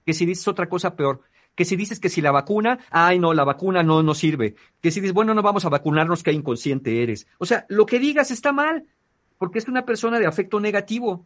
que 0.05 0.13
si 0.13 0.25
dices 0.25 0.47
otra 0.47 0.69
cosa 0.69 0.95
peor, 0.95 1.21
que 1.57 1.65
si 1.65 1.75
dices 1.75 1.99
que 1.99 2.09
si 2.09 2.21
la 2.21 2.31
vacuna, 2.31 2.79
ay 2.91 3.17
no, 3.17 3.33
la 3.33 3.43
vacuna 3.43 3.81
no 3.81 4.03
nos 4.03 4.19
sirve, 4.19 4.55
que 4.79 4.91
si 4.91 5.01
dices, 5.01 5.13
bueno, 5.13 5.33
no 5.33 5.41
vamos 5.41 5.65
a 5.65 5.69
vacunarnos, 5.69 6.21
que 6.21 6.31
inconsciente 6.31 7.01
eres. 7.01 7.27
O 7.39 7.47
sea, 7.47 7.65
lo 7.67 7.87
que 7.87 7.97
digas 7.97 8.29
está 8.29 8.51
mal, 8.51 8.85
porque 9.39 9.57
es 9.57 9.67
una 9.67 9.83
persona 9.83 10.19
de 10.19 10.27
afecto 10.27 10.59
negativo. 10.59 11.25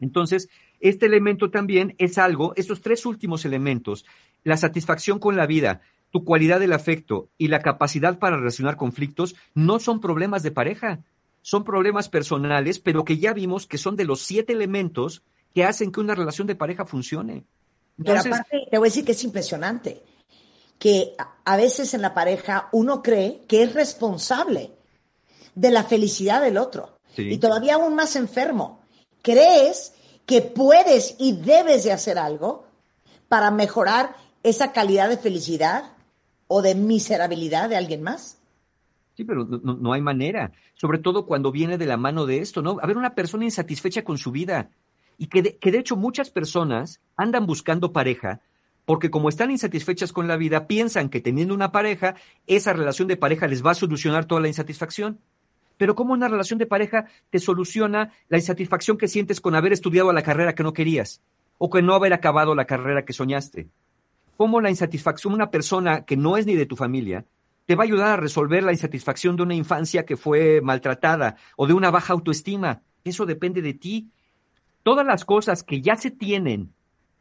Entonces, 0.00 0.48
este 0.80 1.06
elemento 1.06 1.50
también 1.50 1.94
es 1.98 2.18
algo, 2.18 2.54
estos 2.56 2.80
tres 2.80 3.06
últimos 3.06 3.44
elementos, 3.44 4.04
la 4.46 4.56
satisfacción 4.56 5.18
con 5.18 5.36
la 5.36 5.44
vida, 5.44 5.80
tu 6.12 6.24
cualidad 6.24 6.60
del 6.60 6.72
afecto 6.72 7.30
y 7.36 7.48
la 7.48 7.62
capacidad 7.62 8.20
para 8.20 8.36
relacionar 8.36 8.76
conflictos, 8.76 9.34
no 9.54 9.80
son 9.80 10.00
problemas 10.00 10.44
de 10.44 10.52
pareja, 10.52 11.00
son 11.42 11.64
problemas 11.64 12.08
personales, 12.08 12.78
pero 12.78 13.04
que 13.04 13.18
ya 13.18 13.32
vimos 13.32 13.66
que 13.66 13.76
son 13.76 13.96
de 13.96 14.04
los 14.04 14.20
siete 14.22 14.52
elementos 14.52 15.24
que 15.52 15.64
hacen 15.64 15.90
que 15.90 15.98
una 15.98 16.14
relación 16.14 16.46
de 16.46 16.54
pareja 16.54 16.86
funcione. 16.86 17.44
pero 17.96 18.20
aparte, 18.20 18.68
te 18.70 18.78
voy 18.78 18.86
a 18.86 18.90
decir 18.90 19.04
que 19.04 19.12
es 19.12 19.24
impresionante, 19.24 20.04
que 20.78 21.16
a 21.44 21.56
veces 21.56 21.92
en 21.94 22.02
la 22.02 22.14
pareja 22.14 22.68
uno 22.70 23.02
cree 23.02 23.42
que 23.48 23.64
es 23.64 23.74
responsable 23.74 24.70
de 25.56 25.70
la 25.72 25.82
felicidad 25.82 26.40
del 26.40 26.56
otro. 26.56 26.98
Y 27.16 27.38
todavía 27.38 27.76
aún 27.76 27.96
más 27.96 28.14
enfermo. 28.14 28.80
Crees 29.22 29.94
que 30.24 30.42
puedes 30.42 31.16
y 31.18 31.32
debes 31.32 31.82
de 31.82 31.90
hacer 31.90 32.16
algo 32.16 32.66
para 33.26 33.50
mejorar 33.50 34.14
esa 34.48 34.72
calidad 34.72 35.08
de 35.08 35.16
felicidad 35.16 35.92
o 36.46 36.62
de 36.62 36.74
miserabilidad 36.74 37.68
de 37.68 37.76
alguien 37.76 38.02
más. 38.02 38.38
Sí, 39.16 39.24
pero 39.24 39.44
no, 39.44 39.92
hay 39.92 40.00
manera, 40.00 40.52
sobre 40.74 40.98
todo 40.98 41.26
cuando 41.26 41.50
viene 41.50 41.78
de 41.78 41.86
la 41.86 41.96
mano 41.96 42.26
de 42.26 42.38
esto, 42.38 42.62
¿no? 42.62 42.76
A 42.80 42.86
ver, 42.86 42.96
una 42.96 43.14
persona 43.14 43.44
insatisfecha 43.44 44.04
con 44.04 44.18
su 44.18 44.30
vida 44.30 44.70
y 45.18 45.26
que 45.26 45.42
de, 45.42 45.56
que 45.56 45.72
de 45.72 45.78
hecho 45.78 45.96
muchas 45.96 46.30
personas 46.30 47.00
andan 47.16 47.46
buscando 47.46 47.92
pareja 47.92 48.40
porque 48.84 49.10
como 49.10 49.28
están 49.28 49.50
insatisfechas 49.50 50.12
con 50.12 50.28
la 50.28 50.36
vida, 50.36 50.68
piensan 50.68 51.08
que 51.08 51.20
teniendo 51.20 51.52
una 51.54 51.72
pareja, 51.72 52.14
esa 52.46 52.72
relación 52.72 53.08
de 53.08 53.16
pareja 53.16 53.48
les 53.48 53.66
va 53.66 53.72
a 53.72 53.74
solucionar 53.74 54.26
toda 54.26 54.40
la 54.40 54.48
insatisfacción. 54.48 55.18
Pero 55.76 55.96
¿cómo 55.96 56.12
una 56.12 56.28
relación 56.28 56.58
de 56.58 56.66
pareja 56.66 57.06
te 57.30 57.40
soluciona 57.40 58.12
la 58.28 58.38
insatisfacción 58.38 58.96
que 58.96 59.08
sientes 59.08 59.40
con 59.40 59.56
haber 59.56 59.72
estudiado 59.72 60.12
la 60.12 60.22
carrera 60.22 60.54
que 60.54 60.62
no 60.62 60.72
querías 60.72 61.20
o 61.58 61.68
con 61.68 61.84
no 61.84 61.94
haber 61.94 62.12
acabado 62.12 62.54
la 62.54 62.66
carrera 62.66 63.04
que 63.04 63.12
soñaste? 63.12 63.68
¿Cómo 64.36 64.60
la 64.60 64.70
insatisfacción 64.70 65.32
de 65.32 65.36
una 65.36 65.50
persona 65.50 66.04
que 66.04 66.16
no 66.16 66.36
es 66.36 66.46
ni 66.46 66.54
de 66.54 66.66
tu 66.66 66.76
familia 66.76 67.24
te 67.64 67.74
va 67.74 67.82
a 67.82 67.86
ayudar 67.86 68.08
a 68.10 68.16
resolver 68.16 68.62
la 68.62 68.72
insatisfacción 68.72 69.36
de 69.36 69.42
una 69.42 69.54
infancia 69.54 70.04
que 70.04 70.16
fue 70.16 70.60
maltratada 70.60 71.36
o 71.56 71.66
de 71.66 71.72
una 71.72 71.90
baja 71.90 72.12
autoestima? 72.12 72.82
Eso 73.04 73.26
depende 73.26 73.62
de 73.62 73.74
ti. 73.74 74.10
Todas 74.82 75.06
las 75.06 75.24
cosas 75.24 75.62
que 75.62 75.80
ya 75.80 75.96
se 75.96 76.10
tienen 76.10 76.72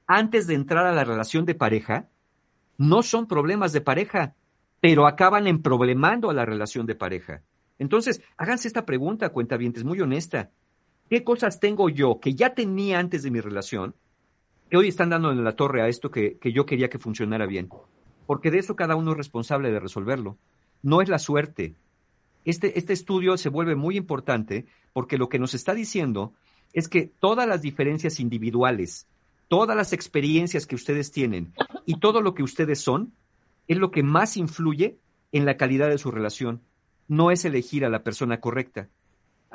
antes 0.07 0.45
de 0.47 0.55
entrar 0.55 0.86
a 0.86 0.93
la 0.93 1.03
relación 1.03 1.45
de 1.45 1.55
pareja 1.55 2.09
no 2.78 3.01
son 3.01 3.28
problemas 3.28 3.72
de 3.72 3.82
pareja, 3.82 4.36
pero 4.82 5.07
acaban 5.07 5.47
en 5.47 5.61
problemando 5.61 6.30
a 6.30 6.34
la 6.34 6.45
relación 6.45 6.86
de 6.86 6.95
pareja. 6.95 7.41
Entonces, 7.80 8.22
háganse 8.38 8.68
esta 8.68 8.86
pregunta, 8.86 9.30
cuenta 9.30 9.55
es 9.55 9.84
muy 9.84 10.01
honesta. 10.01 10.51
¿Qué 11.09 11.24
cosas 11.24 11.59
tengo 11.59 11.89
yo 11.89 12.20
que 12.20 12.36
ya 12.36 12.53
tenía 12.53 12.99
antes 12.99 13.24
de 13.24 13.32
mi 13.32 13.39
relación, 13.39 13.95
que 14.70 14.78
hoy 14.78 14.88
están 14.88 15.09
dando 15.09 15.32
en 15.32 15.43
la 15.43 15.55
torre 15.55 15.82
a 15.82 15.88
esto 15.88 16.11
que, 16.11 16.38
yo 16.43 16.66
quería 16.66 16.89
que 16.89 16.99
funcionara 16.99 17.45
bien? 17.45 17.70
Porque 18.26 18.51
de 18.51 18.59
eso 18.59 18.76
cada 18.76 18.95
uno 18.95 19.11
es 19.11 19.18
responsable 19.18 19.72
de 19.72 19.80
resolverlo. 19.80 20.38
No 20.82 21.01
es 21.01 21.09
la 21.09 21.20
suerte. 21.20 21.76
Este, 22.43 22.78
este 22.78 22.93
estudio 22.93 23.38
se 23.38 23.49
vuelve 23.49 23.76
muy 23.76 23.97
importante 23.97 24.66
porque 24.93 25.18
lo 25.18 25.30
que 25.30 25.39
nos 25.39 25.53
está 25.53 25.74
diciendo 25.74 26.34
es 26.74 26.88
que 26.88 27.09
todas 27.20 27.47
las 27.47 27.61
diferencias 27.61 28.20
individuales, 28.20 29.07
todas 29.47 29.78
las 29.78 29.93
experiencias 29.93 30.66
que 30.66 30.76
ustedes 30.76 31.11
tienen 31.11 31.53
y 31.86 31.99
todo 31.99 32.22
lo 32.22 32.34
que 32.34 32.43
ustedes 32.43 32.80
son 32.82 33.13
es 33.68 33.78
lo 33.78 33.91
que 33.91 34.03
más 34.03 34.38
influye 34.38 34.97
en 35.32 35.45
la 35.45 35.57
calidad 35.57 35.89
de 35.89 35.97
su 35.97 36.11
relación 36.11 36.61
no 37.07 37.32
es 37.32 37.45
elegir 37.45 37.86
a 37.86 37.89
la 37.89 38.03
persona 38.03 38.39
correcta. 38.39 38.89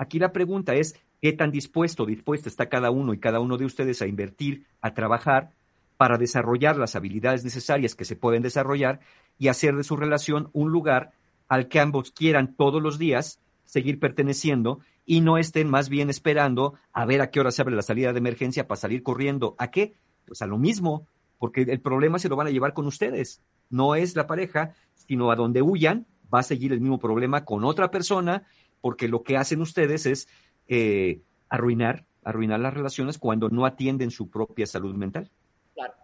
Aquí 0.01 0.19
la 0.19 0.33
pregunta 0.33 0.75
es, 0.77 0.99
¿qué 1.21 1.35
tan 1.35 1.51
dispuesto 1.51 2.07
dispuesta 2.07 2.49
está 2.49 2.71
cada 2.71 2.91
uno 2.91 3.13
y 3.13 3.19
cada 3.19 3.39
uno 3.39 3.59
de 3.59 3.67
ustedes 3.67 4.01
a 4.01 4.07
invertir, 4.07 4.65
a 4.81 4.95
trabajar 4.95 5.51
para 5.99 6.17
desarrollar 6.17 6.79
las 6.79 6.97
habilidades 6.97 7.45
necesarias 7.45 7.95
que 7.95 8.07
se 8.07 8.17
pueden 8.17 8.41
desarrollar 8.41 9.01
y 9.39 9.49
hacer 9.49 9.77
de 9.77 9.85
su 9.85 9.99
relación 9.99 10.49
un 10.55 10.73
lugar 10.73 11.13
al 11.49 11.69
que 11.69 11.81
ambos 11.81 12.13
quieran 12.13 12.55
todos 12.55 12.81
los 12.81 12.99
días 12.99 13.41
seguir 13.67 14.01
perteneciendo 14.01 14.81
y 15.05 15.21
no 15.21 15.37
estén 15.37 15.69
más 15.69 15.91
bien 15.91 16.09
esperando 16.09 16.77
a 16.95 17.05
ver 17.05 17.21
a 17.21 17.31
qué 17.31 17.41
hora 17.41 17.51
se 17.51 17.61
abre 17.61 17.77
la 17.77 17.83
salida 17.83 18.15
de 18.15 18.21
emergencia 18.21 18.67
para 18.67 18.81
salir 18.81 19.03
corriendo. 19.03 19.55
¿A 19.59 19.71
qué? 19.71 19.93
Pues 20.25 20.41
a 20.41 20.47
lo 20.47 20.57
mismo, 20.57 21.07
porque 21.37 21.61
el 21.61 21.81
problema 21.83 22.19
se 22.19 22.31
lo 22.31 22.37
van 22.37 22.47
a 22.47 22.51
llevar 22.51 22.73
con 22.73 22.87
ustedes. 22.87 23.43
No 23.69 23.95
es 23.95 24.17
la 24.17 24.27
pareja, 24.27 24.73
sino 24.95 25.31
a 25.31 25.37
donde 25.37 25.61
huyan 25.61 26.07
va 26.33 26.41
a 26.41 26.45
seguir 26.45 26.73
el 26.73 26.81
mismo 26.81 26.99
problema 26.99 27.45
con 27.45 27.65
otra 27.65 27.91
persona, 27.91 28.45
porque 28.81 29.09
lo 29.09 29.23
que 29.23 29.37
hacen 29.37 29.61
ustedes 29.61 30.07
es 30.07 30.29
eh, 30.69 31.21
arruinar, 31.49 32.07
arruinar 32.25 32.61
las 32.61 32.75
relaciones 32.75 33.19
cuando 33.19 33.49
no 33.49 33.67
atienden 33.67 34.11
su 34.11 34.29
propia 34.29 34.67
salud 34.67 34.95
mental. 34.95 35.31
Claro. 35.75 35.95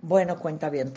Bueno, 0.00 0.38
cuenta 0.38 0.70
bien, 0.70 0.92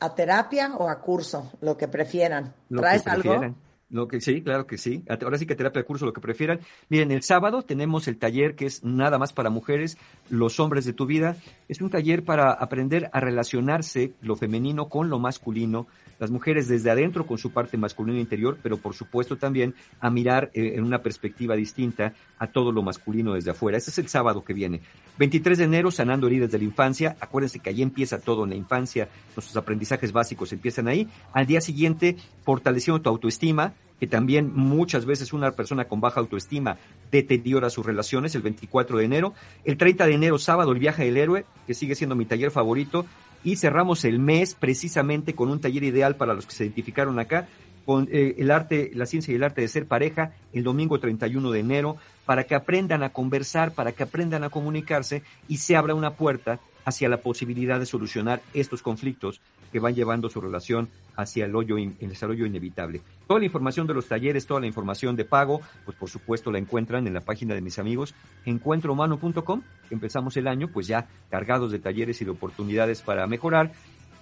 ¿A 0.00 0.14
terapia 0.14 0.74
o 0.76 0.88
a 0.88 1.00
curso? 1.00 1.52
Lo 1.60 1.76
que 1.76 1.88
prefieran. 1.88 2.54
¿Traes 2.68 3.06
algo? 3.06 3.54
Lo 3.90 4.06
que 4.06 4.20
sí, 4.20 4.42
claro 4.42 4.66
que 4.66 4.76
sí. 4.76 5.02
Ahora 5.08 5.38
sí 5.38 5.46
que 5.46 5.54
terapia 5.54 5.80
de 5.80 5.86
curso, 5.86 6.04
lo 6.04 6.12
que 6.12 6.20
prefieran. 6.20 6.60
Miren, 6.90 7.10
el 7.10 7.22
sábado 7.22 7.62
tenemos 7.62 8.06
el 8.06 8.18
taller 8.18 8.54
que 8.54 8.66
es 8.66 8.84
nada 8.84 9.18
más 9.18 9.32
para 9.32 9.48
mujeres, 9.48 9.96
los 10.28 10.60
hombres 10.60 10.84
de 10.84 10.92
tu 10.92 11.06
vida. 11.06 11.36
Es 11.68 11.80
un 11.80 11.88
taller 11.88 12.22
para 12.22 12.52
aprender 12.52 13.08
a 13.14 13.20
relacionarse 13.20 14.12
lo 14.20 14.36
femenino 14.36 14.90
con 14.90 15.08
lo 15.08 15.18
masculino, 15.18 15.86
las 16.18 16.30
mujeres 16.30 16.68
desde 16.68 16.90
adentro 16.90 17.26
con 17.26 17.38
su 17.38 17.50
parte 17.50 17.78
masculina 17.78 18.20
interior, 18.20 18.58
pero 18.62 18.76
por 18.76 18.92
supuesto 18.92 19.36
también 19.36 19.74
a 20.00 20.10
mirar 20.10 20.50
eh, 20.52 20.74
en 20.74 20.84
una 20.84 21.00
perspectiva 21.00 21.56
distinta 21.56 22.12
a 22.38 22.48
todo 22.48 22.72
lo 22.72 22.82
masculino 22.82 23.34
desde 23.34 23.52
afuera. 23.52 23.78
Ese 23.78 23.90
es 23.90 23.98
el 23.98 24.08
sábado 24.08 24.44
que 24.44 24.52
viene. 24.52 24.82
23 25.18 25.56
de 25.56 25.64
enero, 25.64 25.90
sanando 25.90 26.26
heridas 26.26 26.50
de 26.50 26.58
la 26.58 26.64
infancia. 26.64 27.16
Acuérdense 27.20 27.60
que 27.60 27.70
ahí 27.70 27.80
empieza 27.80 28.20
todo 28.20 28.44
en 28.44 28.50
la 28.50 28.56
infancia. 28.56 29.08
Nuestros 29.34 29.56
aprendizajes 29.56 30.12
básicos 30.12 30.52
empiezan 30.52 30.88
ahí. 30.88 31.08
Al 31.32 31.46
día 31.46 31.60
siguiente, 31.60 32.16
fortaleciendo 32.44 33.00
tu 33.00 33.08
autoestima, 33.08 33.74
que 34.00 34.06
también 34.06 34.52
muchas 34.54 35.04
veces 35.04 35.32
una 35.32 35.52
persona 35.52 35.86
con 35.86 36.00
baja 36.00 36.20
autoestima 36.20 36.76
deteriora 37.10 37.70
sus 37.70 37.84
relaciones, 37.84 38.34
el 38.34 38.42
24 38.42 38.98
de 38.98 39.04
enero. 39.04 39.34
El 39.64 39.76
30 39.76 40.06
de 40.06 40.14
enero, 40.14 40.38
sábado, 40.38 40.72
el 40.72 40.78
viaje 40.78 41.04
del 41.04 41.16
héroe, 41.16 41.44
que 41.66 41.74
sigue 41.74 41.94
siendo 41.94 42.14
mi 42.14 42.24
taller 42.24 42.50
favorito, 42.50 43.06
y 43.44 43.56
cerramos 43.56 44.04
el 44.04 44.18
mes 44.18 44.54
precisamente 44.54 45.34
con 45.34 45.50
un 45.50 45.60
taller 45.60 45.84
ideal 45.84 46.16
para 46.16 46.34
los 46.34 46.46
que 46.46 46.52
se 46.52 46.64
identificaron 46.64 47.18
acá, 47.18 47.48
con 47.88 48.06
eh, 48.12 48.34
el 48.36 48.50
arte, 48.50 48.90
la 48.92 49.06
ciencia 49.06 49.32
y 49.32 49.36
el 49.36 49.42
arte 49.42 49.62
de 49.62 49.68
ser 49.68 49.86
pareja, 49.86 50.34
el 50.52 50.62
domingo 50.62 51.00
31 51.00 51.50
de 51.50 51.60
enero, 51.60 51.96
para 52.26 52.44
que 52.44 52.54
aprendan 52.54 53.02
a 53.02 53.14
conversar, 53.14 53.72
para 53.72 53.92
que 53.92 54.02
aprendan 54.02 54.44
a 54.44 54.50
comunicarse 54.50 55.22
y 55.48 55.56
se 55.56 55.74
abra 55.74 55.94
una 55.94 56.10
puerta 56.10 56.60
hacia 56.84 57.08
la 57.08 57.22
posibilidad 57.22 57.80
de 57.80 57.86
solucionar 57.86 58.42
estos 58.52 58.82
conflictos 58.82 59.40
que 59.72 59.80
van 59.80 59.94
llevando 59.94 60.28
su 60.28 60.38
relación 60.38 60.90
hacia 61.16 61.46
el 61.46 61.56
hoyo, 61.56 61.78
el 61.78 61.96
desarrollo 62.10 62.44
inevitable. 62.44 63.00
Toda 63.26 63.40
la 63.40 63.46
información 63.46 63.86
de 63.86 63.94
los 63.94 64.06
talleres, 64.06 64.46
toda 64.46 64.60
la 64.60 64.66
información 64.66 65.16
de 65.16 65.24
pago, 65.24 65.62
pues 65.86 65.96
por 65.96 66.10
supuesto 66.10 66.52
la 66.52 66.58
encuentran 66.58 67.06
en 67.06 67.14
la 67.14 67.22
página 67.22 67.54
de 67.54 67.62
mis 67.62 67.78
amigos 67.78 68.14
encuentrohumano.com. 68.44 69.62
Empezamos 69.88 70.36
el 70.36 70.46
año 70.46 70.68
pues 70.68 70.88
ya 70.88 71.06
cargados 71.30 71.72
de 71.72 71.78
talleres 71.78 72.20
y 72.20 72.26
de 72.26 72.32
oportunidades 72.32 73.00
para 73.00 73.26
mejorar. 73.26 73.72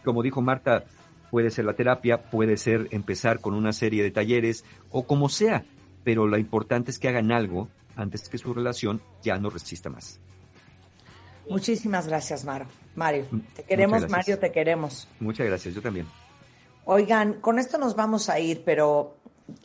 Como 0.05 0.23
dijo 0.23 0.41
Marta, 0.41 0.85
puede 1.31 1.51
ser 1.51 1.65
la 1.65 1.75
terapia, 1.75 2.31
puede 2.31 2.57
ser 2.57 2.89
empezar 2.91 3.41
con 3.41 3.55
una 3.55 3.73
serie 3.73 4.03
de 4.03 4.11
talleres 4.11 4.65
o 4.91 5.07
como 5.07 5.29
sea, 5.29 5.65
pero 6.05 6.27
lo 6.27 6.39
importante 6.39 6.91
es 6.91 6.99
que 6.99 7.09
hagan 7.09 7.33
algo 7.33 7.69
antes 7.97 8.29
que 8.29 8.39
su 8.39 8.53
relación 8.55 9.01
ya 9.23 9.39
no 9.39 9.51
resista 9.51 9.91
más. 9.91 10.21
Muchísimas 11.49 12.09
gracias, 12.09 12.45
Mario. 12.45 12.67
Mario, 12.95 13.27
te 13.55 13.63
queremos, 13.63 14.09
Mario, 14.09 14.39
te 14.39 14.51
queremos. 14.51 15.09
Muchas 15.21 15.47
gracias, 15.47 15.75
yo 15.75 15.83
también. 15.83 16.07
Oigan, 16.85 17.35
con 17.41 17.59
esto 17.59 17.79
nos 17.79 17.95
vamos 17.95 18.29
a 18.29 18.39
ir, 18.39 18.63
pero 18.65 19.17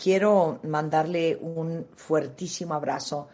quiero 0.01 0.59
mandarle 0.63 1.37
un 1.41 1.87
fuertísimo 1.95 2.73
abrazo 2.73 3.29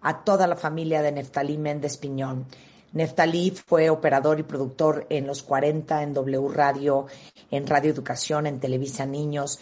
a 0.00 0.22
toda 0.22 0.46
la 0.46 0.56
familia 0.56 1.02
de 1.02 1.12
Neftalí 1.12 1.58
Méndez 1.58 1.96
Piñón. 1.96 2.46
Neftalí 2.92 3.50
fue 3.50 3.90
operador 3.90 4.40
y 4.40 4.44
productor 4.44 5.06
en 5.10 5.26
los 5.26 5.42
40 5.42 6.02
en 6.02 6.14
W 6.14 6.48
Radio, 6.48 7.06
en 7.50 7.66
Radio 7.66 7.90
Educación, 7.90 8.46
en 8.46 8.60
Televisa 8.60 9.04
Niños. 9.04 9.60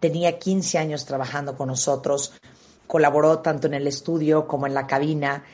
Tenía 0.00 0.38
15 0.38 0.78
años 0.78 1.04
trabajando 1.04 1.56
con 1.56 1.68
nosotros. 1.68 2.32
Colaboró 2.86 3.40
tanto 3.40 3.66
en 3.66 3.74
el 3.74 3.86
estudio 3.86 4.46
como 4.46 4.66
en 4.66 4.74
la 4.74 4.86
cabina 4.86 5.44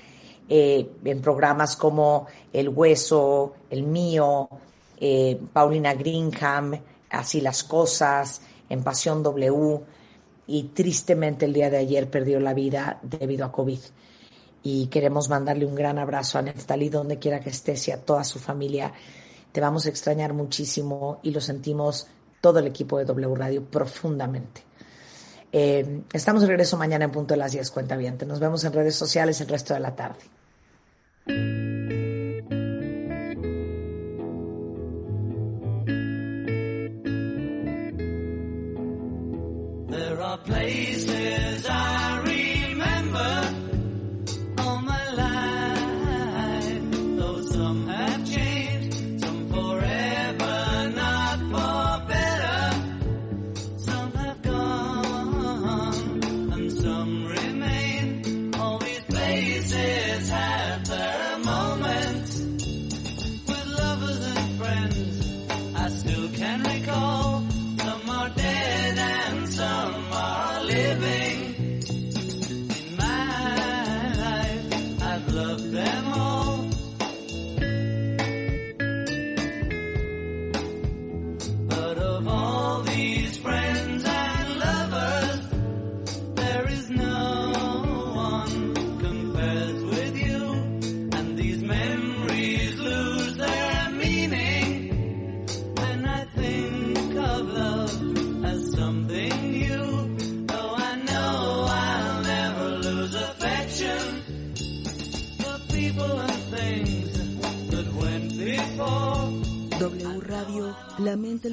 eh, 0.48 0.90
en 1.04 1.22
programas 1.22 1.74
como 1.76 2.26
El 2.52 2.68
Hueso, 2.68 3.54
El 3.70 3.84
Mío, 3.84 4.48
eh, 5.00 5.40
Paulina 5.52 5.94
Greenham, 5.94 6.78
Así 7.10 7.40
las 7.40 7.64
Cosas, 7.64 8.42
en 8.68 8.82
Pasión 8.82 9.22
W, 9.22 9.80
y 10.46 10.64
tristemente 10.74 11.46
el 11.46 11.54
día 11.54 11.70
de 11.70 11.78
ayer 11.78 12.10
perdió 12.10 12.40
la 12.40 12.52
vida 12.52 12.98
debido 13.02 13.46
a 13.46 13.52
COVID. 13.52 13.78
Y 14.64 14.88
queremos 14.88 15.28
mandarle 15.28 15.66
un 15.66 15.76
gran 15.76 15.98
abrazo 15.98 16.38
a 16.38 16.42
Neftali 16.42 16.88
donde 16.88 17.20
quiera 17.20 17.38
que 17.38 17.50
estés 17.50 17.86
y 17.86 17.92
a 17.92 18.00
toda 18.00 18.24
su 18.24 18.40
familia. 18.40 18.92
Te 19.52 19.60
vamos 19.60 19.86
a 19.86 19.90
extrañar 19.90 20.32
muchísimo 20.32 21.20
y 21.22 21.30
lo 21.30 21.40
sentimos 21.40 22.08
todo 22.40 22.58
el 22.58 22.66
equipo 22.66 22.98
de 22.98 23.04
W 23.04 23.34
Radio 23.36 23.62
profundamente. 23.62 24.62
Eh, 25.52 26.02
estamos 26.12 26.42
de 26.42 26.48
regreso 26.48 26.76
mañana 26.76 27.04
en 27.04 27.12
punto 27.12 27.34
de 27.34 27.38
las 27.38 27.52
10, 27.52 27.70
cuenta 27.70 27.96
bien. 27.96 28.18
Nos 28.26 28.40
vemos 28.40 28.64
en 28.64 28.72
redes 28.72 28.96
sociales 28.96 29.40
el 29.40 29.46
resto 29.46 29.72
de 29.74 29.80
la 29.80 29.94
tarde. 29.94 31.53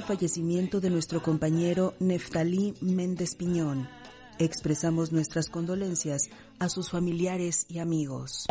Fallecimiento 0.03 0.79
de 0.79 0.89
nuestro 0.89 1.21
compañero 1.21 1.93
Neftalí 1.99 2.75
Méndez 2.81 3.35
Piñón. 3.35 3.87
Expresamos 4.39 5.11
nuestras 5.11 5.49
condolencias 5.49 6.29
a 6.59 6.69
sus 6.69 6.89
familiares 6.89 7.65
y 7.69 7.79
amigos. 7.79 8.45